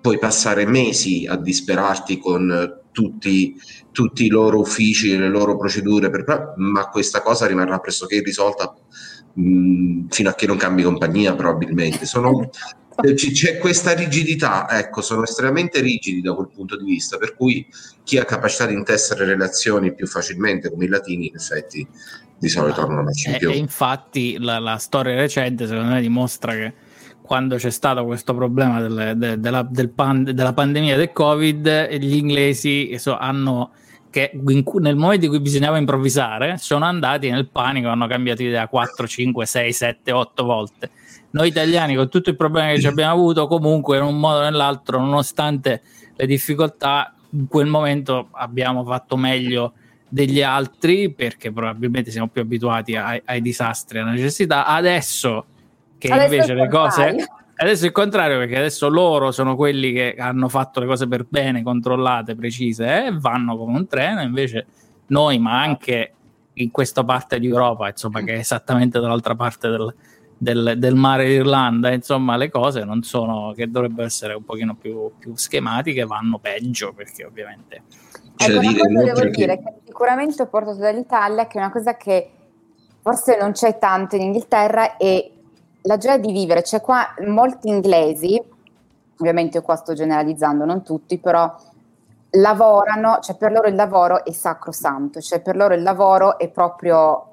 puoi 0.00 0.18
passare 0.18 0.66
mesi 0.66 1.26
a 1.26 1.36
disperarti 1.36 2.18
con 2.18 2.78
tutti, 2.92 3.54
tutti 3.92 4.24
i 4.24 4.28
loro 4.28 4.60
uffici 4.60 5.12
e 5.12 5.18
le 5.18 5.28
loro 5.28 5.56
procedure, 5.56 6.10
per, 6.10 6.54
ma 6.56 6.88
questa 6.88 7.22
cosa 7.22 7.46
rimarrà 7.46 7.78
pressoché 7.78 8.16
irrisolta 8.16 8.74
mh, 9.34 10.06
fino 10.08 10.28
a 10.28 10.34
che 10.34 10.46
non 10.46 10.56
cambi 10.56 10.82
compagnia 10.82 11.34
probabilmente. 11.34 12.06
Sono, 12.06 12.50
c'è 13.14 13.58
questa 13.58 13.92
rigidità, 13.92 14.68
ecco, 14.70 15.02
sono 15.02 15.22
estremamente 15.22 15.80
rigidi 15.80 16.20
da 16.20 16.34
quel 16.34 16.48
punto 16.48 16.76
di 16.76 16.84
vista, 16.84 17.16
per 17.16 17.34
cui 17.36 17.66
chi 18.02 18.18
ha 18.18 18.24
capacità 18.24 18.66
di 18.66 18.74
intessere 18.74 19.24
relazioni 19.24 19.94
più 19.94 20.06
facilmente 20.06 20.70
come 20.70 20.86
i 20.86 20.88
latini, 20.88 21.28
in 21.28 21.36
effetti, 21.36 21.86
di 22.38 22.48
solito 22.48 22.80
hanno 22.80 23.00
una 23.00 23.10
e, 23.10 23.38
e 23.38 23.56
infatti 23.56 24.38
la, 24.38 24.58
la 24.58 24.78
storia 24.78 25.14
recente 25.14 25.66
secondo 25.66 25.92
me 25.92 26.00
dimostra 26.00 26.52
che 26.54 26.72
quando 27.30 27.54
c'è 27.54 27.70
stato 27.70 28.04
questo 28.06 28.34
problema 28.34 28.80
del, 28.80 29.12
de, 29.16 29.38
de, 29.38 29.66
del 29.68 29.90
pan, 29.90 30.24
della 30.24 30.52
pandemia 30.52 30.96
del 30.96 31.12
Covid, 31.12 31.88
gli 31.90 32.16
inglesi 32.16 32.98
so, 32.98 33.16
hanno 33.16 33.70
che 34.10 34.32
in, 34.34 34.64
nel 34.80 34.96
momento 34.96 35.26
in 35.26 35.30
cui 35.30 35.40
bisognava 35.40 35.78
improvvisare 35.78 36.56
sono 36.58 36.86
andati 36.86 37.30
nel 37.30 37.48
panico, 37.48 37.86
hanno 37.86 38.08
cambiato 38.08 38.42
idea 38.42 38.66
4, 38.66 39.06
5, 39.06 39.46
6, 39.46 39.72
7, 39.72 40.10
8 40.10 40.42
volte. 40.42 40.90
Noi 41.30 41.46
italiani 41.46 41.94
con 41.94 42.08
tutto 42.08 42.30
il 42.30 42.36
problema 42.36 42.72
che 42.72 42.80
ci 42.80 42.88
abbiamo 42.88 43.12
avuto, 43.12 43.46
comunque 43.46 43.98
in 43.98 44.02
un 44.02 44.18
modo 44.18 44.38
o 44.38 44.42
nell'altro, 44.42 44.98
nonostante 44.98 45.82
le 46.16 46.26
difficoltà, 46.26 47.14
in 47.30 47.46
quel 47.46 47.68
momento 47.68 48.30
abbiamo 48.32 48.82
fatto 48.82 49.16
meglio 49.16 49.74
degli 50.08 50.42
altri 50.42 51.12
perché 51.12 51.52
probabilmente 51.52 52.10
siamo 52.10 52.26
più 52.26 52.42
abituati 52.42 52.96
ai, 52.96 53.22
ai 53.24 53.40
disastri 53.40 54.00
alla 54.00 54.10
necessità. 54.10 54.66
Adesso 54.66 55.44
che 56.08 56.12
adesso 56.12 56.34
invece 56.34 56.54
le 56.54 56.68
cose 56.68 57.16
adesso 57.62 57.84
è 57.84 57.86
il 57.86 57.92
contrario 57.92 58.38
perché 58.38 58.56
adesso 58.56 58.88
loro 58.88 59.30
sono 59.30 59.54
quelli 59.54 59.92
che 59.92 60.14
hanno 60.18 60.48
fatto 60.48 60.80
le 60.80 60.86
cose 60.86 61.06
per 61.06 61.26
bene 61.28 61.62
controllate 61.62 62.34
precise 62.34 62.86
e 62.86 63.06
eh, 63.06 63.18
vanno 63.18 63.56
come 63.56 63.76
un 63.76 63.86
treno. 63.86 64.22
Invece 64.22 64.66
noi 65.06 65.38
ma 65.38 65.60
anche 65.60 66.14
in 66.54 66.70
questa 66.70 67.04
parte 67.04 67.38
di 67.38 67.46
Europa 67.46 67.88
insomma 67.88 68.22
che 68.22 68.34
è 68.34 68.38
esattamente 68.38 68.98
dall'altra 68.98 69.34
parte 69.34 69.68
del, 69.68 69.94
del, 70.36 70.74
del 70.78 70.94
mare 70.94 71.26
d'Irlanda 71.26 71.92
insomma 71.92 72.36
le 72.36 72.48
cose 72.50 72.84
non 72.84 73.02
sono 73.02 73.52
che 73.54 73.70
dovrebbero 73.70 74.06
essere 74.06 74.34
un 74.34 74.44
pochino 74.44 74.74
più, 74.74 75.12
più 75.18 75.36
schematiche 75.36 76.04
vanno 76.04 76.38
peggio 76.38 76.92
perché 76.92 77.24
ovviamente 77.24 77.82
ecco, 78.36 78.58
una 78.58 78.72
cosa 78.72 79.04
devo 79.04 79.20
che... 79.20 79.30
dire 79.30 79.58
che 79.58 79.74
sicuramente 79.84 80.42
ho 80.42 80.46
portato 80.48 80.78
dall'Italia 80.78 81.46
che 81.46 81.58
è 81.58 81.60
una 81.60 81.72
cosa 81.72 81.96
che 81.96 82.30
forse 83.00 83.38
non 83.40 83.52
c'è 83.52 83.78
tanto 83.78 84.16
in 84.16 84.22
Inghilterra 84.22 84.96
e 84.96 85.39
la 85.82 85.96
gioia 85.96 86.18
di 86.18 86.32
vivere, 86.32 86.62
c'è 86.62 86.80
qua 86.80 87.14
molti 87.26 87.68
inglesi, 87.68 88.40
ovviamente 89.18 89.58
io 89.58 89.62
qua 89.62 89.76
sto 89.76 89.94
generalizzando, 89.94 90.64
non 90.64 90.82
tutti, 90.82 91.18
però 91.18 91.54
lavorano, 92.30 93.18
cioè 93.20 93.36
per 93.36 93.52
loro 93.52 93.68
il 93.68 93.74
lavoro 93.74 94.24
è 94.24 94.32
sacrosanto, 94.32 95.20
cioè 95.20 95.40
per 95.40 95.56
loro 95.56 95.74
il 95.74 95.82
lavoro 95.82 96.38
è 96.38 96.48
proprio 96.48 97.26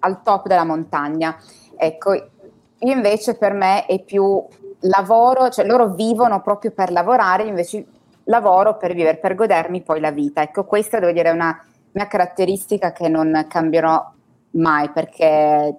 al 0.00 0.22
top 0.22 0.46
della 0.46 0.64
montagna. 0.64 1.36
Ecco, 1.76 2.14
io 2.14 2.92
invece 2.92 3.36
per 3.36 3.52
me 3.52 3.86
è 3.86 4.02
più 4.02 4.44
lavoro, 4.80 5.48
cioè 5.50 5.66
loro 5.66 5.88
vivono 5.88 6.40
proprio 6.40 6.70
per 6.70 6.90
lavorare, 6.90 7.44
invece 7.44 7.86
lavoro 8.24 8.76
per 8.76 8.94
vivere, 8.94 9.18
per 9.18 9.34
godermi 9.34 9.82
poi 9.82 10.00
la 10.00 10.10
vita. 10.10 10.42
Ecco, 10.42 10.64
questa 10.64 10.98
devo 10.98 11.12
dire 11.12 11.30
è 11.30 11.32
una 11.32 11.64
mia 11.92 12.06
caratteristica 12.06 12.92
che 12.92 13.08
non 13.08 13.46
cambierò 13.48 14.10
mai 14.52 14.90
perché 14.90 15.76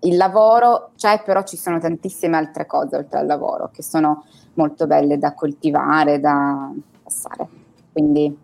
il 0.00 0.16
lavoro 0.16 0.90
c'è, 0.96 1.22
però 1.24 1.42
ci 1.42 1.56
sono 1.56 1.78
tantissime 1.78 2.36
altre 2.36 2.66
cose 2.66 2.96
oltre 2.96 3.18
al 3.18 3.26
lavoro 3.26 3.70
che 3.72 3.82
sono 3.82 4.24
molto 4.54 4.86
belle 4.86 5.18
da 5.18 5.34
coltivare, 5.34 6.20
da 6.20 6.70
passare. 7.02 7.48
Quindi 7.92 8.36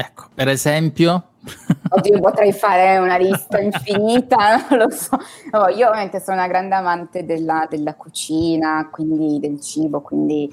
Ecco, 0.00 0.26
per 0.32 0.46
esempio? 0.46 1.30
Oddio, 1.90 2.20
potrei 2.20 2.52
fare 2.52 2.98
una 2.98 3.16
lista 3.16 3.58
infinita, 3.58 4.66
non 4.70 4.78
lo 4.78 4.90
so. 4.90 5.18
No, 5.50 5.66
io 5.66 5.88
ovviamente 5.88 6.20
sono 6.20 6.36
una 6.36 6.46
grande 6.46 6.76
amante 6.76 7.24
della, 7.24 7.66
della 7.68 7.94
cucina, 7.94 8.88
quindi 8.92 9.40
del 9.40 9.60
cibo, 9.60 10.00
quindi 10.00 10.48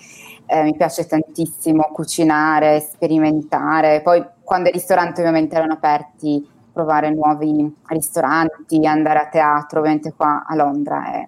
eh, 0.47 0.63
mi 0.63 0.76
piace 0.76 1.05
tantissimo 1.05 1.89
cucinare, 1.93 2.80
sperimentare. 2.80 4.01
Poi 4.01 4.26
quando 4.43 4.70
i 4.70 4.72
ristoranti 4.72 5.20
ovviamente 5.20 5.55
erano 5.55 5.74
aperti 5.74 6.49
provare 6.76 7.09
nuovi 7.09 7.73
ristoranti, 7.88 8.86
andare 8.86 9.19
a 9.19 9.30
teatro, 9.30 9.80
ovviamente 9.80 10.13
qua 10.13 10.43
a 10.45 10.53
Londra 10.55 11.13
è, 11.13 11.28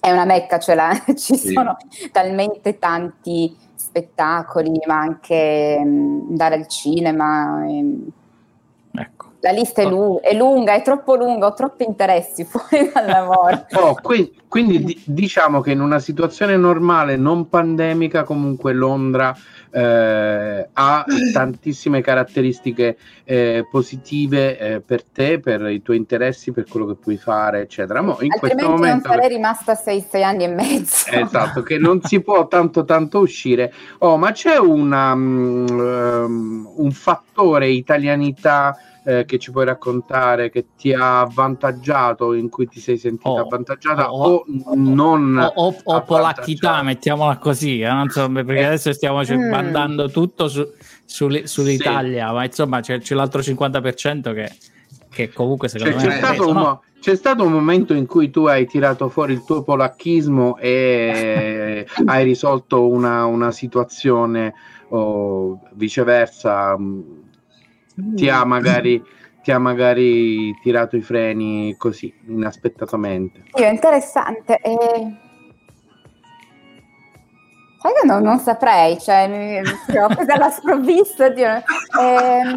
è 0.00 0.12
una 0.12 0.24
mecca, 0.24 0.60
cioè 0.60 0.76
la, 0.76 0.92
ci 1.16 1.34
sì. 1.34 1.48
sono 1.48 1.76
talmente 2.12 2.78
tanti 2.78 3.54
spettacoli, 3.74 4.80
ma 4.86 5.00
anche 5.00 5.82
mh, 5.84 6.26
andare 6.28 6.54
al 6.54 6.68
cinema. 6.68 7.66
E, 7.66 7.96
ecco. 8.92 9.32
La 9.40 9.50
lista 9.50 9.82
è, 9.82 9.86
lu- 9.86 10.20
è, 10.20 10.32
lunga, 10.32 10.74
è 10.74 10.82
troppo 10.82 11.16
lunga, 11.16 11.46
ho 11.46 11.54
troppi 11.54 11.84
interessi 11.84 12.44
fuori 12.46 12.88
dal 12.94 13.06
lavoro. 13.06 13.66
Oh, 13.74 13.96
qui, 14.00 14.32
quindi 14.46 14.84
d- 14.84 15.00
diciamo 15.06 15.60
che 15.60 15.72
in 15.72 15.80
una 15.80 15.98
situazione 15.98 16.56
normale, 16.56 17.16
non 17.16 17.48
pandemica, 17.48 18.22
comunque 18.22 18.72
Londra 18.72 19.36
eh, 19.70 20.68
ha 20.72 21.04
tantissime 21.32 22.00
caratteristiche 22.00 22.96
eh, 23.24 23.66
positive 23.70 24.58
eh, 24.58 24.80
per 24.80 25.02
te, 25.04 25.40
per 25.40 25.62
i 25.68 25.82
tuoi 25.82 25.96
interessi, 25.96 26.52
per 26.52 26.66
quello 26.68 26.86
che 26.86 26.94
puoi 26.94 27.16
fare, 27.16 27.60
eccetera. 27.60 28.00
Mo, 28.00 28.18
in 28.20 28.32
Altrimenti 28.32 28.40
questo 28.40 28.70
momento, 28.70 29.08
non 29.08 29.16
sarei 29.16 29.28
rimasta 29.28 29.74
sei, 29.74 30.04
sei 30.08 30.22
anni 30.22 30.44
e 30.44 30.48
mezzo. 30.48 31.10
Esatto, 31.10 31.62
che 31.62 31.78
non 31.78 32.00
si 32.02 32.20
può 32.20 32.46
tanto 32.48 32.84
tanto 32.84 33.20
uscire. 33.20 33.72
Oh, 33.98 34.16
ma 34.16 34.32
c'è 34.32 34.56
una, 34.58 35.12
um, 35.12 36.72
un 36.76 36.90
fattore 36.90 37.68
italianità 37.68 38.76
eh, 39.06 39.24
che 39.24 39.38
ci 39.38 39.52
puoi 39.52 39.64
raccontare 39.64 40.50
che 40.50 40.66
ti 40.76 40.92
ha 40.92 41.20
avvantaggiato, 41.20 42.32
in 42.34 42.48
cui 42.48 42.66
ti 42.66 42.80
sei 42.80 42.98
sentita 42.98 43.30
oh, 43.30 43.42
avvantaggiata 43.42 44.12
oh, 44.12 44.44
o 44.64 44.74
non 44.74 45.38
o, 45.38 45.52
o, 45.54 45.76
o 45.84 46.02
polacchità, 46.02 46.82
mettiamola 46.82 47.38
così, 47.38 47.80
eh? 47.82 47.88
so, 48.08 48.28
perché 48.28 48.58
eh. 48.58 48.64
adesso 48.64 48.92
stiamo 48.92 49.20
mm. 49.20 49.48
mandando 49.48 50.10
tutto 50.10 50.48
su, 50.48 50.66
su, 51.04 51.28
sull'Italia, 51.44 52.26
sì. 52.26 52.34
ma 52.34 52.44
insomma 52.44 52.80
c'è, 52.80 52.98
c'è 52.98 53.14
l'altro 53.14 53.40
50% 53.40 54.34
che, 54.34 54.52
che 55.08 55.32
comunque 55.32 55.68
secondo 55.68 56.00
cioè, 56.00 56.08
me 56.08 56.14
c'è, 56.14 56.18
stato 56.18 56.48
un, 56.48 56.78
c'è 56.98 57.14
stato 57.14 57.44
un 57.44 57.52
momento 57.52 57.94
in 57.94 58.06
cui 58.06 58.30
tu 58.30 58.46
hai 58.46 58.66
tirato 58.66 59.08
fuori 59.08 59.34
il 59.34 59.44
tuo 59.44 59.62
polacchismo 59.62 60.56
e 60.56 61.86
hai 62.06 62.24
risolto 62.24 62.88
una, 62.88 63.24
una 63.26 63.52
situazione 63.52 64.52
o 64.88 65.60
viceversa 65.74 66.76
ti 68.14 68.28
ha 68.28 68.44
magari 68.44 69.02
ti 69.42 69.52
ha 69.52 69.58
magari 69.58 70.52
tirato 70.60 70.96
i 70.96 71.02
freni 71.02 71.76
così 71.78 72.12
inaspettatamente. 72.26 73.44
Io, 73.54 73.68
interessante. 73.68 74.58
Eh, 74.58 75.16
Sai 77.78 77.92
che 77.92 78.06
non, 78.06 78.22
non 78.22 78.40
saprei, 78.40 78.98
cioè, 78.98 79.28
mi, 79.28 79.58
ho 79.60 80.08
preso 80.08 80.32
alla 80.32 80.50
sprovvista. 80.50 81.26
Eh, 81.32 81.52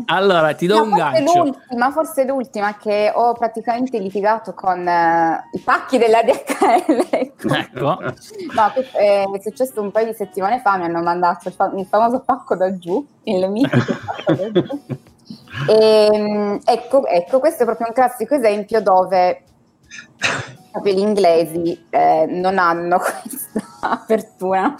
allora, 0.06 0.56
ti 0.56 0.66
do 0.66 0.82
un 0.82 0.90
gancio. 0.90 1.44
L'ultima, 1.44 1.92
forse 1.92 2.26
l'ultima, 2.26 2.78
che 2.78 3.12
ho 3.14 3.34
praticamente 3.34 4.00
litigato 4.00 4.56
con 4.56 4.80
uh, 4.80 5.56
i 5.56 5.60
pacchi 5.60 6.00
della 6.00 6.24
DHL. 6.24 7.08
Ecco. 7.12 7.54
ecco. 7.54 7.98
No, 8.02 8.74
eh, 8.94 9.30
è 9.32 9.42
successo 9.42 9.82
un 9.82 9.92
paio 9.92 10.08
di 10.08 10.14
settimane 10.14 10.62
fa, 10.62 10.78
mi 10.78 10.86
hanno 10.86 11.04
mandato 11.04 11.50
il, 11.50 11.54
fa- 11.54 11.72
il 11.76 11.86
famoso 11.86 12.22
pacco 12.22 12.56
da 12.56 12.76
giù, 12.80 13.06
il 13.24 13.50
mitico 13.52 13.98
pacco 14.06 14.34
da 14.34 14.52
giù. 14.52 14.80
E, 15.68 16.10
ehm, 16.14 16.60
ecco, 16.64 17.06
ecco, 17.06 17.40
questo 17.40 17.64
è 17.64 17.66
proprio 17.66 17.88
un 17.88 17.94
classico 17.94 18.36
esempio 18.36 18.82
dove 18.82 19.44
proprio 20.72 20.94
gli 20.94 21.00
inglesi 21.00 21.86
eh, 21.90 22.26
non 22.30 22.58
hanno 22.58 23.00
questa 23.02 23.62
apertura 23.82 24.76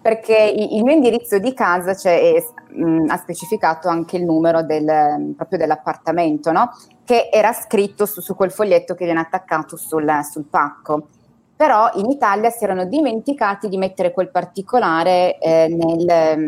perché 0.00 0.54
il 0.56 0.82
mio 0.82 0.94
indirizzo 0.94 1.38
di 1.38 1.52
casa 1.52 1.94
cioè, 1.94 2.32
è, 2.32 2.74
mh, 2.74 3.06
ha 3.08 3.16
specificato 3.16 3.88
anche 3.88 4.16
il 4.16 4.24
numero 4.24 4.62
del, 4.62 5.34
proprio 5.36 5.58
dell'appartamento, 5.58 6.52
no? 6.52 6.70
che 7.04 7.28
era 7.30 7.52
scritto 7.52 8.06
su, 8.06 8.20
su, 8.20 8.34
quel 8.34 8.50
foglietto 8.50 8.94
che 8.94 9.04
viene 9.04 9.20
attaccato 9.20 9.76
sul, 9.76 10.10
sul, 10.30 10.44
pacco. 10.44 11.08
Però 11.54 11.90
in 11.94 12.08
Italia 12.08 12.48
si 12.50 12.64
erano 12.64 12.86
dimenticati 12.86 13.68
di 13.68 13.76
mettere 13.76 14.12
quel 14.12 14.30
particolare 14.30 15.38
eh, 15.38 15.68
nel, 15.68 16.38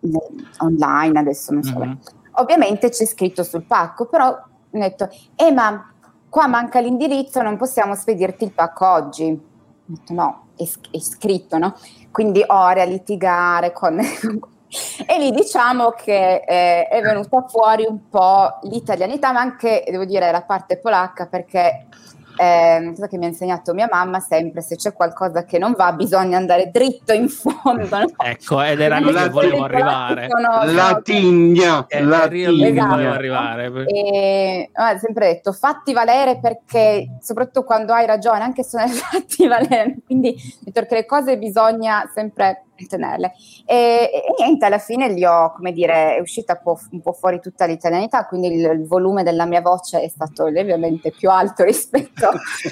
nel, 0.00 0.20
online, 0.58 1.18
adesso 1.18 1.52
non 1.52 1.62
so. 1.62 1.78
Mm-hmm. 1.78 1.92
Ovviamente 2.36 2.88
c'è 2.88 3.04
scritto 3.04 3.42
sul 3.42 3.64
pacco, 3.64 4.06
però 4.06 4.28
ho 4.28 4.48
detto, 4.70 5.08
eh 5.36 5.50
ma 5.50 5.92
qua 6.28 6.46
manca 6.46 6.80
l'indirizzo, 6.80 7.42
non 7.42 7.56
possiamo 7.56 7.94
spedirti 7.94 8.44
il 8.44 8.52
pacco 8.52 8.88
oggi. 8.88 9.24
Ho 9.30 9.84
detto 9.84 10.12
no, 10.12 10.46
è, 10.56 10.62
è 10.62 10.98
scritto, 10.98 11.58
no? 11.58 11.74
quindi 12.12 12.44
ore 12.46 12.82
a 12.82 12.84
litigare 12.84 13.72
con... 13.72 13.98
e 15.06 15.18
lì 15.18 15.32
diciamo 15.32 15.90
che 15.90 16.44
eh, 16.46 16.86
è 16.86 17.00
venuta 17.02 17.44
fuori 17.48 17.84
un 17.88 18.08
po' 18.08 18.58
l'italianità, 18.62 19.32
ma 19.32 19.40
anche, 19.40 19.84
devo 19.88 20.04
dire, 20.04 20.30
la 20.30 20.42
parte 20.42 20.78
polacca, 20.78 21.26
perché 21.26 21.88
eh, 22.36 22.92
cosa 22.94 23.08
che 23.08 23.18
mi 23.18 23.26
ha 23.26 23.28
insegnato 23.28 23.74
mia 23.74 23.88
mamma 23.90 24.20
sempre 24.20 24.60
se 24.62 24.76
c'è 24.76 24.92
qualcosa 24.92 25.44
che 25.44 25.58
non 25.58 25.74
va 25.76 25.92
bisogna 25.92 26.36
andare 26.36 26.70
dritto 26.70 27.12
in 27.12 27.28
fondo 27.28 27.86
no? 27.88 28.04
ecco 28.24 28.62
ed 28.62 28.80
era 28.80 28.98
lì 28.98 29.12
che 29.12 29.28
volevo 29.28 29.64
arrivare. 29.64 30.28
la 30.72 31.00
tigna 31.02 31.86
la 31.88 32.28
tigna 32.28 32.86
volevo 32.86 33.12
arrivare. 33.12 33.86
E 33.86 34.70
ho 34.74 34.98
sempre 34.98 35.26
detto 35.32 35.52
fatti 35.52 35.92
valere 35.92 36.38
perché 36.40 37.18
soprattutto 37.20 37.64
quando 37.64 37.92
hai 37.92 38.06
ragione 38.06 38.42
anche 38.42 38.62
se 38.62 38.78
non 38.78 38.88
hai 38.88 38.92
fatti 38.96 39.46
valere 39.46 39.96
quindi 40.06 40.34
perché 40.72 40.94
le 40.94 41.06
cose 41.06 41.38
bisogna 41.38 42.10
sempre 42.14 42.64
tenerle. 42.86 43.32
E, 43.64 44.10
e, 44.12 44.34
niente, 44.38 44.66
alla 44.66 44.78
fine 44.78 45.12
gli 45.12 45.24
ho, 45.24 45.52
come 45.52 45.72
dire, 45.72 46.16
è 46.16 46.20
uscita 46.20 46.56
po', 46.56 46.78
un 46.90 47.00
po 47.00 47.12
fuori 47.12 47.40
tutta 47.40 47.66
l'italianità, 47.66 48.26
quindi 48.26 48.48
il, 48.48 48.60
il, 48.60 48.86
volume 48.86 49.22
della 49.22 49.46
mia 49.46 49.60
voce 49.60 50.02
è 50.02 50.08
stato 50.08 50.46
lievemente 50.46 51.10
più 51.10 51.30
alto 51.30 51.64
rispetto 51.64 52.30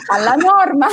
alla 0.08 0.34
norma. 0.34 0.86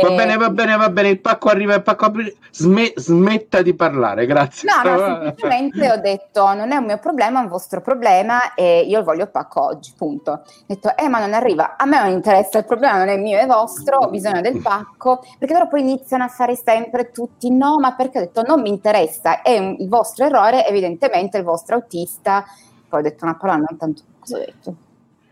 Va 0.00 0.10
bene, 0.10 0.36
va 0.36 0.50
bene, 0.50 0.76
va 0.76 0.90
bene, 0.90 1.10
il 1.10 1.20
pacco 1.20 1.48
arriva, 1.48 1.74
il 1.74 1.82
pacco 1.82 2.06
apre, 2.06 2.34
Sme, 2.50 2.92
smetta 2.96 3.62
di 3.62 3.74
parlare, 3.74 4.26
grazie. 4.26 4.68
No, 4.68 4.90
no, 4.90 4.98
semplicemente 5.22 5.90
ho 5.92 6.00
detto, 6.00 6.52
non 6.54 6.72
è 6.72 6.76
un 6.76 6.84
mio 6.84 6.98
problema, 6.98 7.38
è 7.38 7.42
un 7.42 7.48
vostro 7.48 7.80
problema 7.80 8.54
e 8.54 8.80
io 8.80 9.04
voglio 9.04 9.22
il 9.22 9.30
pacco 9.30 9.64
oggi, 9.64 9.92
punto. 9.96 10.32
Ho 10.32 10.42
detto, 10.66 10.96
eh 10.96 11.08
ma 11.08 11.20
non 11.20 11.32
arriva, 11.32 11.76
a 11.76 11.84
me 11.84 12.00
non 12.00 12.10
interessa, 12.10 12.58
il 12.58 12.64
problema 12.64 12.98
non 12.98 13.08
è 13.08 13.16
mio, 13.16 13.38
è 13.38 13.46
vostro, 13.46 13.98
ho 13.98 14.08
bisogno 14.10 14.40
del 14.40 14.60
pacco, 14.60 15.24
perché 15.38 15.54
loro 15.54 15.68
poi 15.68 15.80
iniziano 15.80 16.24
a 16.24 16.28
fare 16.28 16.56
sempre 16.56 17.10
tutti, 17.12 17.50
no, 17.50 17.78
ma 17.78 17.94
perché 17.94 18.18
ho 18.18 18.22
detto, 18.22 18.42
non 18.42 18.60
mi 18.60 18.68
interessa, 18.68 19.42
è 19.42 19.58
un, 19.58 19.76
il 19.78 19.88
vostro 19.88 20.24
errore, 20.24 20.66
evidentemente 20.66 21.38
il 21.38 21.44
vostro 21.44 21.76
autista, 21.76 22.44
poi 22.88 23.00
ho 23.00 23.02
detto 23.02 23.24
una 23.24 23.36
parola, 23.36 23.58
non 23.58 23.78
tanto, 23.78 24.02
cosa 24.18 24.36
ho 24.36 24.40
detto? 24.40 24.76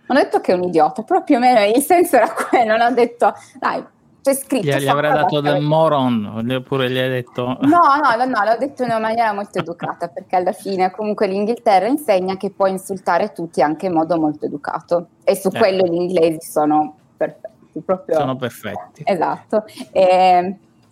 Non 0.06 0.18
ho 0.18 0.22
detto 0.22 0.40
che 0.40 0.52
è 0.52 0.54
un 0.54 0.64
idiota, 0.64 1.02
però 1.02 1.22
più 1.22 1.36
o 1.36 1.38
meno 1.38 1.64
il 1.64 1.82
senso 1.82 2.16
era 2.16 2.32
quello, 2.32 2.76
non 2.76 2.92
ho 2.92 2.94
detto, 2.94 3.34
dai, 3.58 3.84
c'è 4.26 4.34
scritto. 4.34 4.66
Gli, 4.66 4.82
gli 4.82 4.88
avrei 4.88 5.12
dato 5.12 5.40
del 5.40 5.60
moron, 5.62 6.44
oppure 6.50 6.90
gli 6.90 6.98
hai 6.98 7.08
detto... 7.08 7.58
No, 7.60 7.80
no, 8.02 8.16
no, 8.16 8.24
no, 8.24 8.44
l'ho 8.44 8.56
detto 8.58 8.82
in 8.82 8.90
una 8.90 8.98
maniera 8.98 9.32
molto 9.32 9.60
educata, 9.60 10.08
perché 10.08 10.34
alla 10.34 10.52
fine 10.52 10.90
comunque 10.90 11.28
l'Inghilterra 11.28 11.86
insegna 11.86 12.36
che 12.36 12.50
puoi 12.50 12.70
insultare 12.70 13.32
tutti 13.32 13.62
anche 13.62 13.86
in 13.86 13.92
modo 13.92 14.18
molto 14.18 14.46
educato, 14.46 15.10
e 15.22 15.36
su 15.36 15.48
eh. 15.52 15.58
quello 15.58 15.86
gli 15.86 15.94
inglesi 15.94 16.50
sono 16.50 16.96
perfetti. 17.16 17.80
Proprio... 17.84 18.16
Sono 18.16 18.36
perfetti. 18.36 19.02
Esatto. 19.04 19.64
E, 19.92 20.02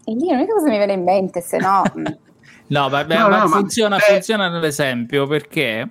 e 0.04 0.12
lì 0.12 0.28
l'unica 0.30 0.52
cosa 0.52 0.68
mi 0.68 0.76
viene 0.76 0.92
in 0.92 1.02
mente, 1.02 1.40
se 1.40 1.58
no... 1.58 1.82
Mm. 1.98 2.04
no, 2.68 2.88
vabbè, 2.88 3.18
no, 3.18 3.28
ma 3.28 3.42
no, 3.42 3.48
funziona, 3.48 3.96
ma... 3.96 4.00
funziona 4.00 4.48
nell'esempio, 4.48 5.26
perché 5.26 5.90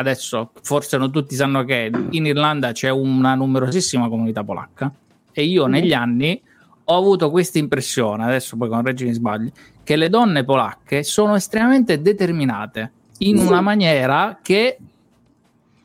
adesso 0.00 0.50
forse 0.62 0.96
non 0.96 1.12
tutti 1.12 1.34
sanno 1.34 1.64
che 1.64 1.90
in 2.10 2.26
Irlanda 2.26 2.72
c'è 2.72 2.88
una 2.88 3.34
numerosissima 3.34 4.08
comunità 4.08 4.42
polacca 4.42 4.90
e 5.30 5.44
io 5.44 5.62
mm-hmm. 5.62 5.72
negli 5.72 5.92
anni 5.92 6.42
ho 6.84 6.96
avuto 6.96 7.30
questa 7.30 7.58
impressione, 7.58 8.24
adesso 8.24 8.56
poi 8.56 8.68
con 8.68 8.82
Reggi 8.82 9.04
mi 9.04 9.12
sbagli, 9.12 9.52
che 9.84 9.94
le 9.94 10.08
donne 10.08 10.42
polacche 10.42 11.04
sono 11.04 11.36
estremamente 11.36 12.00
determinate 12.00 12.92
in 13.18 13.38
sì. 13.38 13.46
una 13.46 13.60
maniera 13.60 14.40
che 14.42 14.78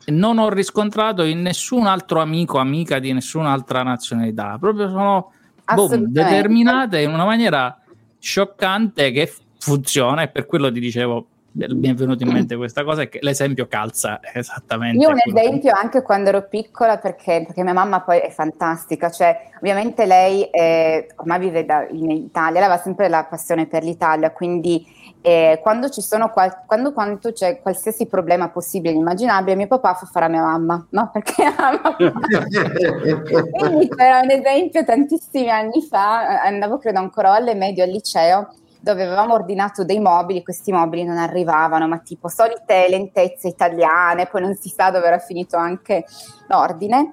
non 0.06 0.38
ho 0.38 0.48
riscontrato 0.48 1.22
in 1.22 1.42
nessun 1.42 1.86
altro 1.86 2.20
amico, 2.20 2.58
amica 2.58 2.98
di 2.98 3.12
nessun'altra 3.12 3.82
nazionalità. 3.82 4.56
Proprio 4.58 4.88
sono 4.88 5.32
boom, 5.74 6.06
determinate 6.06 7.02
in 7.02 7.12
una 7.12 7.24
maniera 7.24 7.78
scioccante 8.18 9.12
che 9.12 9.32
funziona 9.58 10.22
e 10.22 10.28
per 10.28 10.46
quello 10.46 10.72
ti 10.72 10.80
dicevo 10.80 11.26
mi 11.56 11.88
è 11.88 11.94
venuto 11.94 12.22
in 12.22 12.32
mente 12.32 12.54
questa 12.56 12.84
cosa 12.84 13.02
è 13.02 13.08
che 13.08 13.18
l'esempio 13.22 13.66
calza 13.66 14.20
esattamente. 14.34 15.02
Io 15.02 15.08
un 15.08 15.20
esempio 15.24 15.72
anche 15.74 16.02
quando 16.02 16.28
ero 16.28 16.46
piccola 16.48 16.98
perché, 16.98 17.42
perché, 17.46 17.62
mia 17.62 17.72
mamma 17.72 18.02
poi 18.02 18.18
è 18.18 18.30
fantastica, 18.30 19.10
cioè 19.10 19.48
ovviamente 19.56 20.04
lei 20.04 20.42
è, 20.42 21.06
ormai 21.16 21.38
vive 21.38 21.64
da, 21.64 21.86
in 21.88 22.10
Italia, 22.10 22.60
aveva 22.60 22.78
sempre 22.78 23.08
la 23.08 23.24
passione 23.24 23.66
per 23.66 23.82
l'Italia, 23.82 24.32
quindi 24.32 24.86
eh, 25.22 25.58
quando 25.62 25.88
ci 25.88 26.02
sono 26.02 26.30
qual- 26.30 26.64
quando, 26.66 26.92
quando, 26.92 27.32
c'è 27.32 27.60
qualsiasi 27.60 28.06
problema 28.06 28.50
possibile 28.50 28.94
e 28.94 28.98
immaginabile, 28.98 29.56
mio 29.56 29.66
papà 29.66 29.94
fa 29.94 30.06
fare 30.06 30.26
a 30.26 30.28
mia 30.28 30.42
mamma, 30.42 30.86
no? 30.90 31.10
Perché 31.12 31.42
ama 31.42 31.96
Quindi 31.96 33.88
c'era 33.88 34.20
un 34.20 34.30
esempio 34.30 34.84
tantissimi 34.84 35.50
anni 35.50 35.80
fa, 35.82 36.42
andavo 36.42 36.78
credo 36.78 36.98
ancora 36.98 37.32
alle 37.32 37.54
medie 37.54 37.82
al 37.82 37.90
liceo 37.90 38.50
dove 38.86 39.02
avevamo 39.02 39.34
ordinato 39.34 39.84
dei 39.84 39.98
mobili, 39.98 40.44
questi 40.44 40.70
mobili 40.70 41.02
non 41.02 41.16
arrivavano, 41.16 41.88
ma 41.88 41.98
tipo 41.98 42.28
solite 42.28 42.86
lentezze 42.88 43.48
italiane, 43.48 44.28
poi 44.28 44.42
non 44.42 44.54
si 44.54 44.68
sa 44.68 44.92
dove 44.92 45.08
era 45.08 45.18
finito 45.18 45.56
anche 45.56 46.04
l'ordine. 46.46 47.08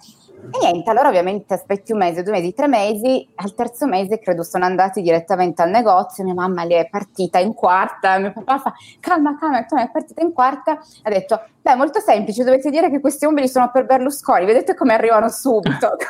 E 0.51 0.57
niente, 0.59 0.89
allora 0.89 1.07
ovviamente 1.07 1.53
aspetti 1.53 1.93
un 1.93 1.99
mese, 1.99 2.21
due 2.21 2.33
mesi, 2.33 2.53
tre 2.53 2.67
mesi, 2.67 3.27
al 3.35 3.53
terzo 3.55 3.85
mese 3.87 4.19
credo 4.19 4.43
sono 4.43 4.65
andati 4.65 5.01
direttamente 5.01 5.61
al 5.61 5.69
negozio, 5.69 6.23
mia 6.23 6.33
mamma 6.33 6.63
lì 6.63 6.73
è 6.73 6.87
partita 6.89 7.39
in 7.39 7.53
quarta, 7.53 8.17
mio 8.17 8.33
papà 8.33 8.57
fa 8.59 8.73
calma, 8.99 9.37
calma, 9.37 9.63
tu 9.63 9.75
è 9.75 9.89
partita 9.89 10.21
in 10.21 10.33
quarta, 10.33 10.79
ha 11.03 11.09
detto, 11.09 11.41
beh 11.61 11.75
molto 11.75 11.99
semplice, 12.01 12.43
dovete 12.43 12.69
dire 12.69 12.89
che 12.89 12.99
questi 12.99 13.25
mobili 13.25 13.47
sono 13.47 13.71
per 13.71 13.85
Berlusconi, 13.85 14.45
vedete 14.45 14.75
come 14.75 14.93
arrivano 14.93 15.29
subito. 15.29 15.95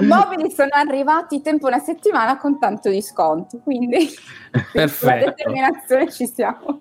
I 0.00 0.06
mobili 0.06 0.50
sono 0.50 0.70
arrivati 0.72 1.42
tempo 1.42 1.66
una 1.66 1.78
settimana 1.78 2.38
con 2.38 2.58
tanto 2.58 2.88
di 2.88 3.02
sconto, 3.02 3.58
quindi 3.62 4.08
Perfetto. 4.72 5.14
la 5.14 5.24
determinazione 5.26 6.10
ci 6.10 6.26
siamo. 6.26 6.80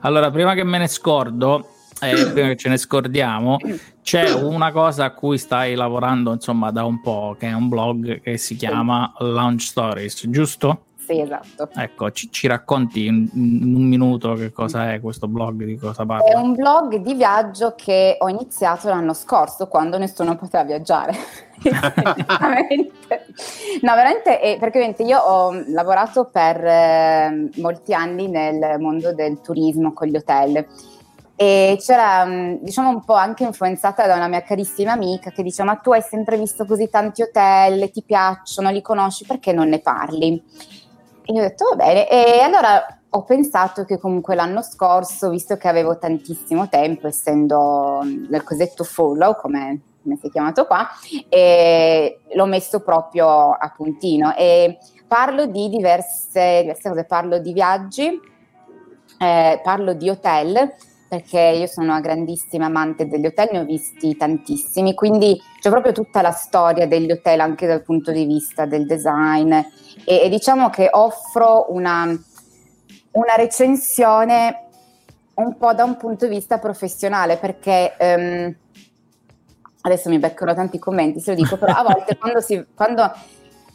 Allora, 0.00 0.30
prima 0.30 0.54
che 0.54 0.64
me 0.64 0.78
ne 0.78 0.88
scordo, 0.88 1.66
eh, 2.10 2.30
prima 2.30 2.48
che 2.48 2.56
ce 2.56 2.68
ne 2.68 2.76
scordiamo, 2.76 3.58
c'è 4.02 4.32
una 4.32 4.72
cosa 4.72 5.04
a 5.04 5.10
cui 5.12 5.38
stai 5.38 5.74
lavorando 5.74 6.32
insomma 6.32 6.70
da 6.70 6.84
un 6.84 7.00
po', 7.00 7.36
che 7.38 7.48
è 7.48 7.52
un 7.52 7.68
blog 7.68 8.20
che 8.20 8.36
si 8.36 8.56
chiama 8.56 9.12
Launch 9.18 9.62
Stories, 9.62 10.28
giusto? 10.28 10.84
Sì, 11.04 11.20
esatto. 11.20 11.68
Ecco, 11.74 12.12
ci, 12.12 12.30
ci 12.30 12.46
racconti 12.46 13.06
in, 13.06 13.28
in, 13.34 13.74
un 13.74 13.82
minuto 13.82 14.34
che 14.34 14.52
cosa 14.52 14.92
è 14.92 15.00
questo 15.00 15.26
blog, 15.26 15.64
di 15.64 15.76
cosa 15.76 16.06
parla? 16.06 16.24
È 16.24 16.36
un 16.36 16.54
blog 16.54 16.96
di 16.96 17.14
viaggio 17.14 17.74
che 17.76 18.16
ho 18.18 18.28
iniziato 18.28 18.88
l'anno 18.88 19.12
scorso, 19.12 19.66
quando 19.66 19.98
nessuno 19.98 20.36
poteva 20.36 20.62
viaggiare. 20.62 21.12
no, 23.82 23.94
veramente, 23.94 24.40
eh, 24.40 24.56
perché 24.58 24.94
io 25.02 25.18
ho 25.18 25.62
lavorato 25.68 26.26
per 26.26 26.64
eh, 26.64 27.50
molti 27.56 27.94
anni 27.94 28.28
nel 28.28 28.78
mondo 28.78 29.12
del 29.12 29.40
turismo 29.40 29.92
con 29.92 30.06
gli 30.06 30.16
hotel 30.16 30.64
e 31.34 31.76
c'era, 31.80 32.24
mm, 32.24 32.56
diciamo, 32.60 32.90
un 32.90 33.04
po' 33.04 33.14
anche 33.14 33.44
influenzata 33.44 34.06
da 34.06 34.16
una 34.16 34.28
mia 34.28 34.42
carissima 34.42 34.92
amica 34.92 35.30
che 35.30 35.42
diceva: 35.42 35.72
Ma 35.72 35.78
tu 35.78 35.92
hai 35.92 36.02
sempre 36.02 36.36
visto 36.36 36.64
così 36.64 36.88
tanti 36.88 37.22
hotel, 37.22 37.90
ti 37.90 38.02
piacciono, 38.02 38.70
li 38.70 38.82
conosci, 38.82 39.24
perché 39.24 39.52
non 39.52 39.68
ne 39.68 39.80
parli? 39.80 40.42
E 41.24 41.32
io 41.32 41.40
ho 41.40 41.42
detto: 41.42 41.68
Va 41.70 41.76
bene. 41.76 42.08
E 42.08 42.40
allora 42.40 42.84
ho 43.08 43.24
pensato 43.24 43.84
che 43.84 43.98
comunque 43.98 44.34
l'anno 44.34 44.62
scorso, 44.62 45.30
visto 45.30 45.56
che 45.56 45.68
avevo 45.68 45.98
tantissimo 45.98 46.68
tempo, 46.68 47.06
essendo 47.06 48.00
nel 48.02 48.42
cosiddetto 48.42 48.84
follow, 48.84 49.34
come, 49.36 49.80
come 50.02 50.16
si 50.20 50.28
è 50.28 50.30
chiamato 50.30 50.66
qua, 50.66 50.88
l'ho 52.34 52.46
messo 52.46 52.80
proprio 52.80 53.52
a 53.52 53.72
puntino. 53.74 54.34
E 54.36 54.78
parlo 55.06 55.46
di 55.46 55.68
diverse, 55.68 56.60
diverse 56.60 56.88
cose, 56.88 57.04
parlo 57.04 57.38
di 57.38 57.52
viaggi, 57.52 58.18
eh, 59.18 59.60
parlo 59.62 59.92
di 59.94 60.08
hotel 60.08 60.74
perché 61.12 61.40
io 61.40 61.66
sono 61.66 61.88
una 61.88 62.00
grandissima 62.00 62.64
amante 62.64 63.06
degli 63.06 63.26
hotel, 63.26 63.50
ne 63.52 63.58
ho 63.58 63.64
visti 63.66 64.16
tantissimi, 64.16 64.94
quindi 64.94 65.38
c'è 65.60 65.68
proprio 65.68 65.92
tutta 65.92 66.22
la 66.22 66.30
storia 66.30 66.86
degli 66.86 67.10
hotel 67.10 67.40
anche 67.40 67.66
dal 67.66 67.82
punto 67.82 68.12
di 68.12 68.24
vista 68.24 68.64
del 68.64 68.86
design 68.86 69.52
e, 69.52 69.66
e 70.06 70.30
diciamo 70.30 70.70
che 70.70 70.88
offro 70.90 71.66
una, 71.68 72.06
una, 72.06 73.34
recensione 73.36 74.68
un 75.34 75.58
po' 75.58 75.74
da 75.74 75.84
un 75.84 75.98
punto 75.98 76.26
di 76.26 76.34
vista 76.34 76.56
professionale 76.56 77.36
perché 77.36 77.94
um, 78.00 78.56
adesso 79.82 80.08
mi 80.08 80.18
beccherò 80.18 80.54
tanti 80.54 80.78
commenti 80.78 81.20
se 81.20 81.32
lo 81.32 81.36
dico, 81.36 81.58
però 81.58 81.74
a 81.74 81.82
volte 81.82 82.16
quando, 82.16 82.40
si, 82.40 82.64
quando 82.74 83.12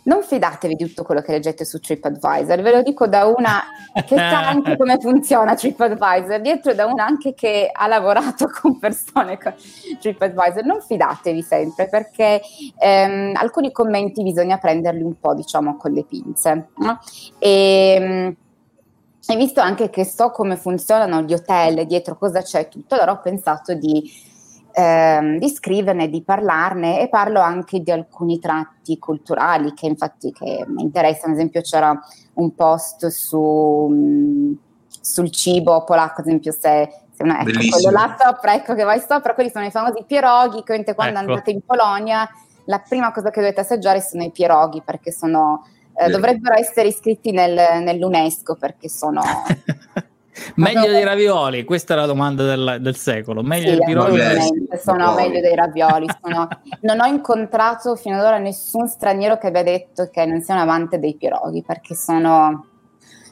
non 0.08 0.24
fidatevi 0.24 0.76
di 0.76 0.86
tutto 0.88 1.04
quello 1.04 1.22
che 1.22 1.34
leggete 1.34 1.66
su 1.66 1.80
TripAdvisor, 1.80 2.62
ve 2.62 2.72
lo 2.72 2.82
dico 2.82 3.08
da 3.08 3.26
una 3.26 3.64
che 4.06 4.16
sa 4.16 4.48
anche 4.48 4.76
come 4.78 4.98
funziona 5.00 5.56
TripAdvisor, 5.56 6.42
dietro 6.42 6.74
da 6.74 6.86
una 6.86 7.06
anche 7.06 7.34
che 7.34 7.70
ha 7.72 7.88
lavorato 7.88 8.50
con 8.62 8.80
persone 8.80 9.38
con 9.38 9.54
TripAdvisor, 10.00 10.64
non 10.66 10.82
fidatevi 10.82 11.42
sempre 11.42 11.88
perché 11.88 12.42
ehm, 12.80 13.34
alcuni 13.36 13.72
commenti 13.72 14.24
bisogna 14.24 14.58
prenderli 14.58 15.04
un 15.04 15.20
po' 15.20 15.34
diciamo 15.34 15.78
con 15.78 15.92
le 15.92 16.04
pinze. 16.04 16.70
No? 16.78 17.00
E, 17.38 17.98
ehm, 18.00 18.36
e 19.30 19.36
visto 19.36 19.60
anche 19.60 19.90
che 19.90 20.06
so 20.06 20.32
come 20.32 20.56
funzionano 20.56 21.22
gli 21.22 21.34
hotel, 21.34 21.86
dietro 21.86 22.18
cosa 22.18 22.42
c'è 22.42 22.70
tutto, 22.70 22.96
allora 22.96 23.12
ho 23.12 23.20
pensato 23.20 23.74
di 23.74 24.10
ehm, 24.78 25.40
di 25.40 25.50
scriverne, 25.50 26.08
di 26.08 26.22
parlarne 26.22 27.02
e 27.02 27.10
parlo 27.10 27.40
anche 27.40 27.80
di 27.80 27.90
alcuni 27.90 28.38
tratti 28.38 29.00
culturali 29.00 29.74
che 29.74 29.88
infatti 29.88 30.32
che 30.32 30.66
mi 30.68 30.84
interessano, 30.84 31.34
ad 31.34 31.40
esempio 31.40 31.62
c'era 31.62 32.00
un 32.34 32.54
post 32.54 33.08
su, 33.08 33.88
mh, 33.90 34.58
sul 35.02 35.32
cibo 35.32 35.84
polacco, 35.84 36.22
ad 36.22 36.28
esempio 36.28 36.52
se, 36.52 36.90
una, 37.20 37.42
ecco, 37.42 37.58
quello 37.72 37.90
là 37.90 38.16
sopra, 38.20 38.54
ecco 38.54 38.76
che 38.76 38.84
vai 38.84 39.00
sopra, 39.00 39.34
quelli 39.34 39.50
sono 39.50 39.66
i 39.66 39.72
famosi 39.72 40.04
pieroghi, 40.06 40.62
che 40.62 40.94
quando 40.94 41.20
ecco. 41.20 41.32
andate 41.32 41.52
in 41.52 41.62
Polonia 41.66 42.30
la 42.66 42.80
prima 42.80 43.12
cosa 43.12 43.32
che 43.32 43.40
dovete 43.40 43.62
assaggiare 43.62 44.00
sono 44.02 44.24
i 44.24 44.32
pieroghi 44.32 44.84
perché 44.86 45.12
sono, 45.12 45.66
eh, 45.96 46.10
dovrebbero 46.10 46.54
essere 46.56 46.90
iscritti 46.90 47.32
nel, 47.32 47.82
nell'UNESCO 47.82 48.56
perché 48.56 48.90
sono... 48.90 49.22
meglio 50.56 50.92
dei 50.92 51.04
ravioli? 51.04 51.64
Questa 51.64 51.94
è 51.94 51.98
la 51.98 52.06
domanda 52.06 52.44
del, 52.44 52.78
del 52.82 52.96
secolo. 52.96 53.42
Meglio 53.42 53.72
sì, 53.72 53.80
dei 53.86 53.94
ravioli? 53.94 54.68
Sono 54.82 55.14
meglio 55.14 55.40
dei 55.40 55.56
ravioli. 55.56 56.08
Sono... 56.22 56.48
non 56.82 57.00
ho 57.00 57.06
incontrato 57.06 57.96
fino 57.96 58.18
ad 58.18 58.26
ora 58.26 58.38
nessun 58.38 58.88
straniero 58.88 59.38
che 59.38 59.48
abbia 59.48 59.64
detto 59.64 60.10
che 60.12 60.26
non 60.26 60.42
sia 60.42 60.56
un 60.56 60.62
amante 60.62 61.00
dei 61.00 61.16
piroghi 61.16 61.64
perché 61.64 61.96
sono, 61.96 62.68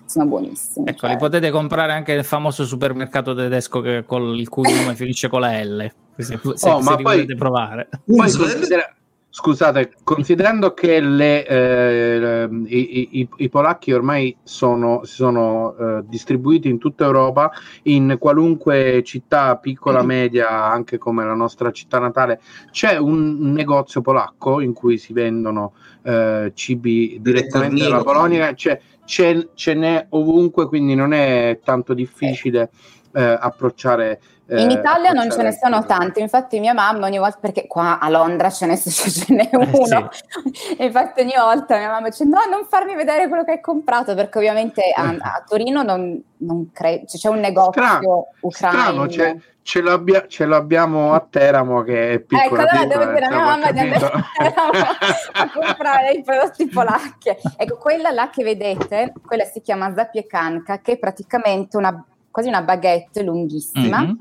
sono 0.05 0.25
buonissimi. 0.25 0.89
Ecco, 0.89 0.99
cioè. 0.99 1.11
li 1.11 1.17
potete 1.17 1.51
comprare 1.51 1.93
anche 1.93 2.13
nel 2.15 2.25
famoso 2.25 2.65
supermercato 2.65 3.33
tedesco 3.33 3.81
che, 3.81 4.03
col, 4.05 4.37
il 4.37 4.49
cui 4.49 4.71
nome 4.73 4.95
finisce 4.95 5.27
con 5.27 5.41
la 5.41 5.63
L. 5.63 5.91
Se, 6.17 6.23
se, 6.23 6.39
oh, 6.43 6.55
se 6.55 6.83
ma 6.83 6.95
poi, 6.95 7.25
provare. 7.35 7.89
Poi 8.05 8.31
considera, 8.31 8.95
Scusate, 9.38 9.95
considerando 10.05 10.73
che 10.73 11.01
le, 11.01 11.45
eh, 11.45 12.47
i, 12.67 13.19
i, 13.19 13.29
i, 13.36 13.49
polacchi 13.49 13.91
ormai 13.91 14.33
sono, 14.43 15.03
si 15.03 15.15
sono 15.15 15.75
eh, 15.77 16.03
distribuiti 16.05 16.69
in 16.69 16.77
tutta 16.77 17.03
Europa, 17.03 17.51
in 17.83 18.15
qualunque 18.17 19.03
città 19.03 19.57
piccola, 19.57 20.03
mm. 20.03 20.05
media, 20.05 20.63
anche 20.63 20.97
come 20.97 21.25
la 21.25 21.33
nostra 21.33 21.71
città 21.71 21.99
natale, 21.99 22.39
c'è 22.71 22.95
un 22.95 23.51
negozio 23.51 23.99
polacco 23.99 24.61
in 24.61 24.71
cui 24.71 24.97
si 24.97 25.11
vendono 25.11 25.73
eh, 26.03 26.53
cibi 26.55 27.19
direttamente 27.21 27.83
dalla 27.83 28.03
Polonia, 28.03 28.53
c'è, 28.53 28.79
c'è, 29.03 29.49
ce 29.53 29.73
n'è 29.73 30.05
ovunque, 30.11 30.65
quindi 30.67 30.95
non 30.95 31.11
è 31.11 31.59
tanto 31.61 31.93
difficile 31.93 32.69
eh, 33.11 33.38
approcciare 33.38 34.21
in 34.47 34.69
eh, 34.69 34.73
Italia 34.73 35.11
non 35.11 35.31
ce 35.31 35.41
ne 35.41 35.51
sono 35.51 35.85
tanti, 35.85 36.19
infatti 36.19 36.59
mia 36.59 36.73
mamma 36.73 37.07
ogni 37.07 37.17
volta, 37.17 37.39
perché 37.41 37.65
qua 37.65 37.97
a 37.97 38.09
Londra 38.09 38.51
ce 38.51 38.67
n'è, 38.67 38.77
ce 38.77 39.33
n'è 39.33 39.49
eh, 39.51 39.57
uno, 39.57 39.65
eh 39.73 40.07
sì. 40.51 40.83
infatti 40.83 41.21
ogni 41.21 41.33
volta 41.35 41.77
mia 41.77 41.89
mamma 41.89 42.09
dice 42.09 42.25
no 42.25 42.39
non 42.47 42.65
farmi 42.69 42.93
vedere 42.93 43.27
quello 43.27 43.43
che 43.43 43.53
hai 43.53 43.61
comprato 43.61 44.13
perché 44.13 44.37
ovviamente 44.37 44.91
a, 44.95 45.13
eh. 45.13 45.17
a 45.19 45.43
Torino 45.47 45.81
non, 45.81 46.21
non 46.37 46.69
credo, 46.71 47.07
cioè, 47.07 47.19
c'è 47.19 47.29
un 47.29 47.39
negozio 47.39 47.81
strano, 47.81 48.27
ucraino. 48.41 49.09
Strano, 49.09 49.41
ce, 49.63 49.81
l'abbia, 49.81 50.27
ce, 50.27 50.45
l'abbiamo 50.45 51.13
a 51.13 51.25
Teramo 51.27 51.81
che 51.81 52.13
è 52.13 52.19
piccolo. 52.19 52.61
Ecco, 52.61 52.69
allora 52.69 52.85
devo 52.85 53.11
dire 53.11 53.25
a 53.25 53.29
mia 53.29 53.45
mamma 53.45 53.71
di 53.71 53.79
andare 53.79 54.05
a 54.05 54.23
Teramo 54.37 54.71
a 55.33 55.51
comprare 55.51 56.11
i 56.11 56.21
prodotti 56.21 56.67
polacchi. 56.67 57.29
Ecco, 57.57 57.77
quella 57.77 58.11
là 58.11 58.29
che 58.29 58.43
vedete, 58.43 59.11
quella 59.25 59.45
si 59.45 59.61
chiama 59.61 59.91
zapiekanka, 59.91 60.81
che 60.81 60.91
è 60.91 60.97
praticamente 60.99 61.77
una, 61.77 62.05
quasi 62.29 62.47
una 62.47 62.61
baguette 62.61 63.23
lunghissima. 63.23 64.01
Mm-hmm 64.01 64.13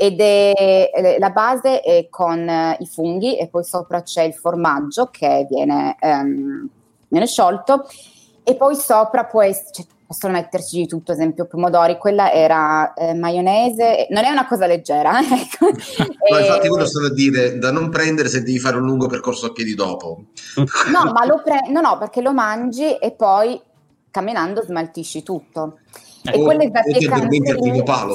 ed 0.00 0.20
è 0.20 0.90
eh, 0.94 1.16
la 1.18 1.30
base 1.30 1.80
è 1.80 2.06
con 2.08 2.48
eh, 2.48 2.76
i 2.78 2.86
funghi 2.86 3.36
e 3.36 3.48
poi 3.48 3.64
sopra 3.64 4.02
c'è 4.02 4.22
il 4.22 4.32
formaggio 4.32 5.08
che 5.10 5.44
viene, 5.50 5.96
um, 6.00 6.68
viene 7.08 7.26
sciolto 7.26 7.84
e 8.44 8.54
poi 8.54 8.76
sopra 8.76 9.24
può 9.24 9.42
essere, 9.42 9.70
cioè, 9.72 9.86
possono 10.06 10.34
metterci 10.34 10.76
di 10.76 10.86
tutto, 10.86 11.10
ad 11.10 11.18
esempio 11.18 11.46
pomodori, 11.46 11.98
quella 11.98 12.30
era 12.30 12.94
eh, 12.94 13.12
maionese, 13.12 14.06
non 14.10 14.22
è 14.22 14.30
una 14.30 14.46
cosa 14.46 14.66
leggera. 14.66 15.18
Ecco. 15.18 15.66
Ma 16.30 16.40
infatti 16.40 16.68
quello 16.68 16.84
a 16.84 17.12
dire, 17.12 17.58
da 17.58 17.72
non 17.72 17.90
prendere 17.90 18.28
se 18.28 18.44
devi 18.44 18.60
fare 18.60 18.76
un 18.76 18.84
lungo 18.84 19.08
percorso 19.08 19.46
a 19.46 19.52
piedi 19.52 19.74
dopo. 19.74 20.26
No, 20.92 21.10
ma 21.12 21.26
lo 21.26 21.42
pre- 21.42 21.68
no, 21.70 21.80
no, 21.80 21.98
perché 21.98 22.22
lo 22.22 22.32
mangi 22.32 22.94
e 22.94 23.10
poi 23.10 23.60
camminando 24.12 24.62
smaltisci 24.62 25.24
tutto. 25.24 25.80
E 26.30 26.38
oh, 26.38 26.44
quelle 26.44 26.70
zappicante 26.72 27.38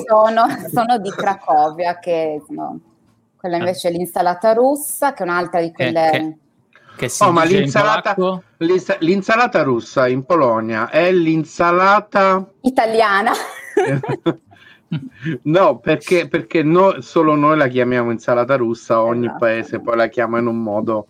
sono, 0.07 0.45
sono 0.71 0.97
di 0.99 1.09
Cracovia, 1.09 1.99
che 1.99 2.41
sono, 2.45 2.79
quella 3.37 3.57
invece 3.57 3.89
è 3.89 3.91
l'insalata 3.91 4.53
russa, 4.53 5.13
che 5.13 5.23
è 5.23 5.25
un'altra 5.25 5.61
di 5.61 5.71
quelle... 5.71 6.09
Che, 6.11 6.37
che 6.95 7.09
si 7.09 7.23
oh, 7.23 7.31
ma 7.31 7.43
l'insalata, 7.43 8.15
l'insa- 8.57 8.97
l'insalata 8.99 9.63
russa 9.63 10.07
in 10.07 10.23
Polonia 10.25 10.89
è 10.89 11.11
l'insalata 11.11 12.45
italiana. 12.61 13.31
no, 15.43 15.79
perché, 15.79 16.27
perché 16.27 16.61
no, 16.61 17.01
solo 17.01 17.35
noi 17.35 17.57
la 17.57 17.67
chiamiamo 17.67 18.11
insalata 18.11 18.55
russa, 18.55 19.01
ogni 19.01 19.25
esatto. 19.25 19.39
paese 19.39 19.79
poi 19.79 19.95
la 19.95 20.07
chiama 20.07 20.37
in 20.37 20.45
un 20.45 20.61
modo 20.61 21.07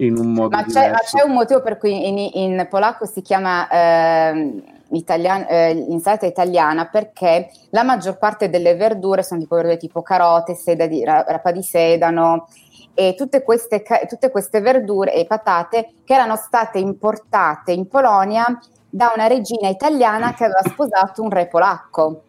in 0.00 0.16
un 0.16 0.32
modo 0.32 0.56
ma 0.56 0.64
c'è, 0.64 0.90
ma 0.90 0.98
c'è, 0.98 1.22
un 1.22 1.32
motivo 1.32 1.60
per 1.60 1.76
cui 1.76 2.08
in, 2.08 2.30
in 2.32 2.66
polacco 2.68 3.04
si 3.04 3.20
chiama 3.20 3.68
eh, 3.68 4.62
italian, 4.92 5.46
eh, 5.48 5.70
insalata 5.88 6.26
italiana 6.26 6.86
perché 6.88 7.50
la 7.70 7.82
maggior 7.82 8.18
parte 8.18 8.48
delle 8.48 8.74
verdure 8.74 9.22
sono 9.22 9.40
tipo 9.40 9.56
verdure 9.56 9.76
tipo 9.76 10.02
carote, 10.02 10.54
seda 10.54 10.86
di, 10.86 11.04
rapa 11.04 11.52
di 11.52 11.62
sedano 11.62 12.46
e 12.94 13.14
tutte 13.16 13.42
queste, 13.42 13.82
tutte 14.08 14.30
queste 14.30 14.60
verdure 14.60 15.14
e 15.14 15.24
patate 15.26 15.94
che 16.04 16.14
erano 16.14 16.36
state 16.36 16.78
importate 16.78 17.72
in 17.72 17.88
Polonia 17.88 18.46
da 18.88 19.12
una 19.14 19.26
regina 19.26 19.68
italiana 19.68 20.34
che 20.34 20.44
aveva 20.44 20.62
sposato 20.64 21.22
un 21.22 21.30
re 21.30 21.46
polacco 21.46 22.22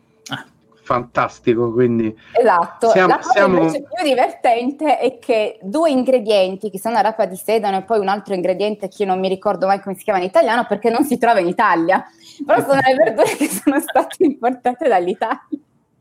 fantastico. 0.81 1.71
Quindi 1.71 2.15
esatto. 2.33 2.89
Siamo, 2.89 3.07
la 3.07 3.17
cosa 3.17 3.31
siamo... 3.31 3.57
invece 3.57 3.83
più 3.83 4.03
divertente 4.03 4.97
è 4.97 5.19
che 5.19 5.59
due 5.61 5.89
ingredienti, 5.89 6.69
che 6.69 6.79
sono 6.79 6.95
la 6.95 7.01
rapa 7.01 7.25
di 7.25 7.35
sedano 7.35 7.77
e 7.77 7.81
poi 7.83 7.99
un 7.99 8.07
altro 8.07 8.33
ingrediente 8.33 8.87
che 8.87 9.03
io 9.03 9.09
non 9.09 9.19
mi 9.19 9.29
ricordo 9.29 9.67
mai 9.67 9.81
come 9.81 9.95
si 9.95 10.03
chiama 10.03 10.19
in 10.19 10.25
italiano 10.25 10.65
perché 10.67 10.89
non 10.89 11.03
si 11.03 11.17
trova 11.17 11.39
in 11.39 11.47
Italia, 11.47 12.03
però 12.45 12.61
sono 12.61 12.79
le 12.83 12.93
verdure 12.95 13.35
che 13.35 13.47
sono 13.47 13.79
state 13.79 14.23
importate 14.23 14.87
dall'Italia. 14.87 15.45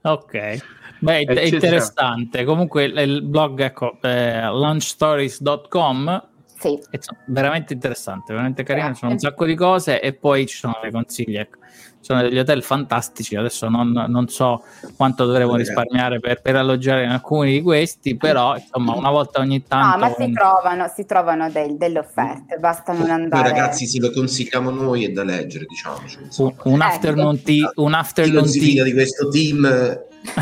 Ok. 0.02 0.58
Beh, 1.00 1.24
è 1.24 1.42
interessante. 1.44 2.44
Comunque 2.44 2.84
il 2.84 3.22
blog, 3.22 3.60
ecco, 3.60 3.96
eh, 4.02 4.46
lunchstories.com 4.48 6.28
Sì. 6.60 6.78
Veramente 7.24 7.72
interessante, 7.72 8.34
veramente 8.34 8.62
carino, 8.64 8.88
ci 8.88 8.96
sono 8.96 9.12
un 9.12 9.18
sacco 9.18 9.46
di 9.46 9.54
cose 9.54 9.98
e 9.98 10.12
poi 10.12 10.46
ci 10.46 10.58
sono 10.58 10.78
dei 10.82 10.90
consigli, 10.90 11.36
ecco. 11.36 11.58
Ci 11.62 12.06
sono 12.06 12.20
degli 12.20 12.38
hotel 12.38 12.62
fantastici, 12.62 13.34
adesso 13.34 13.68
non, 13.70 13.92
non 13.92 14.28
so 14.28 14.62
quanto 14.94 15.24
dovremo 15.24 15.56
risparmiare 15.56 16.18
per, 16.20 16.42
per, 16.42 16.56
alloggiare 16.56 17.04
in 17.04 17.10
alcuni 17.10 17.52
di 17.52 17.62
questi, 17.62 18.16
però 18.16 18.56
insomma 18.56 18.94
una 18.94 19.10
volta 19.10 19.40
ogni 19.40 19.66
tanto... 19.66 19.98
No, 19.98 20.08
ma 20.08 20.14
si 20.14 20.32
trovano, 20.32 20.92
si 20.94 21.06
trovano 21.06 21.50
del, 21.50 21.76
delle 21.78 21.98
offerte, 21.98 22.56
basta 22.58 22.92
non 22.92 23.08
andare... 23.08 23.42
Poi 23.42 23.52
ragazzi, 23.52 23.86
se 23.86 23.98
lo 23.98 24.10
consigliamo 24.10 24.70
noi 24.70 25.04
è 25.06 25.10
da 25.10 25.24
leggere, 25.24 25.64
diciamo. 25.66 25.96
Un, 26.38 26.54
un 26.64 26.74
ecco. 26.74 26.82
afternoon 26.82 27.42
tea, 27.42 27.72
un 27.76 27.94
afternoon 27.94 28.50
tea. 28.50 28.84
di 28.84 28.92
questo 28.92 29.28
team 29.28 29.62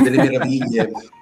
delle 0.03 0.17
meraviglie. 0.17 0.91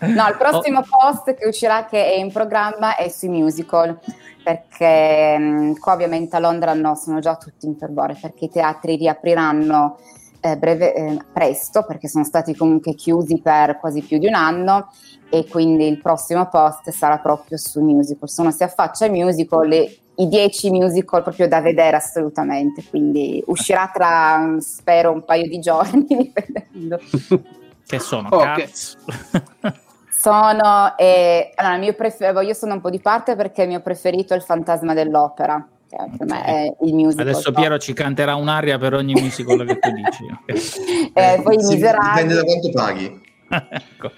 No, 0.00 0.28
il 0.28 0.36
prossimo 0.38 0.80
oh. 0.80 0.84
post 0.88 1.34
che 1.34 1.46
uscirà, 1.46 1.86
che 1.86 2.12
è 2.12 2.16
in 2.16 2.32
programma, 2.32 2.96
è 2.96 3.08
sui 3.08 3.28
musical, 3.28 3.98
perché 4.42 5.38
mh, 5.38 5.42
mm, 5.42 5.72
qua 5.74 5.94
ovviamente 5.94 6.36
a 6.36 6.38
Londra 6.38 6.74
no, 6.74 6.94
sono 6.94 7.20
già 7.20 7.36
tutti 7.36 7.66
in 7.66 7.76
fervore, 7.76 8.16
perché 8.20 8.46
i 8.46 8.50
teatri 8.50 8.96
riapriranno 8.96 9.98
eh, 10.40 10.56
breve, 10.58 10.94
eh, 10.94 11.18
presto, 11.32 11.84
perché 11.84 12.08
sono 12.08 12.24
stati 12.24 12.54
comunque 12.54 12.94
chiusi 12.94 13.40
per 13.40 13.78
quasi 13.78 14.02
più 14.02 14.18
di 14.18 14.26
un 14.26 14.34
anno, 14.34 14.90
e 15.30 15.46
quindi 15.48 15.86
il 15.88 16.00
prossimo 16.00 16.48
post 16.48 16.90
sarà 16.90 17.18
proprio 17.18 17.56
su 17.56 17.80
musical. 17.80 18.28
Se 18.28 18.40
uno 18.42 18.50
si 18.50 18.62
affaccia 18.62 19.06
ai 19.06 19.10
musical, 19.10 19.66
le, 19.66 19.96
i 20.16 20.28
dieci 20.28 20.70
musical 20.70 21.22
proprio 21.22 21.48
da 21.48 21.60
vedere 21.60 21.96
assolutamente, 21.96 22.84
quindi 22.88 23.42
uscirà 23.46 23.90
tra, 23.92 24.56
spero, 24.60 25.10
un 25.10 25.24
paio 25.24 25.48
di 25.48 25.58
giorni, 25.58 26.04
dipendendo. 26.06 26.98
Che 27.86 27.98
sono 27.98 28.28
okay. 28.30 28.70
sono 30.24 30.96
eh, 30.96 31.52
allora, 31.54 31.76
mio 31.76 31.92
prefer- 31.92 32.42
io 32.42 32.54
sono 32.54 32.74
un 32.74 32.80
po' 32.80 32.88
di 32.88 32.98
parte 32.98 33.36
perché 33.36 33.62
il 33.62 33.68
mio 33.68 33.80
preferito 33.80 34.32
è 34.32 34.36
il 34.36 34.42
fantasma 34.42 34.94
dell'opera 34.94 35.68
che 35.86 35.96
per 36.16 36.26
me 36.26 36.44
è 36.44 36.76
il 36.80 36.94
musical 36.94 37.28
adesso 37.28 37.52
Piero 37.52 37.78
ci 37.78 37.92
canterà 37.92 38.34
un'aria 38.34 38.78
per 38.78 38.94
ogni 38.94 39.12
musical 39.12 39.64
che 39.66 39.78
tu 39.78 39.90
dici 39.90 41.10
eh, 41.12 41.40
poi 41.42 41.62
sì, 41.62 41.76
dipende 41.76 42.34
da 42.34 42.42
quanto 42.42 42.70
paghi. 42.72 43.22
Ecco. 43.70 44.10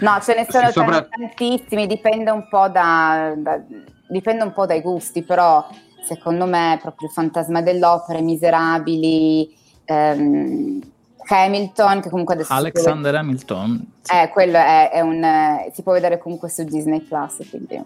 no 0.00 0.18
ce 0.20 0.34
ne 0.34 0.46
sono 0.48 0.70
sopra... 0.70 1.02
tantissimi 1.02 1.86
dipende 1.86 2.30
un 2.30 2.48
po' 2.48 2.68
da, 2.68 3.32
da, 3.36 3.62
dipende 4.08 4.42
un 4.42 4.52
po' 4.52 4.66
dai 4.66 4.80
gusti 4.80 5.22
però 5.22 5.68
secondo 6.02 6.46
me 6.46 6.78
proprio 6.80 7.08
il 7.08 7.14
fantasma 7.14 7.60
dell'opera 7.60 8.18
i 8.18 8.22
miserabili 8.22 9.54
ehm, 9.84 10.80
Hamilton, 11.28 12.00
che 12.00 12.08
comunque 12.08 12.34
adesso... 12.34 12.52
Alexander 12.52 13.12
può... 13.12 13.20
Hamilton. 13.20 13.86
Sì. 14.02 14.14
Eh, 14.14 14.28
quello 14.30 14.56
è, 14.56 14.90
è, 14.90 15.00
un... 15.00 15.24
si 15.72 15.82
può 15.82 15.92
vedere 15.92 16.18
comunque 16.18 16.48
su 16.48 16.64
Disney 16.64 17.00
Plus, 17.00 17.46
quindi... 17.50 17.80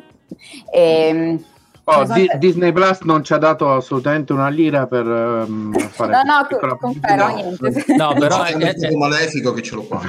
E, 0.70 1.08
ehm, 1.08 1.44
Oh, 1.84 2.04
di- 2.12 2.30
Disney 2.38 2.72
Plus 2.72 3.00
non 3.00 3.24
ci 3.24 3.32
ha 3.32 3.38
dato 3.38 3.72
assolutamente 3.72 4.32
una 4.32 4.48
lira 4.48 4.86
per 4.86 5.06
um, 5.06 5.72
fare 5.72 6.12
no 6.22 6.46
no 6.60 6.76
confermo 6.76 7.26
no, 7.26 7.34
niente. 7.34 7.84
No 7.96 8.14
però 8.14 8.44
è, 8.44 8.54
è, 8.54 8.74
è 8.74 8.94
malefico 8.94 9.52
che 9.52 9.62
ce 9.62 9.74
lo 9.74 9.82
fa. 9.82 10.00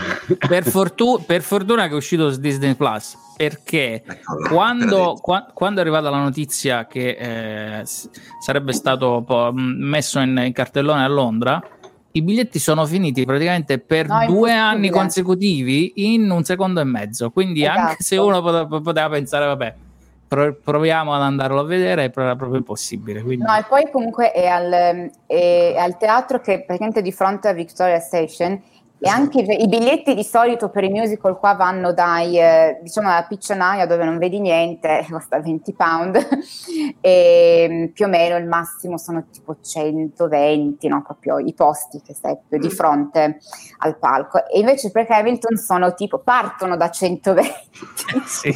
Per, 0.48 0.64
fortu- 0.66 1.26
per, 1.26 1.42
fortuna 1.42 1.88
che 1.88 1.94
è 1.94 1.96
uscito 1.96 2.32
su 2.32 2.40
Disney 2.40 2.76
Plus 2.76 3.18
perché 3.36 4.04
Eccola, 4.06 4.50
quando, 4.50 5.18
qua- 5.20 5.48
quando, 5.54 5.80
è 5.80 5.82
arrivata 5.82 6.10
la 6.12 6.20
notizia 6.22 6.86
che 6.86 7.80
eh, 7.80 7.84
sarebbe 7.86 8.74
stato 8.74 9.24
messo 9.54 10.20
in, 10.20 10.40
in 10.46 10.54
cartellone 10.54 11.04
a 11.04 11.08
Londra 11.08 11.64
i 12.14 12.22
biglietti 12.22 12.59
sono 12.59 12.86
finiti 12.86 13.26
praticamente 13.26 13.80
per 13.80 14.07
no, 14.07 14.26
due 14.26 14.53
anni 14.53 14.89
consecutivi 14.89 15.93
in 16.14 16.30
un 16.30 16.43
secondo 16.43 16.82
e 16.82 16.84
mezzo. 16.84 17.30
Quindi, 17.32 17.64
esatto. 17.64 17.80
anche 17.80 18.03
se 18.03 18.18
uno 18.18 18.41
poteva, 18.41 18.82
poteva 18.82 19.09
pensare, 19.09 19.45
vabbè, 19.45 19.76
proviamo 20.64 21.14
ad 21.14 21.22
andarlo 21.22 21.59
a 21.59 21.66
vedere, 21.66 22.12
era 22.14 22.36
proprio 22.36 22.57
impossibile. 22.57 23.22
Quindi... 23.22 23.43
No, 23.43 23.55
e 23.55 23.66
poi 23.68 23.89
comunque 23.91 24.32
è 24.32 24.45
al, 24.47 25.12
è 25.26 25.76
al 25.78 25.97
teatro 25.97 26.39
che 26.39 26.64
praticamente 26.66 27.01
di 27.01 27.12
fronte 27.12 27.49
a 27.49 27.53
Victoria 27.53 27.99
Station 27.99 28.62
e 29.04 29.10
anche 29.10 29.41
i, 29.41 29.68
biglietti 29.68 30.14
di 30.14 30.24
solito 30.24 30.70
per 30.70 30.84
i 30.84 30.89
musical 30.89 31.39
qua 31.39 31.56
vanno 31.56 31.91
dai, 31.91 32.39
eh, 32.39 32.80
diciamo, 32.84 33.08
dalla 33.08 33.26
piccionaia 33.28 33.88
dove 33.88 34.06
non 34.06 34.20
vedi 34.20 34.39
niente, 34.39 35.04
costa 35.10 35.39
20 35.39 35.74
pound, 35.74 36.28
e 37.02 37.68
mm, 37.68 37.86
più 37.93 38.06
o 38.06 38.08
meno 38.08 38.38
il 38.38 38.45
massimo 38.45 38.99
sono 38.99 39.26
tipo 39.32 39.58
120, 39.60 40.88
no? 40.88 41.02
Proprio 41.02 41.39
i 41.39 41.52
posti 41.56 41.99
che 42.06 42.14
stai 42.14 42.38
più 42.47 42.60
di 42.60 42.68
mm. 42.68 42.70
fronte 42.70 43.39
al 43.80 43.97
palco. 43.97 44.45
E 44.47 44.60
invece 44.60 44.91
per 44.91 45.08
Hamilton 45.10 45.58
sono 45.58 45.95
tipo, 45.95 46.20
partono 46.20 46.78
da 46.78 46.91
120. 46.91 47.49
sì. 48.28 48.56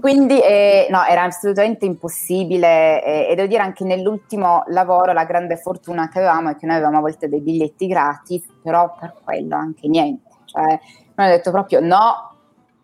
Quindi 0.00 0.42
eh, 0.42 0.88
no, 0.90 1.04
era 1.04 1.22
assolutamente 1.22 1.84
impossibile 1.84 3.04
eh, 3.04 3.28
e 3.30 3.34
devo 3.36 3.46
dire 3.46 3.62
anche 3.62 3.84
nell'ultimo 3.84 4.64
lavoro 4.66 5.12
la 5.12 5.24
grande 5.24 5.56
fortuna 5.56 6.08
che 6.08 6.18
avevamo 6.18 6.50
è 6.50 6.56
che 6.56 6.66
noi 6.66 6.74
avevamo 6.74 6.98
a 6.98 7.02
volte 7.02 7.28
dei 7.28 7.40
biglietti 7.40 7.86
gratis, 7.86 8.44
però 8.62 8.94
per 8.98 9.14
quello 9.24 9.56
anche 9.56 9.88
niente. 9.88 10.28
Cioè, 10.44 10.64
mi 10.64 11.12
hanno 11.14 11.30
detto 11.30 11.50
proprio 11.50 11.80
no, 11.80 12.36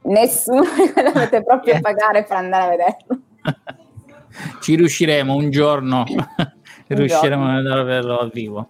nessuno 0.02 0.62
dovete 1.12 1.42
proprio 1.42 1.80
pagare 1.80 2.24
per 2.24 2.36
andare 2.36 2.64
a 2.64 2.68
vederlo. 2.68 3.18
Ci 4.60 4.74
riusciremo 4.74 5.34
un 5.34 5.50
giorno, 5.50 6.04
un 6.08 6.26
riusciremo 6.88 7.42
giorno. 7.42 7.58
ad 7.58 7.64
andare 7.64 7.80
a 7.80 7.84
vederlo 7.84 8.16
dal 8.16 8.30
vivo. 8.30 8.68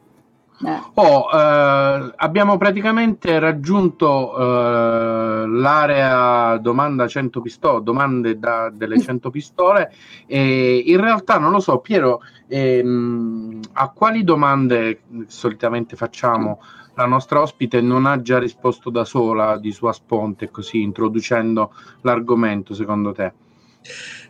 Eh. 0.65 0.81
Oh, 0.95 1.29
eh, 1.33 2.13
abbiamo 2.17 2.57
praticamente 2.57 3.39
raggiunto 3.41 4.37
eh, 4.37 5.47
l'area 5.49 6.57
domanda 6.59 7.09
100 7.09 7.41
pistole, 7.41 7.83
domande 7.83 8.39
da, 8.39 8.71
delle 8.73 9.01
100 9.01 9.31
pistole 9.31 9.93
e 10.27 10.77
in 10.87 11.01
realtà 11.01 11.39
non 11.39 11.51
lo 11.51 11.59
so, 11.59 11.79
Piero, 11.79 12.21
ehm, 12.47 13.61
a 13.73 13.89
quali 13.91 14.23
domande 14.23 15.01
solitamente 15.27 15.97
facciamo? 15.97 16.61
La 16.95 17.07
nostra 17.07 17.41
ospite 17.41 17.81
non 17.81 18.07
ha 18.07 18.21
già 18.21 18.39
risposto 18.39 18.91
da 18.91 19.05
sola 19.05 19.59
di 19.59 19.73
sua 19.73 19.93
sponte, 19.93 20.51
così 20.51 20.81
introducendo 20.81 21.73
l'argomento, 22.03 22.75
secondo 22.75 23.13
te? 23.13 23.33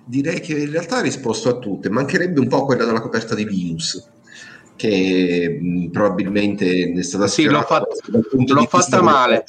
Direi 0.05 0.41
che 0.41 0.59
in 0.59 0.71
realtà 0.71 0.99
ha 0.99 1.03
risposto 1.03 1.49
a 1.49 1.59
tutte, 1.59 1.89
mancherebbe 1.91 2.41
un 2.41 2.49
po' 2.49 2.65
quella 2.65 2.85
della 2.85 3.01
coperta 3.01 3.35
di 3.35 3.45
Venus 3.45 4.13
che 4.77 5.59
mh, 5.61 5.87
probabilmente 5.91 6.93
è 6.93 7.03
stata 7.03 7.27
sì, 7.27 7.45
l'ho, 7.45 7.63
fatta, 7.63 7.87
l'ho 8.11 8.67
fatta 8.67 9.03
male. 9.03 9.45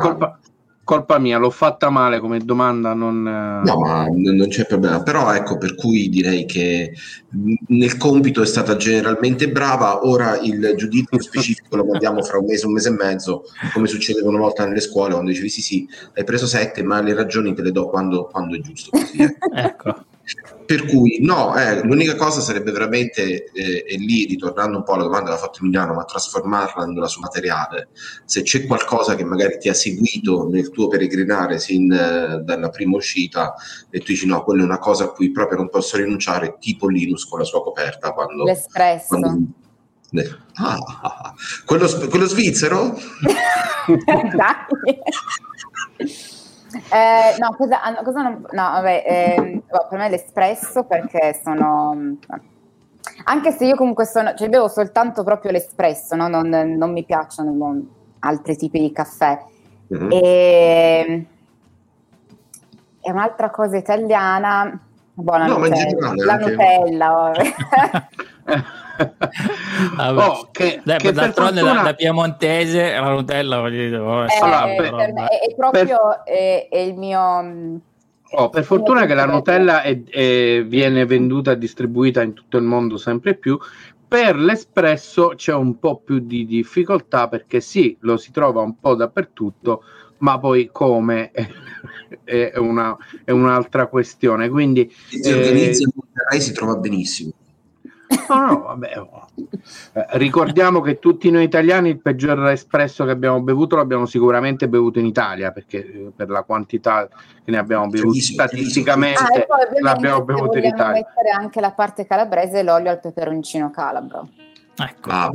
colpa, 0.00 0.38
colpa 0.84 1.18
mia, 1.18 1.38
l'ho 1.38 1.50
fatta 1.50 1.90
male 1.90 2.20
come 2.20 2.38
domanda. 2.38 2.94
Non... 2.94 3.26
Eh, 3.26 3.66
no, 3.66 3.78
ma 3.78 4.06
non 4.08 4.46
c'è 4.48 4.66
problema. 4.66 5.02
Però 5.02 5.32
ecco, 5.34 5.58
per 5.58 5.74
cui 5.74 6.08
direi 6.08 6.44
che 6.44 6.92
nel 7.68 7.96
compito 7.96 8.42
è 8.42 8.46
stata 8.46 8.76
generalmente 8.76 9.50
brava. 9.50 10.06
Ora 10.06 10.38
il 10.38 10.74
giudizio 10.76 11.20
specifico 11.20 11.76
lo 11.76 11.84
mandiamo 11.84 12.22
fra 12.22 12.38
un 12.38 12.44
mese, 12.44 12.66
un 12.66 12.72
mese 12.72 12.88
e 12.90 12.92
mezzo, 12.92 13.44
come 13.72 13.86
succede 13.88 14.20
una 14.20 14.38
volta 14.38 14.66
nelle 14.66 14.80
scuole, 14.80 15.12
quando 15.12 15.30
dicevi 15.30 15.48
sì, 15.48 15.62
sì, 15.62 15.88
hai 16.14 16.24
preso 16.24 16.46
sette, 16.46 16.82
ma 16.82 17.00
le 17.00 17.14
ragioni 17.14 17.54
te 17.54 17.62
le 17.62 17.72
do 17.72 17.88
quando, 17.88 18.28
quando 18.30 18.54
è 18.54 18.60
giusto. 18.60 18.90
Così, 18.90 19.22
eh. 19.22 19.36
ecco. 19.54 20.04
Per 20.66 20.86
cui 20.86 21.18
no, 21.20 21.56
eh, 21.56 21.82
l'unica 21.82 22.16
cosa 22.16 22.40
sarebbe 22.40 22.72
veramente, 22.72 23.50
eh, 23.52 23.84
e 23.86 23.96
lì 23.98 24.24
ritornando 24.24 24.78
un 24.78 24.82
po' 24.82 24.94
alla 24.94 25.02
domanda 25.02 25.30
che 25.30 25.36
ha 25.36 25.38
fatto 25.38 25.58
Emiliano, 25.60 25.94
ma 25.94 26.04
trasformarla 26.04 27.06
su 27.06 27.20
materiale, 27.20 27.88
se 28.24 28.42
c'è 28.42 28.66
qualcosa 28.66 29.14
che 29.14 29.24
magari 29.24 29.58
ti 29.58 29.68
ha 29.68 29.74
seguito 29.74 30.48
nel 30.48 30.70
tuo 30.70 30.88
peregrinare 30.88 31.58
sin 31.58 31.92
eh, 31.92 32.40
dalla 32.42 32.70
prima 32.70 32.96
uscita 32.96 33.54
e 33.90 33.98
tu 33.98 34.06
dici 34.06 34.26
no, 34.26 34.42
quella 34.42 34.62
è 34.62 34.64
una 34.64 34.78
cosa 34.78 35.04
a 35.04 35.08
cui 35.08 35.30
proprio 35.30 35.58
non 35.58 35.68
posso 35.68 35.96
rinunciare, 35.96 36.56
tipo 36.58 36.88
Linus 36.88 37.26
con 37.26 37.38
la 37.38 37.44
sua 37.44 37.62
coperta. 37.62 38.12
Quando, 38.12 38.44
L'espresso. 38.44 39.06
Quando, 39.08 39.46
ah, 40.54 41.34
quello, 41.64 41.88
quello 42.08 42.26
svizzero? 42.26 42.96
Eh, 46.74 47.36
no, 47.38 47.54
cosa, 47.56 47.78
cosa 48.02 48.22
non, 48.22 48.46
no, 48.50 48.62
vabbè, 48.62 49.04
eh, 49.06 49.62
per 49.88 49.98
me 49.98 50.08
l'espresso 50.08 50.84
perché 50.84 51.40
sono... 51.42 52.16
Anche 53.24 53.52
se 53.52 53.66
io 53.66 53.76
comunque 53.76 54.06
sono, 54.06 54.34
cioè 54.34 54.48
bevo 54.48 54.68
soltanto 54.68 55.22
proprio 55.22 55.52
l'espresso, 55.52 56.16
no? 56.16 56.26
non, 56.28 56.48
non, 56.48 56.92
mi 56.92 57.04
piacciono 57.04 57.82
altri 58.20 58.56
tipi 58.56 58.80
di 58.80 58.92
caffè. 58.92 59.38
Mm-hmm. 59.94 60.10
E, 60.10 61.26
e 63.00 63.10
un'altra 63.10 63.50
cosa 63.50 63.76
italiana, 63.76 64.80
buona 65.14 65.46
no, 65.46 65.58
Nutella, 65.58 66.12
la 66.14 66.36
Nutella. 66.36 67.32
oh, 70.16 70.48
che, 70.50 70.80
Dai, 70.84 70.98
che 70.98 71.12
d'altronde 71.12 71.60
fortuna... 71.60 71.82
da, 71.82 71.94
piemontese 71.94 72.92
la 72.92 73.10
Nutella 73.10 73.60
voglio 73.60 73.84
dire, 73.84 73.96
oh, 73.96 74.24
eh, 74.24 74.26
è 74.26 75.54
proprio 75.56 75.98
per... 75.98 76.22
è, 76.24 76.68
è 76.70 76.78
il 76.78 76.94
mio 76.94 77.42
mm, 77.42 77.76
Oh, 78.36 78.48
per 78.48 78.64
fortuna 78.64 79.06
che 79.06 79.14
la 79.14 79.26
Nutella 79.26 79.82
è, 79.82 80.02
è, 80.02 80.64
viene 80.64 81.06
venduta 81.06 81.52
e 81.52 81.58
distribuita 81.58 82.20
in 82.20 82.32
tutto 82.32 82.56
il 82.56 82.64
mondo 82.64 82.96
sempre 82.96 83.34
più. 83.34 83.56
Per 84.08 84.36
l'espresso 84.36 85.34
c'è 85.36 85.54
un 85.54 85.78
po' 85.78 85.98
più 85.98 86.18
di 86.18 86.44
difficoltà 86.44 87.28
perché 87.28 87.60
sì, 87.60 87.96
lo 88.00 88.16
si 88.16 88.32
trova 88.32 88.60
un 88.60 88.78
po' 88.80 88.96
dappertutto, 88.96 89.84
ma 90.18 90.38
poi 90.40 90.68
come 90.72 91.30
è, 92.22 92.52
una, 92.56 92.96
è 93.24 93.30
un'altra 93.30 93.86
questione. 93.86 94.48
Quindi, 94.48 94.92
si 95.08 95.32
organizza 95.32 95.88
eh, 96.32 96.40
si 96.40 96.52
trova 96.52 96.76
benissimo. 96.76 97.32
No, 98.28 98.46
no, 98.46 98.62
vabbè. 98.62 99.06
Eh, 99.92 100.06
ricordiamo 100.12 100.80
che 100.80 100.98
tutti 100.98 101.30
noi 101.30 101.44
italiani 101.44 101.88
il 101.88 102.00
peggior 102.00 102.48
espresso 102.48 103.04
che 103.04 103.10
abbiamo 103.10 103.40
bevuto 103.40 103.76
l'abbiamo 103.76 104.06
sicuramente 104.06 104.68
bevuto 104.68 104.98
in 104.98 105.06
Italia, 105.06 105.50
perché 105.50 105.78
eh, 105.78 106.12
per 106.14 106.28
la 106.28 106.42
quantità 106.42 107.08
che 107.08 107.50
ne 107.50 107.58
abbiamo 107.58 107.88
bevuto 107.88 108.20
statisticamente 108.20 109.20
ah, 109.20 109.80
l'abbiamo 109.80 110.22
bevuto 110.22 110.58
in 110.58 110.64
Italia. 110.64 110.92
mettere 110.92 111.30
anche 111.30 111.60
la 111.60 111.72
parte 111.72 112.06
calabrese 112.06 112.60
e 112.60 112.62
l'olio 112.62 112.90
al 112.90 113.00
peperoncino 113.00 113.70
calabro. 113.70 114.28
Ecco. 114.76 115.10
Ah, 115.10 115.30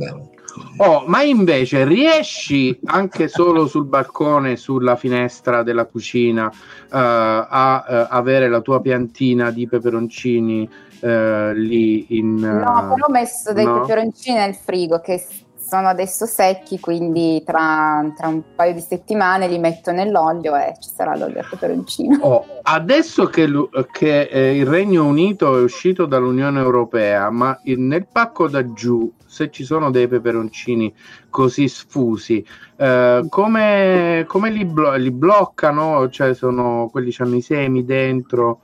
Oh, 0.78 1.04
ma 1.06 1.22
invece 1.22 1.84
riesci 1.84 2.78
anche 2.86 3.28
solo 3.28 3.66
sul 3.66 3.84
balcone, 3.84 4.56
sulla 4.56 4.96
finestra 4.96 5.62
della 5.62 5.84
cucina, 5.84 6.46
uh, 6.46 6.52
a 6.90 7.84
uh, 7.86 8.06
avere 8.08 8.48
la 8.48 8.60
tua 8.60 8.80
piantina 8.80 9.50
di 9.50 9.68
peperoncini 9.68 10.68
uh, 11.00 11.52
lì 11.52 12.18
in... 12.18 12.36
no, 12.36 12.88
però 12.88 13.06
ho 13.06 13.10
messo 13.10 13.52
dei 13.52 13.64
no? 13.64 13.80
peperoncini 13.80 14.38
nel 14.38 14.54
frigo 14.54 15.00
che 15.00 15.24
sono 15.70 15.86
adesso 15.86 16.26
secchi, 16.26 16.80
quindi 16.80 17.44
tra, 17.44 18.04
tra, 18.16 18.26
un 18.26 18.42
paio 18.56 18.72
di 18.72 18.80
settimane 18.80 19.46
li 19.46 19.60
metto 19.60 19.92
nell'olio 19.92 20.56
e 20.56 20.74
ci 20.80 20.90
sarà 20.92 21.14
l'olio 21.16 21.38
al 21.38 21.46
peperoncino. 21.48 22.18
Oh, 22.22 22.44
adesso 22.62 23.26
che, 23.26 23.48
che 23.92 24.22
eh, 24.22 24.56
il 24.56 24.66
Regno 24.66 25.06
Unito 25.06 25.56
è 25.56 25.62
uscito 25.62 26.06
dall'Unione 26.06 26.58
Europea, 26.58 27.30
ma 27.30 27.56
il, 27.64 27.78
nel 27.78 28.08
pacco 28.10 28.48
da 28.48 28.72
giù, 28.72 29.12
se 29.24 29.48
ci 29.52 29.62
sono 29.62 29.92
dei 29.92 30.08
peperoncini 30.08 30.92
così 31.28 31.68
sfusi, 31.68 32.44
eh, 32.76 33.24
come, 33.28 34.24
come 34.26 34.50
li, 34.50 34.64
blo- 34.64 34.96
li, 34.96 35.12
bloccano? 35.12 36.08
Cioè 36.08 36.34
sono 36.34 36.88
quelli 36.90 37.12
che 37.12 37.22
hanno 37.22 37.36
i 37.36 37.42
semi 37.42 37.84
dentro? 37.84 38.62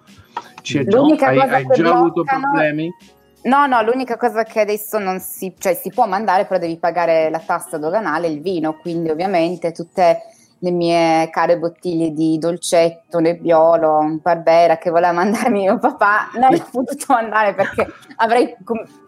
C'è, 0.61 0.83
L'unica 0.83 1.29
hai, 1.29 1.39
hai 1.39 1.67
già 1.67 1.83
bloccano... 1.83 1.99
avuto 1.99 2.25
problemi? 2.25 2.93
No, 3.47 3.67
no, 3.67 3.81
l'unica 3.83 4.17
cosa 4.17 4.43
che 4.43 4.61
adesso 4.61 4.99
non 4.99 5.21
si, 5.21 5.55
cioè 5.57 5.75
si 5.75 5.91
può 5.91 6.07
mandare, 6.07 6.47
però 6.47 6.59
devi 6.59 6.79
pagare 6.79 7.31
la 7.31 7.39
tassa 7.39 7.79
doganale, 7.79 8.27
il 8.27 8.41
vino, 8.41 8.77
quindi 8.77 9.09
ovviamente 9.09 9.71
tutte 9.71 10.23
le 10.59 10.71
mie 10.73 11.31
care 11.31 11.57
bottiglie 11.57 12.11
di 12.11 12.39
dolcetto, 12.39 13.21
nebbiolo, 13.21 14.19
barbera 14.21 14.79
che 14.79 14.91
voleva 14.91 15.13
mandarmi 15.13 15.61
mio 15.61 15.79
papà, 15.79 16.31
non 16.35 16.55
ho 16.55 16.69
potuto 16.73 17.13
mandare 17.13 17.55
perché 17.55 17.87
avrei, 18.17 18.53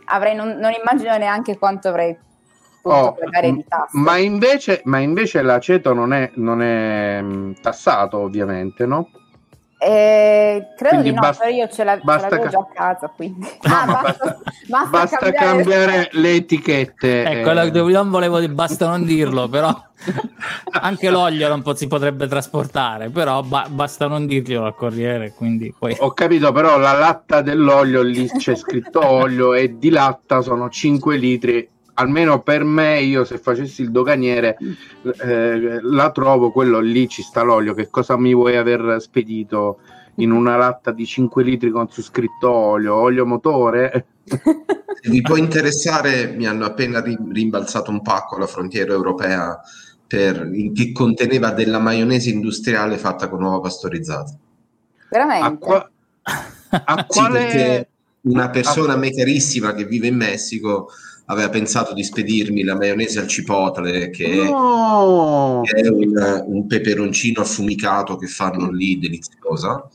avrei 0.05 0.37
non, 0.37 0.51
non, 0.51 0.73
immagino 0.73 1.17
neanche 1.17 1.59
quanto 1.59 1.89
avrei 1.89 2.17
potuto 2.81 3.07
oh, 3.07 3.13
pagare 3.15 3.53
di 3.53 3.65
tassa. 3.67 3.89
Ma 3.91 4.19
invece, 4.19 4.83
ma 4.85 5.01
invece 5.01 5.43
l'aceto 5.43 5.93
non 5.93 6.13
è, 6.13 6.31
non 6.35 6.63
è 6.63 7.21
mm, 7.21 7.53
tassato 7.61 8.19
ovviamente, 8.19 8.87
no? 8.87 9.09
Eh, 9.81 10.75
credo 10.77 10.97
quindi 10.97 11.11
di 11.11 11.15
no, 11.15 11.21
basta, 11.21 11.45
però 11.45 11.57
io 11.57 11.69
ce, 11.69 11.85
la, 11.85 11.95
ce 11.95 12.03
l'avevo 12.05 12.43
ca- 12.43 12.49
già 12.49 12.59
a 12.59 12.67
casa, 12.75 13.13
quindi 13.15 13.47
no, 13.63 13.75
ah, 13.75 13.87
basta, 13.87 14.39
basta, 14.67 14.91
basta, 14.91 15.17
cambiare, 15.19 15.47
cambiare 15.47 16.09
le 16.13 16.35
etichette. 16.35 17.23
Ecco, 17.23 17.51
eh. 17.51 17.93
non 17.93 18.11
volevo 18.11 18.41
dire, 18.41 18.53
basta 18.53 18.89
non 18.89 19.05
dirlo, 19.05 19.47
però 19.49 19.73
anche 20.83 21.11
l'olio 21.11 21.49
non 21.49 21.63
po- 21.63 21.77
si 21.77 21.87
potrebbe 21.87 22.27
trasportare, 22.27 23.09
però 23.11 23.43
ba- 23.43 23.69
basta 23.71 24.09
non 24.09 24.27
dirglielo 24.27 24.65
al 24.65 24.75
corriere. 24.75 25.33
Quindi 25.33 25.73
poi... 25.79 25.95
Ho 26.01 26.13
capito, 26.13 26.51
però 26.51 26.77
la 26.77 26.93
latta 26.93 27.41
dell'olio 27.41 28.03
lì 28.03 28.29
c'è 28.29 28.57
scritto 28.57 28.99
olio 29.07 29.55
e 29.55 29.79
di 29.79 29.91
latta 29.91 30.41
sono 30.41 30.69
5 30.69 31.17
litri 31.17 31.69
almeno 31.99 32.43
per 32.43 32.65
me, 32.65 33.01
io 33.01 33.25
se 33.25 33.39
facessi 33.39 33.83
il 33.83 33.91
doganiere, 33.91 34.57
eh, 35.21 35.81
la 35.83 36.11
trovo, 36.11 36.51
quello 36.51 36.81
lì 36.81 37.09
ci 37.09 37.23
sta 37.23 37.43
l'olio, 37.43 37.75
che 37.75 37.89
cosa 37.91 38.17
mi 38.17 38.35
vuoi 38.35 38.57
aver 38.57 38.97
spedito 39.01 39.81
in 40.17 40.31
una 40.31 40.57
latta 40.57 40.93
di 40.93 41.05
5 41.05 41.43
litri 41.43 41.71
con 41.71 41.89
su 41.91 42.03
scritto 42.03 42.51
olio, 42.51 42.95
olio 42.95 43.27
motore? 43.27 44.07
Se 44.29 45.11
vi 45.11 45.21
può 45.23 45.37
interessare, 45.37 46.35
mi 46.37 46.47
hanno 46.47 46.65
appena 46.65 47.01
rimbalzato 47.03 47.91
un 47.91 48.03
pacco 48.03 48.37
alla 48.37 48.47
frontiera 48.47 48.93
europea 48.93 49.61
per, 50.07 50.51
che 50.75 50.93
conteneva 50.93 51.51
della 51.51 51.79
maionese 51.79 52.31
industriale 52.31 52.97
fatta 52.97 53.29
con 53.29 53.43
uova 53.43 53.61
pastorizzata. 53.61 54.37
Veramente? 55.11 55.47
A, 55.47 55.57
qua- 55.57 55.91
a 56.85 57.05
quale... 57.07 57.51
Sì, 57.51 57.97
una 58.21 58.51
persona 58.51 58.95
a... 58.95 58.97
me 58.97 59.13
carissima 59.13 59.73
che 59.73 59.85
vive 59.85 60.09
in 60.09 60.17
Messico 60.17 60.91
aveva 61.31 61.49
pensato 61.49 61.95
di 61.95 62.03
spedirmi 62.03 62.63
la 62.63 62.77
maionese 62.77 63.21
al 63.21 63.27
cipotle, 63.27 64.11
che, 64.11 64.45
no. 64.45 65.63
è, 65.63 65.71
che 65.71 65.81
è 65.83 65.89
un, 65.89 66.45
un, 66.47 66.67
peperoncino 66.67 67.43
affumicato 67.43 68.17
che 68.17 68.27
fanno 68.27 68.71
lì 68.71 68.99
deliziosa. 68.99 69.89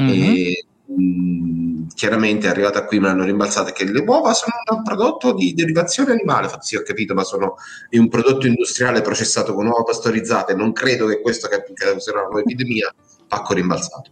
Mm-hmm. 0.00 0.34
E, 0.34 0.64
mh, 0.86 1.02
mm, 1.02 1.86
chiaramente 1.94 2.46
è 2.46 2.50
arrivata 2.50 2.84
qui, 2.86 2.98
me 2.98 3.06
l'hanno 3.06 3.24
rimbalzata 3.24 3.70
che 3.70 3.84
le 3.84 4.00
uova 4.00 4.32
sono 4.32 4.52
un 4.76 4.82
prodotto 4.82 5.32
di 5.32 5.54
derivazione 5.54 6.12
animale. 6.12 6.44
Infatti, 6.44 6.66
sì, 6.66 6.76
ho 6.76 6.82
capito, 6.82 7.14
ma 7.14 7.22
sono 7.22 7.54
è 7.88 7.96
un 7.96 8.08
prodotto 8.08 8.48
industriale 8.48 9.00
processato 9.00 9.54
con 9.54 9.66
uova 9.66 9.84
pastorizzate. 9.84 10.54
Non 10.54 10.72
credo 10.72 11.06
che 11.06 11.20
questo 11.20 11.48
causerà 11.48 12.26
un'epidemia. 12.28 12.92
Pacco 13.28 13.54
rimbalzato. 13.54 14.10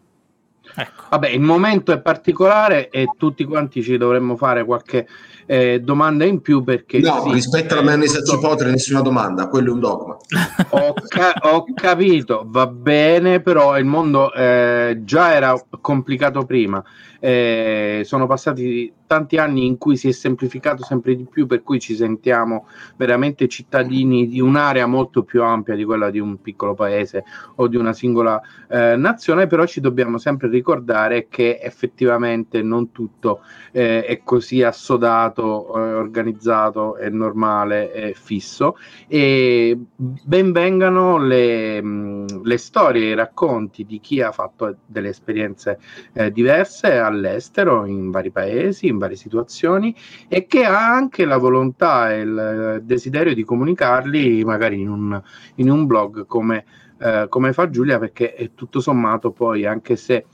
Ecco. 0.76 1.06
Vabbè, 1.10 1.28
il 1.30 1.40
momento 1.40 1.90
è 1.90 2.00
particolare 2.00 2.88
e 2.88 3.08
tutti 3.16 3.42
quanti 3.42 3.82
ci 3.82 3.96
dovremmo 3.96 4.36
fare 4.36 4.64
qualche 4.64 5.08
eh, 5.50 5.80
domanda 5.80 6.26
in 6.26 6.42
più 6.42 6.62
perché... 6.62 6.98
No, 6.98 7.22
sì, 7.24 7.32
rispetto 7.32 7.72
alla 7.72 7.82
maionese 7.82 8.18
a 8.18 8.22
cipotre 8.22 8.70
nessuna 8.70 9.00
domanda, 9.00 9.48
quello 9.48 9.70
è 9.70 9.72
un 9.72 9.80
dogma. 9.80 10.16
Ho, 10.70 10.92
ca- 11.08 11.34
ho 11.40 11.64
capito, 11.74 12.44
va 12.46 12.66
bene, 12.66 13.40
però 13.40 13.78
il 13.78 13.86
mondo 13.86 14.32
eh, 14.34 15.00
già 15.04 15.32
era 15.32 15.58
complicato 15.80 16.44
prima. 16.44 16.84
Eh, 17.20 18.02
sono 18.04 18.26
passati 18.26 18.92
tanti 19.08 19.38
anni 19.38 19.66
in 19.66 19.78
cui 19.78 19.96
si 19.96 20.08
è 20.08 20.12
semplificato 20.12 20.84
sempre 20.84 21.16
di 21.16 21.24
più, 21.24 21.46
per 21.46 21.62
cui 21.62 21.80
ci 21.80 21.96
sentiamo 21.96 22.66
veramente 22.96 23.48
cittadini 23.48 24.28
di 24.28 24.38
un'area 24.40 24.86
molto 24.86 25.24
più 25.24 25.42
ampia 25.42 25.74
di 25.74 25.84
quella 25.84 26.10
di 26.10 26.20
un 26.20 26.40
piccolo 26.40 26.74
paese 26.74 27.24
o 27.56 27.66
di 27.66 27.76
una 27.76 27.94
singola 27.94 28.40
eh, 28.68 28.96
nazione, 28.96 29.46
però 29.46 29.64
ci 29.64 29.80
dobbiamo 29.80 30.18
sempre 30.18 30.48
ricordare 30.48 31.26
che 31.28 31.58
effettivamente 31.60 32.62
non 32.62 32.92
tutto 32.92 33.40
eh, 33.72 34.04
è 34.04 34.20
così 34.22 34.62
assodato, 34.62 35.74
eh, 35.74 35.94
organizzato 35.94 36.98
e 36.98 37.08
normale 37.08 37.92
e 37.92 38.14
fisso. 38.14 38.76
E 39.06 39.76
ben 39.96 40.52
vengano 40.52 41.16
le, 41.16 41.82
mh, 41.82 42.42
le 42.42 42.58
storie, 42.58 43.10
i 43.10 43.14
racconti 43.14 43.86
di 43.86 44.00
chi 44.00 44.20
ha 44.20 44.32
fatto 44.32 44.76
delle 44.84 45.08
esperienze 45.08 45.78
eh, 46.12 46.30
diverse 46.30 46.98
all'estero, 47.08 47.84
in 47.84 48.10
vari 48.10 48.30
paesi, 48.30 48.86
in 48.86 48.98
varie 48.98 49.16
situazioni 49.16 49.94
e 50.28 50.46
che 50.46 50.64
ha 50.64 50.88
anche 50.88 51.24
la 51.24 51.36
volontà 51.36 52.14
e 52.14 52.20
il 52.20 52.80
desiderio 52.84 53.34
di 53.34 53.44
comunicarli 53.44 54.44
magari 54.44 54.80
in 54.80 54.88
un, 54.88 55.22
in 55.56 55.70
un 55.70 55.86
blog 55.86 56.26
come, 56.26 56.64
eh, 56.98 57.26
come 57.28 57.52
fa 57.52 57.68
Giulia 57.68 57.98
perché 57.98 58.34
è 58.34 58.50
tutto 58.54 58.80
sommato 58.80 59.32
poi 59.32 59.66
anche 59.66 59.96
se 59.96 60.24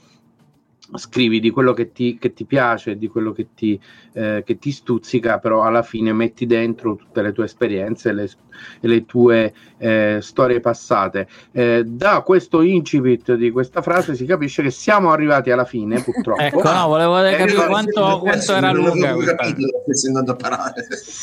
scrivi 0.96 1.40
di 1.40 1.50
quello 1.50 1.72
che 1.72 1.92
ti, 1.92 2.18
che 2.18 2.32
ti 2.32 2.44
piace, 2.44 2.96
di 2.96 3.08
quello 3.08 3.32
che 3.32 3.48
ti, 3.54 3.80
eh, 4.12 4.42
che 4.44 4.58
ti, 4.58 4.70
stuzzica, 4.70 5.38
però 5.38 5.62
alla 5.62 5.82
fine 5.82 6.12
metti 6.12 6.46
dentro 6.46 6.94
tutte 6.94 7.22
le 7.22 7.32
tue 7.32 7.44
esperienze 7.44 8.12
le, 8.12 8.28
e 8.80 8.88
le 8.88 9.04
tue 9.04 9.52
eh, 9.78 10.18
storie 10.20 10.60
passate. 10.60 11.26
Eh, 11.52 11.84
da 11.84 12.22
questo 12.22 12.62
incipit 12.62 13.34
di 13.34 13.50
questa 13.50 13.82
frase 13.82 14.14
si 14.14 14.24
capisce 14.24 14.62
che 14.62 14.70
siamo 14.70 15.10
arrivati 15.10 15.50
alla 15.50 15.64
fine, 15.64 16.02
purtroppo. 16.02 16.40
ecco, 16.42 16.72
no, 16.72 16.86
volevo 16.88 17.24
eh, 17.24 17.36
capire 17.36 17.66
quanto, 17.66 18.18
quanto 18.20 18.54
era 18.54 18.72
lunga. 18.72 19.14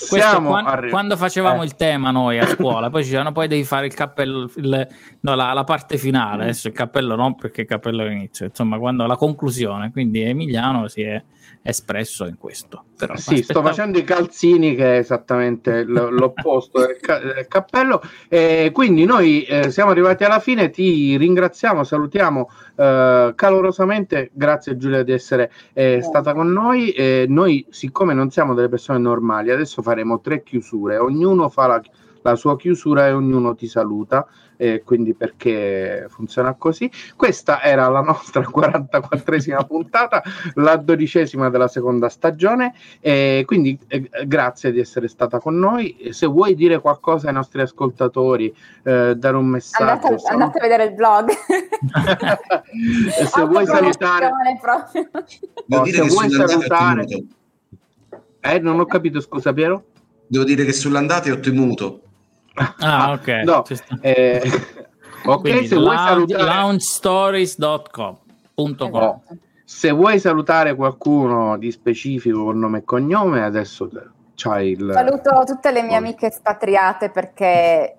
Questo, 0.07 0.41
quando, 0.41 0.89
quando, 0.89 1.17
facevamo 1.17 1.61
eh. 1.61 1.65
il 1.65 1.75
tema 1.75 2.11
noi 2.11 2.39
a 2.39 2.47
scuola, 2.47 2.89
poi 2.89 3.01
ci 3.01 3.09
dicevano 3.09 3.31
poi 3.31 3.47
devi 3.47 3.63
fare 3.63 3.87
il 3.87 3.93
cappello, 3.93 4.49
il, 4.55 4.87
no, 5.21 5.35
la, 5.35 5.53
la, 5.53 5.63
parte 5.63 5.97
finale, 5.97 6.43
adesso 6.43 6.67
il 6.67 6.73
cappello 6.73 7.15
no, 7.15 7.35
perché 7.35 7.61
il 7.61 7.67
cappello 7.67 8.03
è 8.03 8.09
inizio, 8.11 8.45
insomma, 8.45 8.77
quando 8.77 9.05
la 9.05 9.15
conclusione, 9.15 9.91
quindi 9.91 10.21
Emiliano 10.21 10.87
si 10.87 11.01
è 11.01 11.21
espresso 11.63 12.25
in 12.25 12.37
questo. 12.37 12.85
Però, 12.97 13.15
sì, 13.15 13.33
aspettavo... 13.33 13.59
sto 13.59 13.61
facendo 13.61 13.97
i 13.97 14.03
calzini 14.03 14.75
che 14.75 14.95
è 14.95 14.97
esattamente 14.97 15.83
l'opposto 15.83 16.79
del, 16.79 16.97
ca- 16.99 17.20
del, 17.21 17.47
cappello. 17.47 18.01
E 18.27 18.71
quindi 18.73 19.05
noi 19.05 19.43
eh, 19.43 19.71
siamo 19.71 19.91
arrivati 19.91 20.23
alla 20.23 20.39
fine, 20.39 20.69
ti 20.69 21.17
ringraziamo, 21.17 21.83
salutiamo 21.83 22.49
eh, 22.75 23.33
calorosamente, 23.35 24.31
grazie 24.33 24.77
Giulia 24.77 25.03
di 25.03 25.11
essere 25.11 25.51
eh, 25.73 26.01
stata 26.01 26.33
con 26.33 26.51
noi. 26.51 26.93
noi, 27.27 27.65
siccome 27.69 28.13
non 28.13 28.29
siamo 28.31 28.53
delle 28.53 28.69
persone 28.69 28.99
normali, 28.99 29.51
adesso 29.51 29.81
faremo 29.81 30.21
tre 30.21 30.43
chiusure, 30.43 30.97
ognuno 30.97 31.49
fa 31.49 31.67
la 31.67 31.81
la 32.21 32.35
sua 32.35 32.55
chiusura 32.57 33.07
e 33.07 33.11
ognuno 33.11 33.55
ti 33.55 33.67
saluta 33.67 34.27
e 34.61 34.83
quindi 34.85 35.15
perché 35.15 36.05
funziona 36.09 36.53
così. 36.53 36.87
Questa 37.15 37.63
era 37.63 37.87
la 37.87 38.01
nostra 38.01 38.41
44esima 38.47 39.65
puntata, 39.65 40.21
la 40.53 40.75
dodicesima 40.75 41.49
della 41.49 41.67
seconda 41.67 42.09
stagione 42.09 42.75
e 42.99 43.43
quindi 43.47 43.75
eh, 43.87 44.07
grazie 44.27 44.71
di 44.71 44.79
essere 44.79 45.07
stata 45.07 45.39
con 45.39 45.57
noi. 45.57 46.09
Se 46.11 46.27
vuoi 46.27 46.53
dire 46.53 46.79
qualcosa 46.79 47.29
ai 47.29 47.33
nostri 47.33 47.61
ascoltatori, 47.61 48.55
eh, 48.83 49.15
dare 49.15 49.35
un 49.35 49.47
messaggio. 49.47 49.91
Andate, 49.91 50.19
sono... 50.19 50.33
andate 50.33 50.57
a 50.59 50.61
vedere 50.61 50.83
il 50.83 50.93
blog. 50.93 51.31
se 53.25 53.45
vuoi 53.45 53.65
salutare... 53.65 54.29
No, 55.65 55.85
se 55.85 56.01
vuoi 56.01 56.29
salutare... 56.29 57.07
Eh, 58.41 58.59
non 58.59 58.79
ho 58.79 58.85
capito, 58.85 59.19
scusa 59.21 59.53
Piero. 59.53 59.85
Devo 60.27 60.43
dire 60.43 60.65
che 60.65 60.73
sull'andate 60.73 61.31
ho 61.31 61.39
temuto. 61.39 62.01
Ah, 62.79 63.11
ok. 63.11 63.27
No, 63.43 63.63
eh, 64.01 64.41
ok, 65.25 65.41
Quindi, 65.41 65.67
se 65.67 65.75
vuoi 65.75 65.97
salutare... 65.97 66.43
launchstories.com. 66.43 68.17
No. 68.55 69.23
Se 69.63 69.91
vuoi 69.91 70.19
salutare 70.19 70.75
qualcuno 70.75 71.57
di 71.57 71.71
specifico 71.71 72.43
con 72.43 72.59
nome 72.59 72.79
e 72.79 72.83
cognome, 72.83 73.43
adesso 73.43 73.89
c'hai 74.35 74.71
il... 74.71 74.91
Saluto 74.93 75.43
tutte 75.45 75.71
le 75.71 75.81
mie 75.81 75.95
amiche 75.95 76.27
espatriate 76.27 77.09
perché 77.09 77.95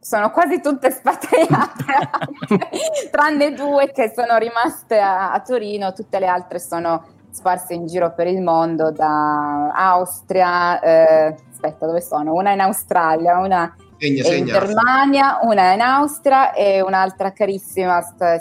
sono 0.00 0.30
quasi 0.30 0.60
tutte 0.60 0.88
espatriate, 0.88 1.84
tranne 3.12 3.52
due 3.52 3.92
che 3.92 4.12
sono 4.16 4.38
rimaste 4.38 4.98
a, 4.98 5.32
a 5.32 5.40
Torino, 5.40 5.92
tutte 5.92 6.18
le 6.18 6.26
altre 6.26 6.58
sono 6.58 7.04
sparse 7.30 7.74
in 7.74 7.86
giro 7.86 8.12
per 8.12 8.26
il 8.26 8.40
mondo, 8.40 8.90
da 8.90 9.70
Austria, 9.72 10.80
eh, 10.80 11.36
aspetta 11.50 11.86
dove 11.86 12.00
sono? 12.00 12.32
Una 12.32 12.52
in 12.52 12.60
Australia, 12.60 13.38
una 13.38 13.72
segna, 14.00 14.22
segna. 14.22 14.38
in 14.38 14.46
Germania, 14.46 15.38
una 15.42 15.74
in 15.74 15.80
Austria 15.80 16.52
e 16.52 16.80
un'altra 16.80 17.32
carissima 17.32 18.00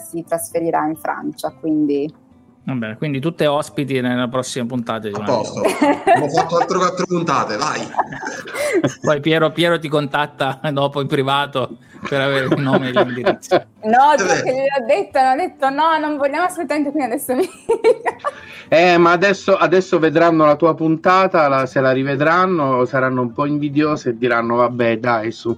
si 0.09 0.23
trasferirà 0.27 0.85
in 0.85 0.95
Francia, 0.95 1.53
quindi... 1.59 2.27
Vabbè, 2.63 2.97
quindi 2.97 3.19
tutte 3.19 3.47
ospiti 3.47 3.99
nella 3.99 4.27
prossima 4.27 4.65
puntata. 4.65 5.07
A 5.07 5.23
posto, 5.23 5.61
abbiamo 5.61 6.29
fatto 6.29 6.57
altre 6.57 6.77
quattro 6.77 7.05
puntate, 7.07 7.57
vai. 7.57 7.81
Poi 9.01 9.19
Piero, 9.21 9.51
Piero, 9.51 9.79
ti 9.79 9.87
contatta 9.87 10.59
dopo 10.71 11.01
in 11.01 11.07
privato 11.07 11.77
per 12.07 12.21
avere 12.21 12.45
il 12.45 12.61
nome 12.61 12.89
e 12.89 12.91
l'indirizzo. 12.91 13.65
No, 13.83 14.13
tu 14.17 14.25
che 14.25 14.51
gliel'ho 14.51 14.85
detto, 14.85 15.17
hanno 15.17 15.41
detto 15.41 15.69
no, 15.69 15.97
non 15.97 16.17
vogliamo 16.17 16.45
assolutamente, 16.45 16.91
quindi 16.91 17.13
adesso 17.13 17.35
mi... 17.35 17.49
Eh, 18.71 18.99
ma 18.99 19.11
adesso, 19.13 19.57
adesso 19.57 19.97
vedranno 19.97 20.45
la 20.45 20.55
tua 20.55 20.75
puntata, 20.75 21.47
la, 21.47 21.65
se 21.65 21.81
la 21.81 21.91
rivedranno, 21.91 22.85
saranno 22.85 23.21
un 23.21 23.33
po' 23.33 23.47
invidiose 23.47 24.09
e 24.09 24.17
diranno 24.17 24.57
vabbè 24.57 24.99
dai 24.99 25.31
su, 25.31 25.57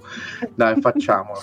dai 0.54 0.80
facciamolo. 0.80 1.38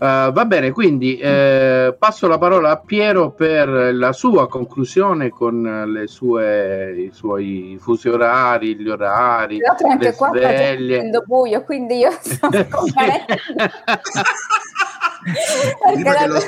Uh, 0.00 0.32
va 0.34 0.44
bene, 0.44 0.72
quindi 0.72 1.16
eh, 1.18 1.94
passo 1.96 2.26
la 2.26 2.36
parola 2.36 2.70
a 2.70 2.78
Piero 2.78 3.30
per 3.30 3.94
la 3.94 4.12
sua 4.12 4.48
conclusione 4.48 5.28
con 5.28 5.84
le 5.86 6.08
sue, 6.08 6.94
i 6.96 7.10
suoi 7.12 7.78
fusi 7.80 8.08
orari, 8.08 8.74
gli 8.74 8.88
orari, 8.88 9.60
anche 9.62 10.04
le 10.06 10.14
qua 10.16 10.30
sveglie. 10.30 11.10
buio, 11.24 11.62
quindi 11.62 11.98
io 11.98 12.10
sono 12.20 12.50
prima, 15.92 16.14
che 16.14 16.26
lo... 16.26 16.40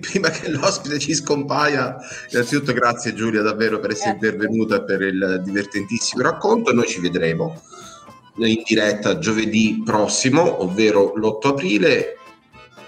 prima 0.00 0.28
che 0.30 0.48
l'ospite 0.50 0.98
ci 0.98 1.14
scompaia, 1.14 1.96
innanzitutto 2.30 2.72
grazie 2.72 3.14
Giulia 3.14 3.42
davvero 3.42 3.78
per 3.80 3.90
essere 3.90 4.16
grazie. 4.18 4.28
intervenuta 4.28 4.76
e 4.76 4.84
per 4.84 5.02
il 5.02 5.42
divertentissimo 5.44 6.22
racconto. 6.22 6.72
Noi 6.72 6.86
ci 6.86 7.00
vedremo 7.00 7.62
in 8.36 8.62
diretta 8.64 9.18
giovedì 9.18 9.82
prossimo, 9.84 10.62
ovvero 10.62 11.12
l'8 11.14 11.48
aprile. 11.48 12.16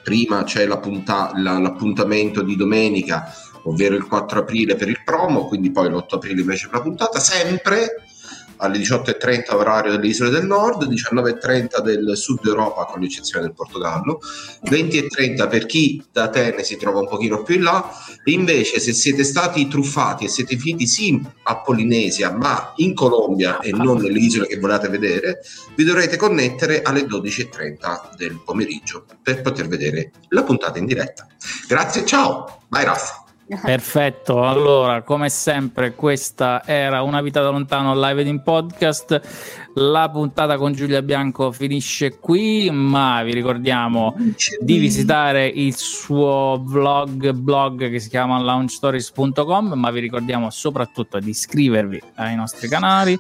Prima 0.03 0.43
c'è 0.45 0.67
la 0.67 0.79
punta- 0.79 1.33
la, 1.37 1.59
l'appuntamento 1.59 2.43
di 2.43 2.57
domenica, 2.57 3.33
ovvero 3.65 3.95
il 3.95 4.07
4 4.07 4.41
aprile 4.41 4.75
per 4.75 4.89
il 4.89 5.03
promo, 5.05 5.47
quindi 5.47 5.71
poi 5.71 5.89
l'8 5.91 6.15
aprile 6.15 6.41
invece 6.41 6.67
per 6.67 6.79
la 6.79 6.83
puntata, 6.83 7.21
sempre 7.21 8.03
alle 8.63 8.79
18.30 8.79 9.55
orario 9.55 9.91
delle 9.91 10.07
isole 10.07 10.31
del 10.31 10.47
nord, 10.47 10.89
19.30 10.89 11.81
del 11.81 12.17
sud 12.17 12.47
Europa 12.47 12.85
con 12.85 13.01
l'eccezione 13.01 13.45
del 13.45 13.55
Portogallo, 13.55 14.21
20.30 14.65 15.49
per 15.49 15.67
chi 15.67 16.03
da 16.11 16.25
Atene 16.25 16.63
si 16.63 16.77
trova 16.77 17.01
un 17.01 17.09
pochino 17.09 17.43
più 17.43 17.57
in 17.57 17.63
là, 17.63 17.91
invece 18.25 18.79
se 18.79 18.93
siete 18.93 19.25
stati 19.25 19.67
truffati 19.67 20.25
e 20.25 20.29
siete 20.29 20.57
finiti 20.57 20.87
sì 20.87 21.21
a 21.45 21.59
Polinesia 21.59 22.31
ma 22.31 22.73
in 22.77 22.95
Colombia 22.95 23.59
e 23.59 23.73
non 23.73 23.99
nelle 23.99 24.19
isole 24.19 24.47
che 24.47 24.59
volete 24.59 24.89
vedere, 24.89 25.41
vi 25.75 25.85
dovrete 25.85 26.17
connettere 26.17 26.83
alle 26.83 27.03
12.30 27.03 28.17
del 28.17 28.41
pomeriggio 28.45 29.05
per 29.21 29.43
poter 29.43 29.67
vedere 29.67 30.13
la 30.29 30.45
puntata 30.45 30.79
in 30.79 30.87
diretta. 30.87 31.27
Grazie, 31.67 32.05
ciao, 32.05 32.63
vai 32.69 32.85
Raffa. 32.85 33.22
Perfetto, 33.61 34.43
allora 34.47 35.03
come 35.03 35.29
sempre 35.29 35.95
questa 35.95 36.63
era 36.65 37.03
Una 37.03 37.21
vita 37.21 37.43
da 37.43 37.51
lontano 37.51 37.95
live 37.95 38.23
in 38.23 38.43
podcast, 38.43 39.21
la 39.75 40.09
puntata 40.11 40.57
con 40.57 40.73
Giulia 40.73 41.03
Bianco 41.03 41.53
finisce 41.53 42.19
qui, 42.19 42.71
ma 42.71 43.23
vi 43.23 43.35
ricordiamo 43.35 44.17
di 44.61 44.79
visitare 44.79 45.47
il 45.47 45.77
suo 45.77 46.63
vlog 46.65 47.33
blog 47.33 47.91
che 47.91 47.99
si 47.99 48.09
chiama 48.09 48.39
launchstories.com, 48.39 49.73
ma 49.75 49.91
vi 49.91 50.01
ricordiamo 50.01 50.49
soprattutto 50.51 51.19
di 51.19 51.31
iscrivervi 51.31 52.03
ai 52.15 52.35
nostri 52.35 52.69
canali, 52.69 53.19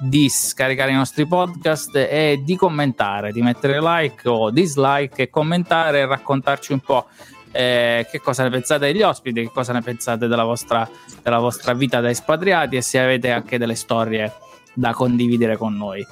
di 0.00 0.28
scaricare 0.28 0.92
i 0.92 0.94
nostri 0.94 1.26
podcast 1.26 1.94
e 1.96 2.40
di 2.42 2.56
commentare, 2.56 3.32
di 3.32 3.42
mettere 3.42 3.80
like 3.80 4.28
o 4.28 4.50
dislike 4.50 5.22
e 5.22 5.30
commentare 5.30 6.00
e 6.00 6.06
raccontarci 6.06 6.72
un 6.72 6.80
po' 6.80 7.06
eh, 7.54 8.06
che 8.10 8.20
cosa 8.20 8.42
ne 8.42 8.50
pensate 8.50 8.86
degli 8.86 9.02
ospiti, 9.02 9.42
che 9.42 9.50
cosa 9.52 9.72
ne 9.72 9.80
pensate 9.80 10.26
della 10.26 10.42
vostra, 10.42 10.88
della 11.22 11.38
vostra 11.38 11.72
vita 11.72 12.00
da 12.00 12.10
espatriati 12.10 12.76
e 12.76 12.82
se 12.82 12.98
avete 12.98 13.30
anche 13.30 13.58
delle 13.58 13.76
storie 13.76 14.32
da 14.72 14.92
condividere 14.92 15.56
con 15.56 15.76
noi. 15.76 16.04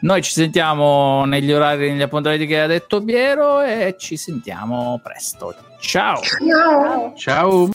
Noi 0.00 0.20
ci 0.22 0.32
sentiamo 0.32 1.24
negli 1.24 1.52
orari, 1.52 1.90
negli 1.90 2.02
appuntamenti 2.02 2.46
che 2.46 2.60
ha 2.60 2.66
detto 2.66 3.00
Piero 3.04 3.62
e 3.62 3.94
ci 3.96 4.16
sentiamo 4.16 4.98
presto. 5.00 5.54
Ciao. 5.78 6.20
Ciao. 6.20 7.14
Ciao. 7.16 7.70